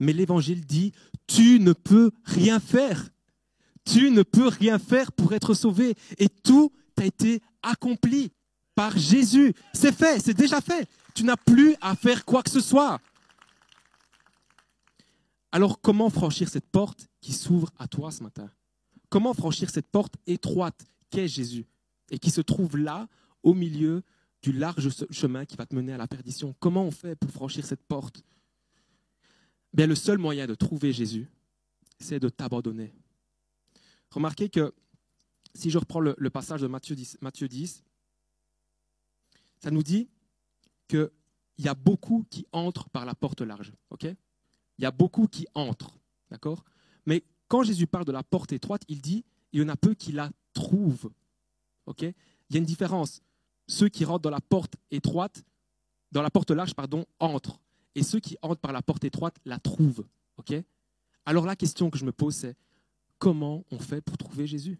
Mais 0.00 0.12
l'évangile 0.12 0.64
dit 0.64 0.92
tu 1.26 1.60
ne 1.60 1.72
peux 1.72 2.10
rien 2.24 2.60
faire. 2.60 3.08
Tu 3.84 4.10
ne 4.10 4.22
peux 4.22 4.48
rien 4.48 4.78
faire 4.78 5.12
pour 5.12 5.32
être 5.32 5.54
sauvé. 5.54 5.94
Et 6.18 6.28
tout 6.28 6.72
a 6.96 7.04
été 7.04 7.42
accompli 7.62 8.32
par 8.74 8.96
Jésus. 8.96 9.54
C'est 9.72 9.94
fait, 9.94 10.20
c'est 10.20 10.34
déjà 10.34 10.60
fait. 10.60 10.88
Tu 11.14 11.24
n'as 11.24 11.36
plus 11.36 11.74
à 11.80 11.94
faire 11.94 12.24
quoi 12.24 12.42
que 12.42 12.50
ce 12.50 12.60
soit. 12.60 13.00
Alors 15.50 15.80
comment 15.80 16.10
franchir 16.10 16.48
cette 16.48 16.68
porte 16.70 17.08
qui 17.20 17.32
s'ouvre 17.32 17.70
à 17.78 17.88
toi 17.88 18.10
ce 18.10 18.22
matin? 18.22 18.50
Comment 19.08 19.32
franchir 19.32 19.70
cette 19.70 19.90
porte 19.90 20.14
étroite 20.26 20.86
qu'est 21.10 21.28
Jésus 21.28 21.66
et 22.10 22.18
qui 22.18 22.30
se 22.30 22.40
trouve 22.40 22.76
là, 22.76 23.08
au 23.42 23.54
milieu 23.54 24.02
du 24.42 24.52
large 24.52 24.90
chemin 25.10 25.44
qui 25.44 25.56
va 25.56 25.66
te 25.66 25.74
mener 25.74 25.94
à 25.94 25.96
la 25.96 26.06
perdition? 26.06 26.54
Comment 26.60 26.84
on 26.84 26.90
fait 26.90 27.16
pour 27.16 27.30
franchir 27.30 27.64
cette 27.64 27.82
porte 27.84 28.22
Le 29.74 29.94
seul 29.94 30.18
moyen 30.18 30.46
de 30.46 30.54
trouver 30.54 30.92
Jésus, 30.92 31.28
c'est 31.98 32.20
de 32.20 32.28
t'abandonner. 32.28 32.92
Remarquez 34.10 34.48
que 34.48 34.74
si 35.54 35.70
je 35.70 35.78
reprends 35.78 36.00
le, 36.00 36.30
passage 36.30 36.60
de 36.60 36.66
Matthieu 36.66 36.94
10, 36.94 37.18
Matthieu 37.20 37.48
10, 37.48 37.84
ça 39.60 39.70
nous 39.70 39.82
dit 39.82 40.08
qu'il 40.88 41.10
y 41.58 41.68
a 41.68 41.74
beaucoup 41.74 42.26
qui 42.30 42.46
entrent 42.52 42.88
par 42.90 43.04
la 43.04 43.14
porte 43.14 43.40
large. 43.40 43.72
il 44.02 44.16
y 44.78 44.86
a 44.86 44.90
beaucoup 44.90 45.26
qui 45.26 45.46
entrent. 45.54 45.98
D'accord? 46.30 46.64
Mais 47.06 47.24
quand 47.48 47.62
Jésus 47.62 47.86
parle 47.86 48.04
de 48.04 48.12
la 48.12 48.22
porte 48.22 48.52
étroite, 48.52 48.82
il 48.88 49.00
dit 49.00 49.24
il 49.52 49.60
y 49.60 49.64
en 49.64 49.68
a 49.68 49.76
peu 49.76 49.94
qui 49.94 50.12
la 50.12 50.30
trouvent. 50.52 51.10
il 52.00 52.14
y 52.50 52.56
a 52.56 52.58
une 52.58 52.64
différence. 52.64 53.22
Ceux 53.66 53.88
qui 53.88 54.04
rentrent 54.04 54.22
dans 54.22 54.30
la 54.30 54.40
porte 54.40 54.76
étroite, 54.90 55.44
dans 56.12 56.22
la 56.22 56.30
porte 56.30 56.50
large, 56.50 56.74
pardon, 56.74 57.04
entrent. 57.18 57.60
Et 57.98 58.04
ceux 58.04 58.20
qui 58.20 58.36
entrent 58.42 58.60
par 58.60 58.72
la 58.72 58.80
porte 58.80 59.02
étroite 59.02 59.40
la 59.44 59.58
trouvent. 59.58 60.06
ok? 60.36 60.54
Alors 61.26 61.44
la 61.44 61.56
question 61.56 61.90
que 61.90 61.98
je 61.98 62.04
me 62.04 62.12
pose, 62.12 62.36
c'est 62.36 62.56
comment 63.18 63.64
on 63.72 63.80
fait 63.80 64.00
pour 64.00 64.16
trouver 64.16 64.46
Jésus? 64.46 64.78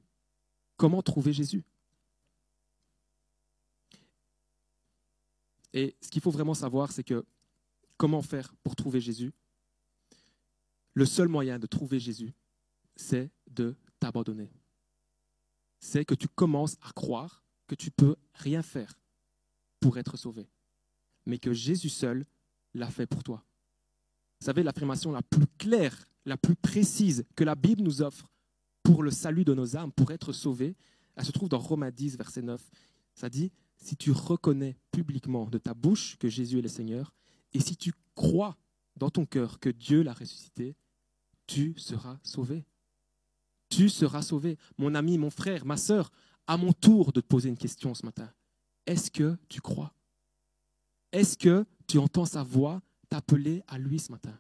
Comment 0.77 1.03
trouver 1.03 1.33
Jésus? 1.33 1.65
Et 5.73 5.97
ce 6.01 6.11
qu'il 6.11 6.23
faut 6.23 6.31
vraiment 6.31 6.55
savoir, 6.55 6.93
c'est 6.93 7.03
que 7.03 7.27
comment 7.97 8.23
faire 8.23 8.55
pour 8.63 8.77
trouver 8.77 9.01
Jésus? 9.01 9.33
Le 10.95 11.05
seul 11.05 11.27
moyen 11.27 11.59
de 11.59 11.67
trouver 11.67 11.99
Jésus, 11.99 12.33
c'est 12.95 13.33
de 13.51 13.75
t'abandonner. 13.99 14.53
C'est 15.81 16.05
que 16.05 16.15
tu 16.15 16.29
commences 16.29 16.77
à 16.83 16.93
croire 16.93 17.43
que 17.67 17.75
tu 17.75 17.91
peux 17.91 18.15
rien 18.35 18.63
faire 18.63 18.97
pour 19.81 19.99
être 19.99 20.17
sauvé, 20.17 20.49
mais 21.27 21.39
que 21.41 21.53
Jésus 21.53 21.89
seul 21.89 22.25
l'a 22.79 22.91
fait 22.91 23.07
pour 23.07 23.23
toi. 23.23 23.45
Vous 24.41 24.45
savez, 24.47 24.63
l'affirmation 24.63 25.13
la 25.13 25.23
plus 25.23 25.47
claire, 25.59 26.09
la 26.25 26.37
plus 26.37 26.55
précise 26.55 27.25
que 27.35 27.45
la 27.45 27.55
Bible 27.55 27.83
nous 27.83 28.03
offre 28.03 28.31
pour 28.83 29.03
le 29.03 29.11
salut 29.11 29.45
de 29.45 29.55
nos 29.55 29.77
âmes, 29.77 29.93
pour 29.93 30.13
être 30.13 30.33
sauvés, 30.33 30.77
elle 31.17 31.25
se 31.25 31.33
trouve 31.33 31.49
dans 31.49 31.59
Romains 31.59 31.91
10, 31.91 32.17
verset 32.17 32.43
9. 32.43 32.63
Ça 33.15 33.29
dit, 33.29 33.51
si 33.77 33.97
tu 33.97 34.13
reconnais 34.13 34.77
publiquement 34.93 35.47
de 35.47 35.59
ta 35.59 35.75
bouche 35.75 36.17
que 36.19 36.29
Jésus 36.29 36.59
est 36.59 36.63
le 36.63 36.69
Seigneur, 36.69 37.13
et 37.53 37.61
si 37.61 37.77
tu 37.77 37.93
crois 38.15 38.57
dans 38.97 39.11
ton 39.11 39.27
cœur 39.27 39.59
que 39.59 39.69
Dieu 39.69 40.03
l'a 40.03 40.13
ressuscité, 40.13 40.77
tu 41.47 41.75
seras 41.77 42.19
sauvé. 42.23 42.65
Tu 43.69 43.89
seras 43.89 44.23
sauvé. 44.23 44.59
Mon 44.77 44.95
ami, 44.95 45.19
mon 45.19 45.31
frère, 45.31 45.67
ma 45.67 45.77
sœur, 45.77 46.11
à 46.47 46.57
mon 46.57 46.73
tour 46.73 47.13
de 47.13 47.21
te 47.21 47.27
poser 47.27 47.49
une 47.49 47.57
question 47.57 47.95
ce 47.95 48.07
matin. 48.07 48.33
Est-ce 48.87 49.11
que 49.11 49.37
tu 49.49 49.61
crois? 49.61 49.93
Est-ce 51.13 51.37
que 51.37 51.65
tu 51.87 51.99
entends 51.99 52.27
sa 52.27 52.43
voix 52.43 52.83
t'appeler 53.09 53.63
à 53.67 53.79
lui 53.79 53.99
ce 53.99 54.13
matin? 54.13 54.39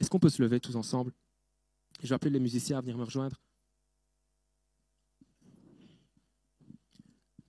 Est-ce 0.00 0.08
qu'on 0.08 0.18
peut 0.18 0.30
se 0.30 0.42
lever 0.42 0.60
tous 0.60 0.76
ensemble? 0.76 1.12
Je 2.02 2.08
vais 2.08 2.14
appeler 2.14 2.30
les 2.30 2.40
musiciens 2.40 2.78
à 2.78 2.80
venir 2.80 2.96
me 2.96 3.04
rejoindre. 3.04 3.40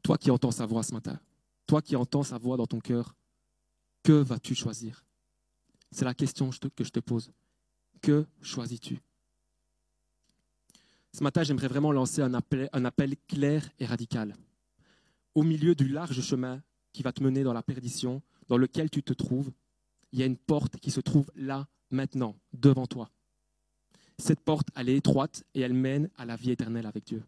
Toi 0.03 0.17
qui 0.17 0.31
entends 0.31 0.51
sa 0.51 0.65
voix 0.65 0.81
ce 0.83 0.93
matin, 0.93 1.19
toi 1.67 1.81
qui 1.81 1.95
entends 1.95 2.23
sa 2.23 2.37
voix 2.37 2.57
dans 2.57 2.65
ton 2.65 2.79
cœur, 2.79 3.15
que 4.03 4.13
vas-tu 4.13 4.55
choisir? 4.55 5.05
C'est 5.91 6.05
la 6.05 6.13
question 6.13 6.49
que 6.75 6.83
je 6.83 6.89
te 6.89 6.99
pose. 6.99 7.31
Que 8.01 8.25
choisis-tu? 8.41 8.99
Ce 11.11 11.23
matin, 11.23 11.43
j'aimerais 11.43 11.67
vraiment 11.67 11.91
lancer 11.91 12.21
un 12.21 12.33
appel, 12.33 12.69
un 12.71 12.85
appel 12.85 13.15
clair 13.27 13.69
et 13.79 13.85
radical. 13.85 14.35
Au 15.35 15.43
milieu 15.43 15.75
du 15.75 15.87
large 15.87 16.21
chemin 16.21 16.61
qui 16.93 17.03
va 17.03 17.11
te 17.11 17.23
mener 17.23 17.43
dans 17.43 17.53
la 17.53 17.63
perdition, 17.63 18.21
dans 18.47 18.57
lequel 18.57 18.89
tu 18.89 19.03
te 19.03 19.13
trouves, 19.13 19.51
il 20.11 20.19
y 20.19 20.23
a 20.23 20.25
une 20.25 20.37
porte 20.37 20.77
qui 20.77 20.91
se 20.91 20.99
trouve 20.99 21.31
là, 21.35 21.67
maintenant, 21.91 22.35
devant 22.53 22.87
toi. 22.87 23.09
Cette 24.17 24.41
porte, 24.41 24.67
elle 24.75 24.89
est 24.89 24.97
étroite 24.97 25.43
et 25.53 25.61
elle 25.61 25.73
mène 25.73 26.09
à 26.17 26.25
la 26.25 26.35
vie 26.35 26.51
éternelle 26.51 26.85
avec 26.85 27.05
Dieu. 27.05 27.23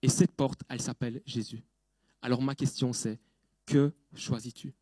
Et 0.00 0.08
cette 0.08 0.32
porte, 0.32 0.62
elle 0.68 0.80
s'appelle 0.80 1.20
Jésus. 1.26 1.62
Alors 2.22 2.42
ma 2.42 2.54
question 2.54 2.92
c'est, 2.92 3.20
que 3.66 3.92
choisis-tu? 4.14 4.74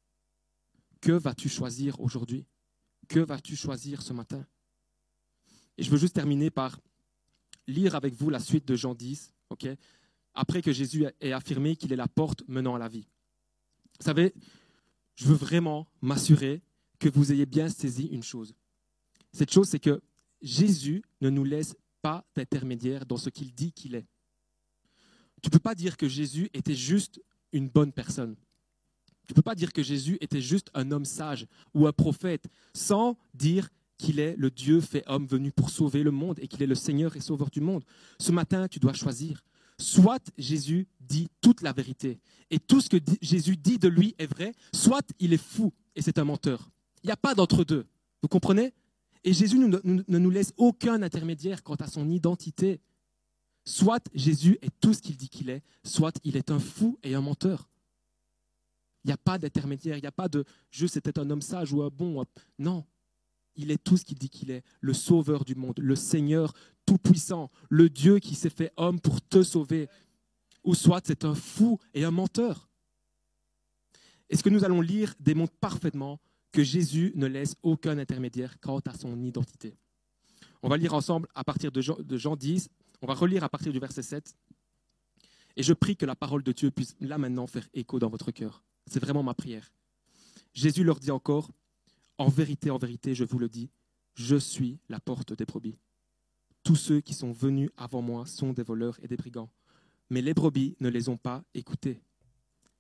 Que 1.01 1.13
vas-tu 1.13 1.49
choisir 1.49 2.01
aujourd'hui? 2.01 2.47
Que 3.09 3.21
vas-tu 3.21 3.57
choisir 3.57 4.03
ce 4.03 4.13
matin? 4.13 4.47
Et 5.77 5.83
je 5.83 5.91
veux 5.91 5.99
juste 5.99 6.15
terminer 6.15 6.51
par 6.51 6.81
lire 7.67 7.95
avec 7.95 8.15
vous 8.15 8.31
la 8.31 8.41
suite 8.41 8.67
de 8.67 8.77
Jean 8.77 8.95
10, 8.95 9.35
ok? 9.51 9.69
Après 10.35 10.63
que 10.63 10.73
Jésus 10.73 11.07
ait 11.21 11.33
affirmé 11.33 11.77
qu'il 11.77 11.93
est 11.93 11.97
la 11.97 12.09
porte 12.09 12.43
menant 12.47 12.75
à 12.75 12.79
la 12.79 12.89
vie. 12.89 13.07
Vous 13.99 14.05
savez, 14.05 14.35
je 15.15 15.27
veux 15.27 15.35
vraiment 15.35 15.87
m'assurer 16.01 16.63
que 16.99 17.09
vous 17.09 17.33
ayez 17.33 17.47
bien 17.47 17.69
saisi 17.69 18.07
une 18.07 18.23
chose. 18.23 18.55
Cette 19.33 19.53
chose, 19.53 19.69
c'est 19.69 19.81
que 19.81 20.01
Jésus 20.43 21.03
ne 21.21 21.31
nous 21.31 21.45
laisse 21.45 21.77
pas 22.03 22.27
d'intermédiaire 22.35 23.07
dans 23.07 23.17
ce 23.17 23.31
qu'il 23.31 23.55
dit 23.55 23.73
qu'il 23.73 23.95
est. 23.95 24.07
Tu 25.43 25.49
ne 25.49 25.51
peux 25.51 25.59
pas 25.59 25.75
dire 25.75 25.97
que 25.97 26.09
Jésus 26.09 26.49
était 26.55 26.75
juste 26.75 27.21
une 27.53 27.69
bonne 27.69 27.93
personne. 27.93 28.37
Tu 29.27 29.33
ne 29.33 29.35
peux 29.35 29.43
pas 29.43 29.55
dire 29.55 29.73
que 29.73 29.83
Jésus 29.83 30.19
était 30.21 30.41
juste 30.41 30.71
un 30.75 30.91
homme 30.93 31.05
sage 31.05 31.47
ou 31.75 31.87
un 31.87 31.93
prophète 31.93 32.47
sans 32.75 33.19
dire 33.35 33.69
qu'il 33.99 34.21
est 34.21 34.37
le 34.37 34.51
Dieu 34.51 34.81
fait 34.81 35.03
homme 35.07 35.27
venu 35.27 35.51
pour 35.51 35.71
sauver 35.71 36.03
le 36.03 36.11
monde 36.11 36.39
et 36.41 36.49
qu'il 36.49 36.63
est 36.63 36.67
le 36.67 36.75
Seigneur 36.75 37.17
et 37.17 37.21
Sauveur 37.21 37.51
du 37.51 37.61
monde. 37.61 37.85
Ce 38.21 38.31
matin, 38.31 38.69
tu 38.69 38.79
dois 38.79 38.93
choisir. 38.93 39.43
Soit 39.79 40.31
Jésus 40.39 40.89
dit 41.01 41.29
toute 41.41 41.63
la 41.63 41.73
vérité 41.73 42.19
et 42.51 42.59
tout 42.59 42.81
ce 42.81 42.89
que 42.89 42.97
Jésus 43.21 43.57
dit 43.57 43.79
de 43.79 43.89
lui 43.89 44.15
est 44.19 44.27
vrai, 44.27 44.53
soit 44.73 45.07
il 45.19 45.33
est 45.33 45.43
fou 45.43 45.73
et 45.95 46.03
c'est 46.03 46.19
un 46.19 46.25
menteur. 46.25 46.71
Il 47.03 47.07
n'y 47.07 47.13
a 47.13 47.17
pas 47.17 47.35
d'entre-deux. 47.35 47.87
Vous 48.23 48.29
comprenez? 48.29 48.73
Et 49.25 49.33
Jésus 49.33 49.59
ne 49.59 50.19
nous 50.19 50.31
laisse 50.31 50.53
aucun 50.57 51.03
intermédiaire 51.03 51.63
quant 51.63 51.75
à 51.75 51.89
son 51.89 52.09
identité. 52.09 52.81
Soit 53.65 54.09
Jésus 54.15 54.59
est 54.63 54.71
tout 54.81 54.95
ce 54.95 55.03
qu'il 55.03 55.17
dit 55.17 55.29
qu'il 55.29 55.51
est, 55.51 55.63
soit 55.85 56.17
il 56.23 56.37
est 56.37 56.51
un 56.51 56.61
fou 56.61 56.99
et 57.03 57.15
un 57.15 57.21
menteur. 57.21 57.69
Il 59.05 59.09
n'y 59.09 59.13
a 59.13 59.17
pas 59.17 59.39
d'intermédiaire, 59.39 59.97
il 59.99 60.01
n'y 60.01 60.07
a 60.07 60.13
pas 60.13 60.29
de 60.29 60.45
je 60.71 60.87
c'était 60.87 61.19
un 61.19 61.29
homme 61.31 61.43
sage 61.43 61.73
ou 61.73 61.83
un 61.83 61.91
bon. 61.91 62.25
Non, 62.59 62.85
il 63.57 63.71
est 63.71 63.83
tout 63.83 63.97
ce 63.97 64.05
qu'il 64.05 64.19
dit 64.19 64.31
qu'il 64.31 64.51
est, 64.51 64.63
le 64.81 64.95
sauveur 64.95 65.45
du 65.45 65.55
monde, 65.55 65.79
le 65.79 65.97
Seigneur 65.97 66.53
tout-puissant, 66.87 67.51
le 67.69 67.91
Dieu 67.91 68.19
qui 68.19 68.35
s'est 68.35 68.51
fait 68.51 68.73
homme 68.77 69.01
pour 69.01 69.21
te 69.21 69.43
sauver. 69.43 69.89
Ou 70.65 70.75
soit 70.75 71.03
c'est 71.05 71.25
un 71.25 71.35
fou 71.35 71.79
et 71.95 72.05
un 72.05 72.11
menteur. 72.11 72.69
Et 74.31 74.37
ce 74.37 74.43
que 74.43 74.49
nous 74.49 74.65
allons 74.65 74.81
lire 74.81 75.15
démontre 75.21 75.53
parfaitement 75.55 76.21
que 76.53 76.65
Jésus 76.65 77.13
ne 77.15 77.27
laisse 77.27 77.55
aucun 77.63 77.99
intermédiaire 77.99 78.59
quant 78.61 78.81
à 78.81 78.95
son 78.95 79.23
identité? 79.23 79.77
On 80.63 80.69
va 80.69 80.77
lire 80.77 80.95
ensemble 80.95 81.29
à 81.35 81.45
partir 81.45 81.71
de 81.71 81.81
Jean, 81.81 81.97
de 82.01 82.17
Jean 82.17 82.35
10, 82.35 82.69
on 83.03 83.07
va 83.07 83.15
relire 83.15 83.45
à 83.45 83.49
partir 83.49 83.73
du 83.73 83.79
verset 83.79 84.03
7. 84.03 84.35
Et 85.57 85.63
je 85.63 85.73
prie 85.73 85.97
que 85.97 86.07
la 86.07 86.17
parole 86.17 86.43
de 86.43 86.53
Dieu 86.53 86.71
puisse 86.71 86.97
là 87.01 87.19
maintenant 87.19 87.47
faire 87.47 87.69
écho 87.75 87.99
dans 87.99 88.09
votre 88.09 88.31
cœur. 88.31 88.63
C'est 88.87 89.01
vraiment 89.01 89.23
ma 89.23 89.35
prière. 89.35 89.73
Jésus 90.55 90.85
leur 90.85 90.99
dit 90.99 91.11
encore, 91.11 91.51
En 92.19 92.29
vérité, 92.29 92.71
en 92.71 92.79
vérité, 92.79 93.15
je 93.15 93.25
vous 93.25 93.39
le 93.39 93.49
dis, 93.49 93.71
je 94.15 94.37
suis 94.37 94.79
la 94.89 95.01
porte 95.01 95.35
des 95.35 95.45
brebis. 95.45 95.79
Tous 96.67 96.75
ceux 96.75 97.01
qui 97.01 97.15
sont 97.15 97.31
venus 97.31 97.71
avant 97.77 98.03
moi 98.03 98.27
sont 98.27 98.53
des 98.53 98.65
voleurs 98.65 98.99
et 99.01 99.07
des 99.07 99.17
brigands, 99.17 99.53
mais 100.11 100.21
les 100.21 100.35
brebis 100.35 100.75
ne 100.81 100.89
les 100.89 101.09
ont 101.09 101.17
pas 101.17 101.45
écoutés. 101.55 102.03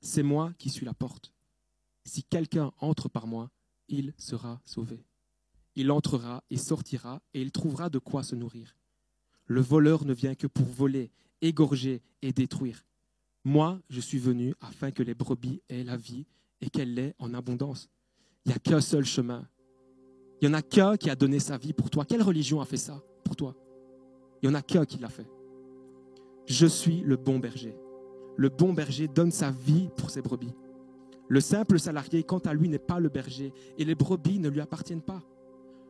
C'est 0.01 0.25
moi 0.25 0.53
qui 0.59 0.71
suis 0.71 0.85
la 0.85 0.93
porte. 0.93 1.33
Si 2.05 2.25
quelqu'un 2.25 2.73
entre 2.81 3.09
par 3.09 3.29
moi, 3.29 3.49
il 3.87 4.13
sera 4.19 4.61
sauvé. 4.65 5.05
Il 5.77 5.93
entrera 5.93 6.43
et 6.51 6.57
sortira, 6.57 7.23
et 7.33 7.41
il 7.41 7.53
trouvera 7.53 7.89
de 7.89 8.01
quoi 8.01 8.25
se 8.25 8.35
nourrir. 8.35 8.77
Le 9.45 9.61
voleur 9.61 10.05
ne 10.05 10.15
vient 10.15 10.35
que 10.35 10.49
pour 10.49 10.67
voler, 10.67 11.13
égorger 11.41 12.03
et 12.23 12.33
détruire. 12.33 12.85
Moi, 13.45 13.81
je 13.89 14.01
suis 14.01 14.19
venu 14.19 14.53
afin 14.61 14.91
que 14.91 15.05
les 15.05 15.15
brebis 15.15 15.63
aient 15.69 15.85
la 15.85 15.97
vie 15.97 16.27
et 16.61 16.71
qu'elle 16.71 16.93
l'ait 16.95 17.15
en 17.21 17.35
abondance. 17.35 17.89
Il 18.45 18.49
n'y 18.49 18.55
a 18.57 18.59
qu'un 18.59 18.81
seul 18.81 19.05
chemin. 19.05 19.49
Il 20.43 20.49
n'y 20.49 20.55
en 20.57 20.59
a 20.59 20.63
qu'un 20.63 20.97
qui 20.97 21.09
a 21.09 21.15
donné 21.15 21.39
sa 21.39 21.57
vie 21.57 21.73
pour 21.73 21.89
toi. 21.89 22.05
Quelle 22.05 22.25
religion 22.25 22.61
a 22.61 22.65
fait 22.65 22.77
ça 22.77 23.01
pour 23.23 23.37
toi? 23.37 23.55
Il 24.47 24.51
n'y 24.51 24.55
en 24.55 24.59
a 24.61 24.63
qu'un 24.63 24.85
qui 24.85 24.99
l'a 24.99 25.09
fait. 25.09 25.27
Je 26.45 26.69
suis 26.69 27.01
le 27.01 27.17
bon 27.17 27.41
berger. 27.41 27.77
Le 28.37 28.49
bon 28.49 28.73
berger 28.73 29.09
donne 29.09 29.33
sa 29.33 29.51
vie 29.51 29.89
pour 29.97 30.11
ses 30.11 30.23
brebis. 30.23 30.55
Le 31.27 31.41
simple 31.41 31.81
salarié, 31.81 32.23
quant 32.23 32.39
à 32.39 32.55
lui, 32.55 32.69
n'est 32.69 32.79
pas 32.79 33.01
le 33.01 33.09
berger 33.09 33.53
et 33.77 33.85
les 33.85 33.97
brebis 33.97 34.39
ne 34.39 34.49
lui 34.49 34.61
appartiennent 34.61 35.03
pas. 35.03 35.21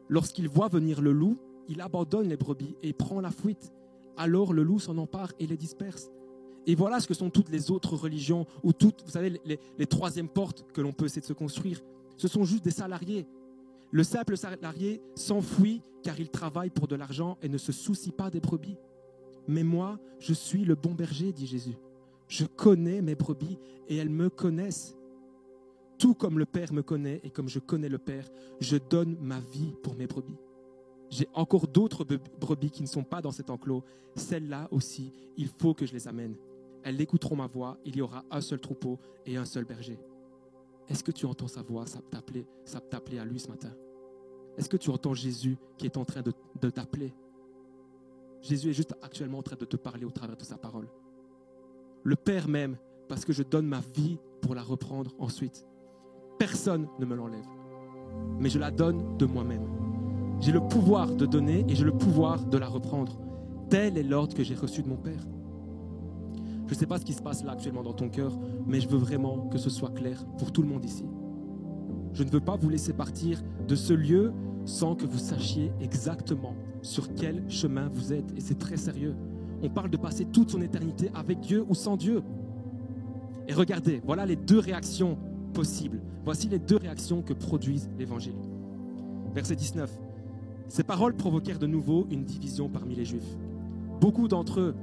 Lorsqu'il 0.09 0.49
voit 0.49 0.69
venir 0.69 1.03
le 1.03 1.13
loup, 1.13 1.37
il 1.69 1.83
abandonne 1.83 2.31
les 2.31 2.39
brebis 2.39 2.77
et 2.83 2.95
prend 2.95 3.21
la 3.21 3.31
fuite. 3.31 3.75
Alors 4.17 4.55
le 4.55 4.63
loup 4.63 4.79
s'en 4.79 4.97
empare 4.97 5.35
et 5.39 5.47
les 5.47 5.59
disperse. 5.59 6.11
Et 6.67 6.75
voilà 6.75 7.01
ce 7.01 7.09
que 7.09 7.13
sont 7.13 7.29
toutes 7.29 7.51
les 7.51 7.71
autres 7.71 7.95
religions, 7.95 8.47
ou 8.63 8.73
toutes, 8.73 9.03
vous 9.05 9.11
savez, 9.11 9.39
les, 9.45 9.61
les 9.77 9.87
troisièmes 9.87 10.31
portes 10.31 10.65
que 10.73 10.81
l'on 10.81 10.95
peut 10.95 11.05
essayer 11.05 11.21
de 11.21 11.27
se 11.27 11.35
construire. 11.35 11.83
Ce 12.17 12.27
sont 12.27 12.45
juste 12.45 12.65
des 12.65 12.71
salariés. 12.71 13.27
Le 13.91 14.03
simple 14.03 14.37
salarié 14.37 15.01
s'enfuit 15.15 15.83
car 16.03 16.19
il 16.21 16.29
travaille 16.29 16.71
pour 16.71 16.89
de 16.89 16.97
l'argent 16.97 17.39
et 17.43 17.49
ne 17.49 17.59
se 17.59 17.73
soucie 17.73 18.13
pas 18.13 18.31
des 18.31 18.41
brebis. 18.41 18.79
Mais 19.49 19.63
moi, 19.63 19.99
je 20.19 20.35
suis 20.35 20.65
le 20.65 20.75
bon 20.75 20.93
berger, 20.93 21.33
dit 21.33 21.47
Jésus. 21.47 21.77
Je 22.29 22.45
connais 22.45 23.01
mes 23.03 23.15
brebis 23.15 23.59
et 23.89 23.97
elles 23.97 24.11
me 24.11 24.29
connaissent. 24.29 24.97
Tout 25.99 26.15
comme 26.15 26.39
le 26.39 26.47
Père 26.47 26.73
me 26.73 26.83
connaît 26.83 27.21
et 27.25 27.31
comme 27.31 27.49
je 27.49 27.59
connais 27.59 27.89
le 27.89 27.99
Père, 27.99 28.29
je 28.61 28.77
donne 28.77 29.17
ma 29.21 29.41
vie 29.41 29.75
pour 29.83 29.95
mes 29.95 30.07
brebis. 30.07 30.39
J'ai 31.09 31.29
encore 31.35 31.69
d'autres 31.69 32.05
brebis 32.41 32.71
qui 32.71 32.83
ne 32.83 32.89
sont 32.89 33.05
pas 33.05 33.23
dans 33.23 33.31
cet 33.31 33.51
enclos. 33.51 33.85
Celles-là 34.17 34.69
aussi, 34.73 35.13
il 35.37 35.49
faut 35.49 35.75
que 35.75 35.87
je 35.87 35.93
les 35.93 36.09
amène. 36.09 36.37
Elles 36.83 37.01
écouteront 37.01 37.37
ma 37.37 37.47
voix. 37.47 37.79
Il 37.85 37.97
y 37.97 38.03
aura 38.03 38.25
un 38.31 38.41
seul 38.41 38.61
troupeau 38.61 38.99
et 39.25 39.37
un 39.37 39.45
seul 39.45 39.65
berger. 39.65 39.99
Est-ce 40.89 41.03
que 41.03 41.13
tu 41.13 41.27
entends 41.27 41.49
sa 41.49 41.63
voix? 41.63 41.87
Ça 41.87 42.01
t'appeler, 42.11 42.47
ça 42.65 42.81
t'appeler 42.81 43.19
à 43.19 43.25
lui 43.25 43.41
ce 43.41 43.49
matin. 43.49 43.73
Est-ce 44.57 44.69
que 44.69 44.77
tu 44.77 44.91
entends 44.91 45.15
Jésus 45.15 45.57
qui 45.77 45.87
est 45.87 45.97
en 45.97 46.05
train 46.05 46.23
de, 46.23 46.71
t'appeler? 46.71 47.13
Jésus 48.41 48.71
est 48.71 48.75
juste 48.75 48.95
actuellement 49.03 49.39
en 49.39 49.43
train 49.43 49.57
de 49.57 49.65
te 49.65 49.77
parler 49.77 50.05
au 50.05 50.11
travers 50.11 50.37
de 50.37 50.45
sa 50.45 50.57
parole. 50.57 50.89
Le 52.05 52.17
Père 52.17 52.49
même, 52.49 52.77
parce 53.09 53.25
que 53.25 53.33
je 53.33 53.43
donne 53.43 53.67
ma 53.67 53.81
vie 53.95 54.19
pour 54.41 54.55
la 54.55 54.63
reprendre 54.63 55.13
ensuite. 55.19 55.67
Personne 56.39 56.89
ne 56.99 57.05
me 57.07 57.15
l'enlève, 57.15 57.47
mais 58.39 58.49
je 58.49 58.59
la 58.59 58.71
donne 58.71 59.17
de 59.17 59.27
moi-même. 59.27 59.67
J'ai 60.41 60.53
le 60.53 60.61
pouvoir 60.61 61.15
de 61.15 61.27
donner 61.27 61.65
et 61.69 61.75
j'ai 61.75 61.85
le 61.85 61.97
pouvoir 61.97 62.45
de 62.45 62.59
la 62.59 62.69
reprendre. 62.69 63.19
Tel 63.71 63.99
est 63.99 64.03
l'ordre 64.03 64.35
que 64.35 64.45
j'ai 64.45 64.55
reçu 64.55 64.83
de 64.83 64.89
mon 64.89 64.97
Père. 64.97 65.25
Je 66.67 66.75
ne 66.75 66.79
sais 66.79 66.87
pas 66.87 66.99
ce 66.99 67.05
qui 67.05 67.13
se 67.13 67.23
passe 67.23 67.45
là 67.45 67.53
actuellement 67.53 67.83
dans 67.83 67.93
ton 67.93 68.09
cœur, 68.09 68.37
mais 68.67 68.81
je 68.81 68.89
veux 68.89 68.99
vraiment 68.99 69.47
que 69.49 69.59
ce 69.59 69.71
soit 69.71 69.91
clair 69.91 70.25
pour 70.39 70.53
tout 70.53 70.63
le 70.63 70.69
monde 70.69 70.85
ici. 70.85 71.05
Je 72.13 72.25
ne 72.25 72.31
veux 72.31 72.41
pas 72.41 72.57
vous 72.57 72.69
laisser 72.69 72.93
partir 72.93 73.43
de 73.67 73.75
ce 73.75 73.93
lieu 73.93 74.33
sans 74.65 74.97
que 74.97 75.07
vous 75.07 75.19
sachiez 75.19 75.71
exactement 75.81 76.55
sur 76.83 77.15
quel 77.15 77.49
chemin 77.49 77.89
vous 77.93 78.13
êtes. 78.13 78.33
Et 78.37 78.41
c'est 78.41 78.59
très 78.59 78.77
sérieux. 78.77 79.15
On 79.63 79.69
parle 79.69 79.91
de 79.91 79.97
passer 79.97 80.25
toute 80.25 80.51
son 80.51 80.61
éternité 80.61 81.11
avec 81.15 81.41
Dieu 81.41 81.65
ou 81.69 81.75
sans 81.75 81.97
Dieu. 81.97 82.23
Et 83.49 83.53
regardez, 83.53 84.03
voilà 84.05 84.27
les 84.27 84.37
deux 84.37 84.59
réactions 84.59 85.19
possibles. 85.55 86.01
Voici 86.25 86.49
les 86.49 86.59
deux 86.59 86.77
réactions 86.77 87.23
que 87.23 87.33
produisent 87.33 87.89
l'Évangile. 87.97 88.35
Verset 89.33 89.55
19. 89.55 89.91
Ces 90.69 90.83
paroles 90.83 91.15
provoquèrent 91.15 91.61
de 91.61 91.67
nouveau 91.69 92.07
une 92.11 92.25
division 92.25 92.69
parmi 92.69 92.97
les 92.97 93.05
Juifs. 93.05 93.37
Beaucoup 94.01 94.27
d'entre 94.27 94.61
eux 94.61 94.75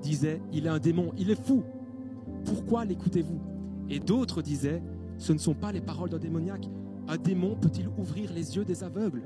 disaient, 0.00 0.40
il 0.52 0.66
est 0.66 0.70
un 0.70 0.78
démon, 0.78 1.12
il 1.18 1.30
est 1.30 1.40
fou. 1.40 1.62
Pourquoi 2.44 2.84
l'écoutez-vous? 2.84 3.40
Et 3.90 4.00
d'autres 4.00 4.42
disaient, 4.42 4.82
ce 5.18 5.32
ne 5.32 5.38
sont 5.38 5.54
pas 5.54 5.72
les 5.72 5.80
paroles 5.80 6.10
d'un 6.10 6.18
démoniaque. 6.18 6.68
Un 7.08 7.16
démon 7.16 7.56
peut-il 7.56 7.88
ouvrir 7.98 8.32
les 8.32 8.56
yeux 8.56 8.64
des 8.64 8.84
aveugles? 8.84 9.22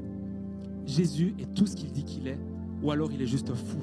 Jésus 0.86 1.34
est 1.38 1.52
tout 1.54 1.66
ce 1.66 1.76
qu'il 1.76 1.92
dit 1.92 2.04
qu'il 2.04 2.26
est, 2.26 2.38
ou 2.82 2.90
alors 2.90 3.12
il 3.12 3.20
est 3.20 3.26
juste 3.26 3.52
fou. 3.54 3.78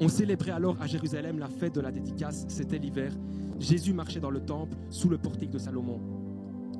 On 0.00 0.08
célébrait 0.08 0.52
alors 0.52 0.80
à 0.80 0.86
Jérusalem 0.86 1.38
la 1.38 1.48
fête 1.48 1.74
de 1.74 1.80
la 1.80 1.90
dédicace, 1.90 2.44
c'était 2.48 2.78
l'hiver. 2.78 3.12
Jésus 3.58 3.92
marchait 3.92 4.20
dans 4.20 4.30
le 4.30 4.40
temple 4.40 4.76
sous 4.90 5.08
le 5.08 5.18
portique 5.18 5.50
de 5.50 5.58
Salomon. 5.58 5.98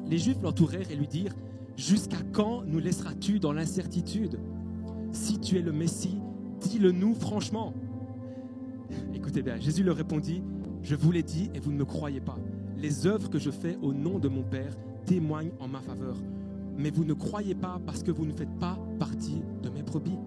Les 0.06 0.18
Juifs 0.18 0.40
l'entourèrent 0.42 0.90
et 0.90 0.96
lui 0.96 1.08
dirent, 1.08 1.34
Jusqu'à 1.78 2.16
quand 2.32 2.64
nous 2.66 2.80
laisseras-tu 2.80 3.38
dans 3.38 3.52
l'incertitude? 3.52 4.40
Si 5.12 5.38
tu 5.38 5.58
es 5.58 5.62
le 5.62 5.70
Messie, 5.70 6.18
dis-le 6.60 6.90
nous 6.90 7.14
franchement. 7.14 7.72
Écoutez 9.14 9.42
bien, 9.42 9.58
Jésus 9.58 9.82
leur 9.82 9.96
répondit, 9.96 10.42
Je 10.82 10.94
vous 10.94 11.10
l'ai 11.12 11.22
dit 11.22 11.50
et 11.54 11.60
vous 11.60 11.72
ne 11.72 11.76
me 11.76 11.84
croyez 11.84 12.20
pas. 12.20 12.38
Les 12.76 13.06
œuvres 13.06 13.28
que 13.28 13.38
je 13.38 13.50
fais 13.50 13.76
au 13.82 13.92
nom 13.92 14.18
de 14.18 14.28
mon 14.28 14.42
Père 14.42 14.76
témoignent 15.06 15.52
en 15.60 15.68
ma 15.68 15.80
faveur. 15.80 16.16
Mais 16.76 16.90
vous 16.90 17.04
ne 17.04 17.14
croyez 17.14 17.54
pas 17.54 17.80
parce 17.84 18.02
que 18.02 18.10
vous 18.10 18.24
ne 18.24 18.32
faites 18.32 18.54
pas 18.60 18.78
partie 18.98 19.42
de 19.62 19.68
mes 19.68 19.82
brebis. 19.82 20.18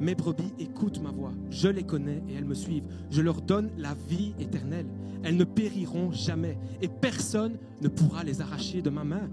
Mes 0.00 0.14
brebis 0.14 0.52
écoutent 0.58 1.02
ma 1.02 1.10
voix, 1.10 1.32
je 1.50 1.68
les 1.68 1.82
connais 1.82 2.22
et 2.28 2.34
elles 2.34 2.44
me 2.44 2.54
suivent. 2.54 2.86
Je 3.10 3.20
leur 3.20 3.42
donne 3.42 3.70
la 3.76 3.94
vie 4.08 4.32
éternelle. 4.38 4.86
Elles 5.24 5.36
ne 5.36 5.44
périront 5.44 6.12
jamais 6.12 6.56
et 6.80 6.88
personne 6.88 7.58
ne 7.82 7.88
pourra 7.88 8.22
les 8.22 8.40
arracher 8.40 8.80
de 8.80 8.90
ma 8.90 9.02
main. 9.04 9.28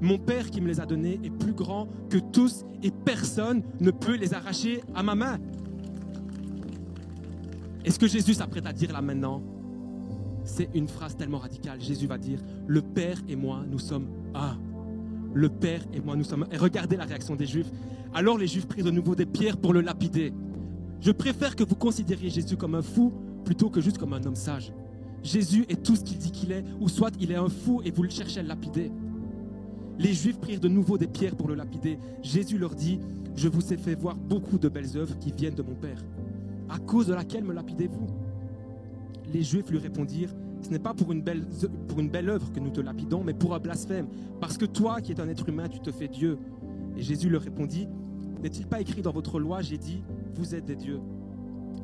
Mon 0.00 0.18
Père 0.18 0.50
qui 0.50 0.60
me 0.60 0.68
les 0.68 0.80
a 0.80 0.86
donnés 0.86 1.18
est 1.24 1.30
plus 1.30 1.54
grand 1.54 1.88
que 2.10 2.18
tous 2.18 2.66
et 2.82 2.90
personne 2.90 3.62
ne 3.80 3.90
peut 3.90 4.16
les 4.16 4.34
arracher 4.34 4.82
à 4.94 5.02
ma 5.02 5.14
main. 5.14 5.38
Et 7.84 7.90
ce 7.90 7.98
que 7.98 8.06
Jésus 8.06 8.34
s'apprête 8.34 8.66
à 8.66 8.72
dire 8.72 8.92
là 8.92 9.02
maintenant, 9.02 9.42
c'est 10.44 10.68
une 10.74 10.88
phrase 10.88 11.16
tellement 11.16 11.38
radicale. 11.38 11.80
Jésus 11.80 12.06
va 12.06 12.18
dire, 12.18 12.38
le 12.66 12.82
Père 12.82 13.18
et 13.28 13.36
moi, 13.36 13.64
nous 13.68 13.78
sommes 13.78 14.06
un. 14.34 14.58
Le 15.32 15.48
Père 15.48 15.82
et 15.92 16.00
moi, 16.00 16.16
nous 16.16 16.24
sommes 16.24 16.44
un. 16.44 16.54
Et 16.54 16.56
regardez 16.56 16.96
la 16.96 17.04
réaction 17.04 17.34
des 17.36 17.46
Juifs. 17.46 17.70
Alors 18.14 18.38
les 18.38 18.46
Juifs 18.46 18.66
prirent 18.66 18.84
de 18.84 18.90
nouveau 18.90 19.14
des 19.14 19.26
pierres 19.26 19.56
pour 19.56 19.72
le 19.72 19.80
lapider. 19.80 20.32
Je 21.00 21.10
préfère 21.10 21.56
que 21.56 21.64
vous 21.64 21.74
considériez 21.74 22.30
Jésus 22.30 22.56
comme 22.56 22.74
un 22.74 22.82
fou 22.82 23.12
plutôt 23.44 23.68
que 23.68 23.80
juste 23.80 23.98
comme 23.98 24.12
un 24.12 24.24
homme 24.24 24.36
sage. 24.36 24.72
Jésus 25.22 25.64
est 25.68 25.82
tout 25.82 25.96
ce 25.96 26.04
qu'il 26.04 26.18
dit 26.18 26.30
qu'il 26.30 26.52
est, 26.52 26.64
ou 26.80 26.88
soit 26.88 27.10
il 27.18 27.32
est 27.32 27.36
un 27.36 27.48
fou 27.48 27.82
et 27.84 27.90
vous 27.90 28.02
le 28.02 28.10
cherchez 28.10 28.40
à 28.40 28.42
le 28.42 28.48
lapider. 28.48 28.90
Les 29.98 30.12
Juifs 30.12 30.38
prirent 30.38 30.60
de 30.60 30.68
nouveau 30.68 30.98
des 30.98 31.06
pierres 31.06 31.36
pour 31.36 31.48
le 31.48 31.54
lapider. 31.54 31.98
Jésus 32.22 32.58
leur 32.58 32.74
dit, 32.74 33.00
je 33.36 33.48
vous 33.48 33.72
ai 33.72 33.76
fait 33.76 33.94
voir 33.94 34.16
beaucoup 34.16 34.58
de 34.58 34.68
belles 34.68 34.96
œuvres 34.96 35.18
qui 35.18 35.32
viennent 35.32 35.54
de 35.54 35.62
mon 35.62 35.74
Père. 35.74 36.02
À 36.74 36.80
cause 36.80 37.06
de 37.06 37.14
laquelle 37.14 37.44
me 37.44 37.52
lapidez-vous? 37.52 38.08
Les 39.32 39.44
Juifs 39.44 39.70
lui 39.70 39.78
répondirent, 39.78 40.34
ce 40.60 40.70
n'est 40.70 40.80
pas 40.80 40.92
pour 40.92 41.12
une, 41.12 41.22
belle, 41.22 41.46
pour 41.86 42.00
œuvre 42.00 42.52
que 42.52 42.58
nous 42.58 42.70
te 42.70 42.80
lapidons, 42.80 43.22
mais 43.22 43.32
pour 43.32 43.54
un 43.54 43.60
blasphème. 43.60 44.08
Parce 44.40 44.58
que 44.58 44.64
toi, 44.64 45.00
qui 45.00 45.12
es 45.12 45.20
un 45.20 45.28
être 45.28 45.48
humain, 45.48 45.68
tu 45.68 45.78
te 45.78 45.92
fais 45.92 46.08
Dieu. 46.08 46.36
Et 46.96 47.02
Jésus 47.02 47.30
leur 47.30 47.42
répondit, 47.42 47.86
n'est-il 48.42 48.66
pas 48.66 48.80
écrit 48.80 49.02
dans 49.02 49.12
votre 49.12 49.38
loi, 49.38 49.62
j'ai 49.62 49.78
dit, 49.78 50.02
vous 50.34 50.56
êtes 50.56 50.64
des 50.64 50.74
dieux? 50.74 50.98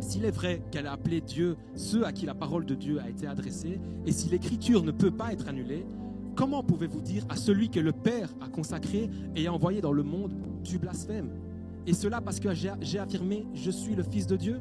S'il 0.00 0.24
est 0.24 0.32
vrai 0.32 0.60
qu'elle 0.72 0.88
a 0.88 0.92
appelé 0.92 1.20
Dieu 1.20 1.56
ceux 1.76 2.04
à 2.04 2.12
qui 2.12 2.26
la 2.26 2.34
parole 2.34 2.66
de 2.66 2.74
Dieu 2.74 3.00
a 3.00 3.08
été 3.08 3.28
adressée, 3.28 3.78
et 4.06 4.12
si 4.12 4.28
l'écriture 4.28 4.82
ne 4.82 4.90
peut 4.90 5.12
pas 5.12 5.32
être 5.32 5.46
annulée, 5.46 5.86
comment 6.34 6.64
pouvez-vous 6.64 7.00
dire 7.00 7.24
à 7.28 7.36
celui 7.36 7.68
que 7.68 7.78
le 7.78 7.92
Père 7.92 8.34
a 8.40 8.48
consacré 8.48 9.08
et 9.36 9.46
a 9.46 9.52
envoyé 9.52 9.80
dans 9.80 9.92
le 9.92 10.02
monde 10.02 10.32
du 10.64 10.78
blasphème? 10.78 11.30
Et 11.86 11.92
cela 11.92 12.20
parce 12.20 12.40
que 12.40 12.48
j'ai 12.54 12.98
affirmé, 12.98 13.46
je 13.54 13.70
suis 13.70 13.94
le 13.94 14.02
Fils 14.02 14.26
de 14.26 14.34
Dieu? 14.34 14.60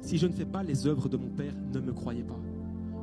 Si 0.00 0.18
je 0.18 0.26
ne 0.26 0.32
fais 0.32 0.44
pas 0.44 0.62
les 0.62 0.86
œuvres 0.86 1.08
de 1.08 1.16
mon 1.16 1.28
Père, 1.28 1.54
ne 1.74 1.80
me 1.80 1.92
croyez 1.92 2.22
pas. 2.22 2.38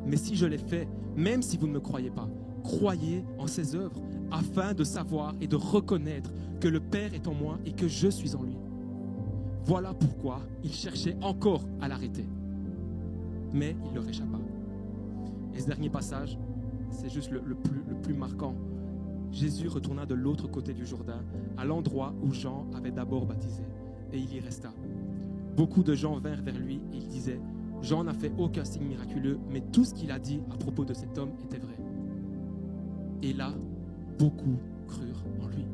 Mais 0.05 0.17
si 0.17 0.35
je 0.35 0.45
les 0.45 0.57
fais, 0.57 0.87
même 1.15 1.41
si 1.41 1.57
vous 1.57 1.67
ne 1.67 1.73
me 1.73 1.79
croyez 1.79 2.11
pas, 2.11 2.29
croyez 2.63 3.23
en 3.37 3.47
ses 3.47 3.75
œuvres, 3.75 4.01
afin 4.31 4.73
de 4.73 4.83
savoir 4.83 5.33
et 5.41 5.47
de 5.47 5.55
reconnaître 5.55 6.31
que 6.59 6.67
le 6.67 6.79
Père 6.79 7.13
est 7.13 7.27
en 7.27 7.33
moi 7.33 7.59
et 7.65 7.73
que 7.73 7.87
je 7.87 8.07
suis 8.07 8.35
en 8.35 8.43
lui. 8.43 8.57
Voilà 9.65 9.93
pourquoi 9.93 10.41
il 10.63 10.71
cherchait 10.71 11.17
encore 11.21 11.63
à 11.81 11.87
l'arrêter. 11.87 12.25
Mais 13.53 13.75
il 13.87 13.95
leur 13.95 14.07
échappa. 14.07 14.37
Et 15.55 15.59
ce 15.59 15.67
dernier 15.67 15.89
passage, 15.89 16.37
c'est 16.91 17.09
juste 17.09 17.31
le, 17.31 17.55
plus, 17.55 17.81
le 17.87 17.95
plus 17.95 18.13
marquant. 18.13 18.55
Jésus 19.31 19.67
retourna 19.67 20.05
de 20.05 20.13
l'autre 20.13 20.47
côté 20.47 20.73
du 20.73 20.85
Jourdain, 20.85 21.21
à 21.57 21.65
l'endroit 21.65 22.13
où 22.23 22.31
Jean 22.31 22.67
avait 22.75 22.91
d'abord 22.91 23.25
baptisé, 23.25 23.63
et 24.13 24.17
il 24.17 24.33
y 24.33 24.39
resta. 24.39 24.71
Beaucoup 25.55 25.83
de 25.83 25.95
gens 25.95 26.17
vinrent 26.19 26.41
vers 26.41 26.57
lui 26.57 26.81
et 26.93 26.97
ils 26.97 27.07
disaient, 27.07 27.39
Jean 27.81 28.03
n'a 28.03 28.13
fait 28.13 28.31
aucun 28.37 28.65
signe 28.65 28.87
miraculeux, 28.87 29.39
mais 29.49 29.61
tout 29.61 29.85
ce 29.85 29.93
qu'il 29.93 30.11
a 30.11 30.19
dit 30.19 30.41
à 30.51 30.57
propos 30.57 30.85
de 30.85 30.93
cet 30.93 31.17
homme 31.17 31.31
était 31.43 31.59
vrai. 31.59 31.75
Et 33.21 33.33
là, 33.33 33.53
beaucoup 34.17 34.57
crurent 34.87 35.23
en 35.41 35.47
lui. 35.47 35.65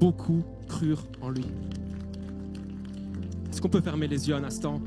Beaucoup 0.00 0.42
crurent 0.68 1.06
en 1.20 1.30
lui. 1.30 1.44
Est-ce 3.50 3.60
qu'on 3.60 3.68
peut 3.68 3.80
fermer 3.80 4.06
les 4.06 4.28
yeux 4.28 4.34
un 4.34 4.44
instant? 4.44 4.80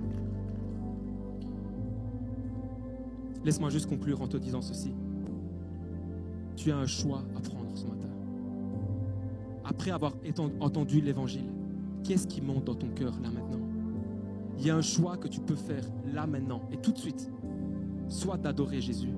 Laisse-moi 3.45 3.69
juste 3.69 3.87
conclure 3.87 4.21
en 4.21 4.27
te 4.27 4.37
disant 4.37 4.61
ceci. 4.61 4.93
Tu 6.55 6.71
as 6.71 6.77
un 6.77 6.87
choix 6.87 7.23
à 7.35 7.39
prendre 7.39 7.75
ce 7.75 7.85
matin. 7.85 8.09
Après 9.63 9.91
avoir 9.91 10.13
entendu 10.59 11.01
l'évangile, 11.01 11.45
qu'est-ce 12.07 12.25
qui 12.25 12.39
monte 12.39 12.63
dans 12.63 12.75
ton 12.75 12.87
cœur 12.87 13.19
là 13.21 13.29
maintenant? 13.29 13.59
Il 14.57 14.65
y 14.65 14.69
a 14.69 14.77
un 14.77 14.81
choix 14.81 15.17
que 15.17 15.27
tu 15.27 15.41
peux 15.41 15.55
faire 15.55 15.83
là 16.13 16.25
maintenant 16.25 16.61
et 16.71 16.77
tout 16.77 16.93
de 16.93 16.97
suite. 16.97 17.29
Soit 18.07 18.37
d'adorer 18.37 18.79
Jésus 18.79 19.11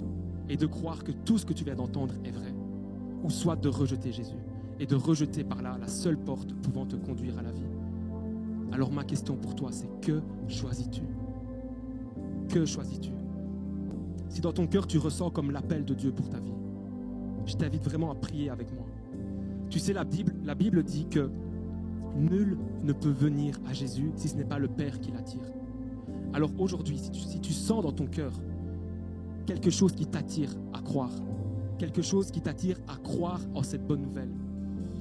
et 0.49 0.57
de 0.57 0.65
croire 0.65 1.03
que 1.03 1.11
tout 1.11 1.37
ce 1.37 1.45
que 1.45 1.53
tu 1.53 1.63
viens 1.63 1.75
d'entendre 1.75 2.15
est 2.25 2.31
vrai, 2.31 2.51
ou 3.23 3.29
soit 3.29 3.55
de 3.55 3.69
rejeter 3.69 4.11
Jésus 4.11 4.39
et 4.79 4.87
de 4.87 4.95
rejeter 4.95 5.43
par 5.43 5.61
là 5.61 5.77
la 5.79 5.87
seule 5.87 6.17
porte 6.17 6.51
pouvant 6.55 6.87
te 6.87 6.95
conduire 6.95 7.37
à 7.37 7.43
la 7.43 7.51
vie. 7.51 7.69
Alors 8.71 8.91
ma 8.91 9.03
question 9.03 9.35
pour 9.35 9.53
toi, 9.53 9.69
c'est 9.71 9.89
que 10.01 10.21
choisis-tu? 10.47 11.03
Que 12.49 12.65
choisis-tu? 12.65 13.11
Si 14.29 14.41
dans 14.41 14.51
ton 14.51 14.65
cœur 14.65 14.87
tu 14.87 14.97
ressens 14.97 15.29
comme 15.29 15.51
l'appel 15.51 15.85
de 15.85 15.93
Dieu 15.93 16.11
pour 16.11 16.27
ta 16.29 16.39
vie, 16.39 16.57
je 17.45 17.55
t'invite 17.55 17.83
vraiment 17.83 18.09
à 18.09 18.15
prier 18.15 18.49
avec 18.49 18.73
moi. 18.73 18.87
Tu 19.69 19.77
sais, 19.77 19.93
la 19.93 20.03
Bible, 20.03 20.33
la 20.43 20.55
Bible 20.55 20.81
dit 20.81 21.05
que 21.07 21.29
nul 22.19 22.57
ne 22.83 22.93
peut 22.93 23.09
venir 23.09 23.59
à 23.67 23.73
Jésus 23.73 24.11
si 24.15 24.29
ce 24.29 24.35
n'est 24.35 24.45
pas 24.45 24.59
le 24.59 24.67
Père 24.67 24.99
qui 24.99 25.11
l'attire. 25.11 25.51
Alors 26.33 26.51
aujourd'hui, 26.59 26.99
si 26.99 27.39
tu, 27.39 27.53
sens 27.53 27.83
dans 27.83 27.91
ton 27.91 28.05
cœur 28.05 28.31
quelque 29.45 29.71
chose 29.71 29.93
qui 29.93 30.05
t'attire 30.05 30.53
à 30.73 30.81
croire, 30.81 31.11
quelque 31.79 32.01
chose 32.01 32.29
qui 32.29 32.41
t'attire 32.41 32.77
à 32.87 32.97
croire 32.97 33.41
en 33.55 33.63
cette 33.63 33.85
bonne 33.85 34.01
nouvelle, 34.01 34.29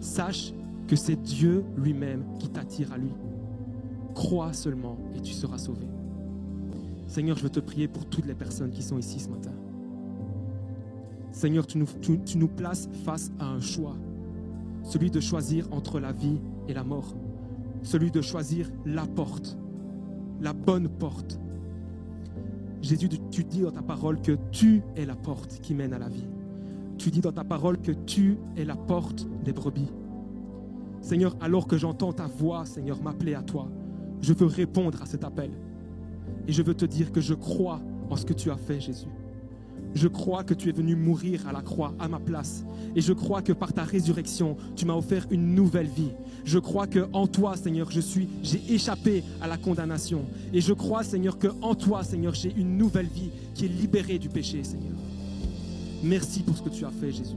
sache 0.01 0.55
que 0.87 0.97
c'est 0.97 1.21
Dieu 1.21 1.64
lui-même 1.77 2.25
qui 2.39 2.49
t'attire 2.49 2.93
à 2.93 2.99
lui. 2.99 3.12
Crois 4.14 4.55
seulement 4.55 4.97
et 5.14 5.21
tu 5.21 5.33
seras 5.33 5.59
sauvé. 5.59 5.87
Seigneur, 7.07 7.37
je 7.37 7.43
veux 7.43 7.51
te 7.51 7.61
prier 7.61 7.89
pour 7.89 8.07
toutes 8.07 8.27
les 8.27 8.35
personnes 8.35 8.71
qui 8.71 8.83
sont 8.83 8.99
ici 8.99 9.21
ce 9.21 9.29
matin. 9.29 9.53
Seigneur, 11.31 11.66
tu 11.66 11.79
nous, 11.79 11.87
tu 12.01 12.39
nous 12.39 12.49
places 12.49 12.89
face 13.05 13.31
à 13.39 13.47
un 13.47 13.61
choix, 13.61 13.97
celui 14.83 15.11
de 15.11 15.21
choisir 15.21 15.69
entre 15.73 16.01
la 16.01 16.12
vie 16.12 16.41
et 16.69 16.75
la 16.75 16.85
mort, 16.85 17.14
celui 17.83 18.11
de 18.11 18.21
choisir 18.21 18.71
la 18.85 19.07
porte, 19.07 19.59
la 20.41 20.53
bonne 20.53 20.89
porte. 20.89 21.41
Jésus, 22.83 23.09
tu- 23.31 23.45
dis 23.45 23.62
dans 23.62 23.73
ta 23.73 23.83
parole 23.83 24.21
que 24.21 24.33
tu 24.53 24.83
es 24.97 25.05
la 25.05 25.16
porte 25.16 25.61
qui 25.61 25.75
mène 25.75 25.93
à 25.93 25.99
la 25.99 26.09
vie. 26.09 26.27
Tu 26.97 27.11
dis 27.11 27.21
dans 27.21 27.33
ta 27.33 27.45
parole 27.45 27.79
que 27.79 27.93
tu 27.93 28.39
es 28.57 28.64
la 28.64 28.77
porte 28.77 29.27
des 29.45 29.53
brebis. 29.53 29.91
Seigneur, 31.01 31.37
alors 31.41 31.66
que 31.66 31.77
j'entends 31.77 32.12
ta 32.12 32.27
voix, 32.27 32.64
Seigneur, 32.66 33.03
m'appeler 33.03 33.35
à 33.35 33.43
toi, 33.43 33.69
je 34.21 34.33
veux 34.33 34.47
répondre 34.47 35.01
à 35.03 35.07
cet 35.07 35.25
appel. 35.25 35.51
Et 36.47 36.53
je 36.53 36.62
veux 36.62 36.75
te 36.75 36.85
dire 36.85 37.12
que 37.12 37.21
je 37.21 37.35
crois 37.35 37.81
en 38.11 38.16
ce 38.16 38.25
que 38.25 38.33
tu 38.33 38.51
as 38.51 38.57
fait, 38.57 38.81
Jésus. 38.81 39.09
Je 39.95 40.09
crois 40.09 40.45
que 40.45 40.55
tu 40.55 40.68
es 40.68 40.72
venu 40.72 40.95
mourir 40.95 41.47
à 41.49 41.53
la 41.53 41.62
croix 41.62 41.95
à 41.99 42.09
ma 42.09 42.18
place. 42.18 42.64
Et 42.95 43.01
je 43.01 43.12
crois 43.12 43.43
que 43.43 43.53
par 43.53 43.72
ta 43.72 43.84
résurrection, 43.84 44.57
tu 44.76 44.84
m'as 44.84 44.95
offert 44.95 45.26
une 45.30 45.55
nouvelle 45.55 45.89
vie. 45.89 46.12
Je 46.45 46.59
crois 46.59 46.86
que 46.86 47.09
en 47.12 47.26
toi, 47.26 47.57
Seigneur, 47.57 47.91
je 47.91 48.01
suis, 48.01 48.28
j'ai 48.43 48.62
échappé 48.72 49.24
à 49.41 49.49
la 49.49 49.57
condamnation. 49.57 50.24
Et 50.53 50.61
je 50.61 50.72
crois, 50.72 51.03
Seigneur, 51.03 51.39
que 51.39 51.49
en 51.62 51.74
toi, 51.74 52.05
Seigneur, 52.05 52.34
j'ai 52.34 52.53
une 52.57 52.76
nouvelle 52.76 53.07
vie 53.07 53.30
qui 53.55 53.64
est 53.64 53.68
libérée 53.68 54.18
du 54.18 54.28
péché, 54.28 54.62
Seigneur. 54.64 54.97
Merci 56.03 56.43
pour 56.43 56.57
ce 56.57 56.62
que 56.62 56.70
tu 56.70 56.84
as 56.84 56.91
fait, 56.91 57.11
Jésus. 57.11 57.36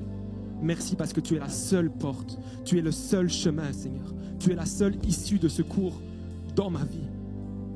Merci 0.62 0.95
parce 0.95 1.14
que 1.14 1.20
tu 1.20 1.36
es 1.36 1.39
la 1.39 1.49
seule 1.49 1.89
porte. 1.89 2.38
Tu 2.64 2.78
es 2.78 2.82
le 2.82 2.91
seul 2.91 3.30
chemin, 3.30 3.74
Seigneur. 3.74 4.14
Tu 4.39 4.52
es 4.52 4.56
la 4.56 4.66
seule 4.66 4.95
issue 5.08 5.39
de 5.39 5.47
secours 5.47 5.99
dans 6.56 6.70
ma 6.70 6.84
vie, 6.84 7.08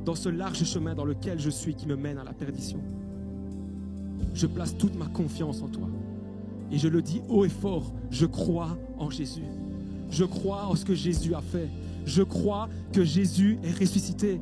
dans 0.03 0.15
ce 0.15 0.29
large 0.29 0.63
chemin 0.63 0.93
dans 0.93 1.05
lequel 1.05 1.39
je 1.39 1.49
suis 1.49 1.75
qui 1.75 1.87
me 1.87 1.95
mène 1.95 2.17
à 2.17 2.23
la 2.23 2.33
perdition. 2.33 2.79
Je 4.33 4.47
place 4.47 4.75
toute 4.77 4.95
ma 4.95 5.07
confiance 5.07 5.61
en 5.61 5.67
toi. 5.67 5.87
Et 6.71 6.77
je 6.77 6.87
le 6.87 7.01
dis 7.01 7.21
haut 7.29 7.45
et 7.45 7.49
fort, 7.49 7.93
je 8.11 8.25
crois 8.25 8.77
en 8.97 9.09
Jésus. 9.09 9.43
Je 10.09 10.23
crois 10.23 10.67
en 10.67 10.75
ce 10.75 10.85
que 10.85 10.95
Jésus 10.95 11.33
a 11.33 11.41
fait. 11.41 11.69
Je 12.05 12.23
crois 12.23 12.69
que 12.91 13.03
Jésus 13.03 13.57
est 13.63 13.79
ressuscité. 13.79 14.39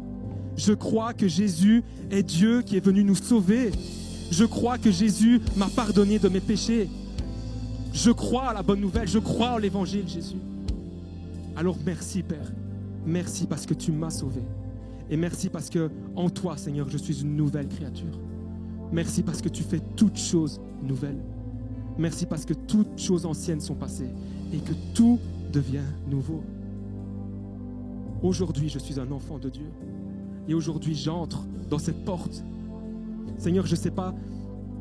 Je 0.56 0.74
crois 0.74 1.14
que 1.14 1.28
Jésus 1.28 1.84
est 2.12 2.24
Dieu 2.24 2.62
qui 2.62 2.78
est 2.78 2.86
venu 2.86 3.04
nous 3.04 3.16
sauver. 3.16 3.72
Je 4.32 4.46
crois 4.46 4.78
que 4.78 4.92
Jésus 4.92 5.42
m'a 5.56 5.68
pardonné 5.68 6.20
de 6.20 6.30
mes 6.30 6.40
péchés. 6.40 6.90
Je 7.94 8.12
crois 8.12 8.50
à 8.50 8.54
la 8.54 8.64
bonne 8.64 8.82
nouvelle. 8.82 9.08
Je 9.08 9.20
crois 9.20 9.54
en 9.54 9.58
l'évangile, 9.58 10.08
Jésus. 10.08 10.38
Alors 11.56 11.78
merci, 11.86 12.24
Père. 12.24 12.52
Merci 13.06 13.48
parce 13.48 13.66
que 13.66 13.74
tu 13.74 13.92
m'as 13.92 14.10
sauvé. 14.10 14.42
Et 15.10 15.18
merci 15.18 15.50
parce 15.50 15.70
que 15.70 15.92
en 16.16 16.30
toi, 16.30 16.58
Seigneur, 16.58 16.90
je 16.90 16.98
suis 16.98 17.22
une 17.22 17.36
nouvelle 17.36 17.68
créature. 17.68 18.20
Merci 18.94 19.24
parce 19.24 19.42
que 19.42 19.50
tu 19.50 19.64
fais 19.64 19.82
toutes 19.96 20.18
choses 20.18 20.62
nouvelles. 20.84 21.20
Merci 21.98 22.28
parce 22.28 22.46
que 22.46 22.54
toutes 22.54 23.00
choses 23.00 23.26
anciennes 23.26 23.60
sont 23.60 23.74
passées 23.74 24.10
et 24.54 24.60
que 24.60 24.74
tout 24.94 25.20
devient 25.52 25.90
nouveau. 26.08 26.44
Aujourd'hui, 28.22 28.70
je 28.70 28.78
suis 28.78 29.00
un 29.00 29.12
enfant 29.12 29.40
de 29.40 29.50
Dieu. 29.50 29.66
Et 30.48 30.54
aujourd'hui, 30.54 30.94
j'entre 30.94 31.44
dans 31.70 31.80
cette 31.80 32.06
porte. 32.06 32.44
Seigneur, 33.40 33.66
je 33.66 33.72
ne 33.72 33.80
sais 33.80 33.92
pas 33.92 34.14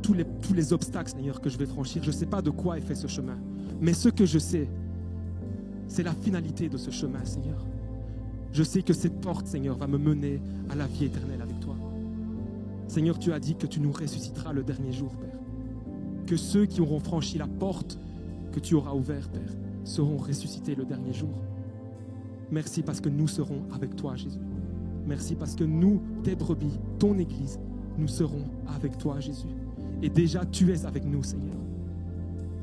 tous 0.02 0.14
les, 0.52 0.72
obstacles, 0.72 1.10
Seigneur, 1.10 1.40
que 1.40 1.48
je 1.48 1.56
vais 1.56 1.66
franchir. 1.66 2.02
Je 2.02 2.08
ne 2.08 2.14
sais 2.14 2.26
pas 2.26 2.42
de 2.42 2.50
quoi 2.50 2.76
est 2.76 2.82
fait 2.82 2.94
ce 2.94 3.06
chemin. 3.06 3.38
Mais 3.80 3.94
ce 3.94 4.10
que 4.10 4.26
je 4.26 4.38
sais, 4.38 4.68
c'est 5.88 6.02
la 6.02 6.12
finalité 6.12 6.68
de 6.68 6.76
ce 6.76 6.90
chemin, 6.90 7.24
Seigneur. 7.24 7.64
Je 8.52 8.62
sais 8.62 8.82
que 8.82 8.92
cette 8.92 9.20
porte, 9.20 9.46
Seigneur, 9.46 9.78
va 9.78 9.86
me 9.86 9.96
mener 9.96 10.40
à 10.68 10.74
la 10.74 10.86
vie 10.86 11.06
éternelle. 11.06 11.42
Seigneur, 12.92 13.18
tu 13.18 13.32
as 13.32 13.40
dit 13.40 13.54
que 13.54 13.66
tu 13.66 13.80
nous 13.80 13.90
ressusciteras 13.90 14.52
le 14.52 14.62
dernier 14.62 14.92
jour, 14.92 15.12
Père. 15.12 15.40
Que 16.26 16.36
ceux 16.36 16.66
qui 16.66 16.82
auront 16.82 17.00
franchi 17.00 17.38
la 17.38 17.46
porte 17.46 17.98
que 18.52 18.60
tu 18.60 18.74
auras 18.74 18.92
ouverte, 18.92 19.30
Père, 19.30 19.56
seront 19.82 20.18
ressuscités 20.18 20.74
le 20.74 20.84
dernier 20.84 21.14
jour. 21.14 21.32
Merci 22.50 22.82
parce 22.82 23.00
que 23.00 23.08
nous 23.08 23.28
serons 23.28 23.62
avec 23.74 23.96
toi, 23.96 24.14
Jésus. 24.16 24.44
Merci 25.06 25.36
parce 25.36 25.54
que 25.54 25.64
nous, 25.64 26.02
tes 26.22 26.34
brebis, 26.34 26.78
ton 26.98 27.18
Église, 27.18 27.58
nous 27.96 28.08
serons 28.08 28.44
avec 28.76 28.98
toi, 28.98 29.20
Jésus. 29.20 29.48
Et 30.02 30.10
déjà, 30.10 30.44
tu 30.44 30.70
es 30.70 30.84
avec 30.84 31.06
nous, 31.06 31.22
Seigneur. 31.22 31.56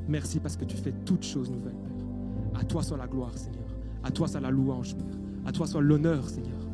Merci 0.07 0.39
parce 0.39 0.57
que 0.57 0.65
tu 0.65 0.77
fais 0.77 0.93
toutes 1.05 1.25
choses 1.25 1.49
nouvelles, 1.49 1.73
Père. 1.73 2.61
À 2.61 2.63
toi 2.65 2.83
soit 2.83 2.97
la 2.97 3.07
gloire, 3.07 3.35
Seigneur. 3.35 3.65
À 4.03 4.11
toi 4.11 4.27
soit 4.27 4.41
la 4.41 4.51
louange, 4.51 4.95
Père. 4.95 5.17
À 5.47 5.51
toi 5.51 5.65
soit 5.65 5.81
l'honneur, 5.81 6.29
Seigneur. 6.29 6.67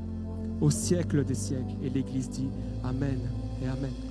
Au 0.60 0.70
siècle 0.70 1.24
des 1.24 1.36
siècles. 1.36 1.78
Et 1.82 1.90
l'Église 1.90 2.30
dit 2.30 2.50
Amen 2.84 3.20
Amen. 3.64 4.05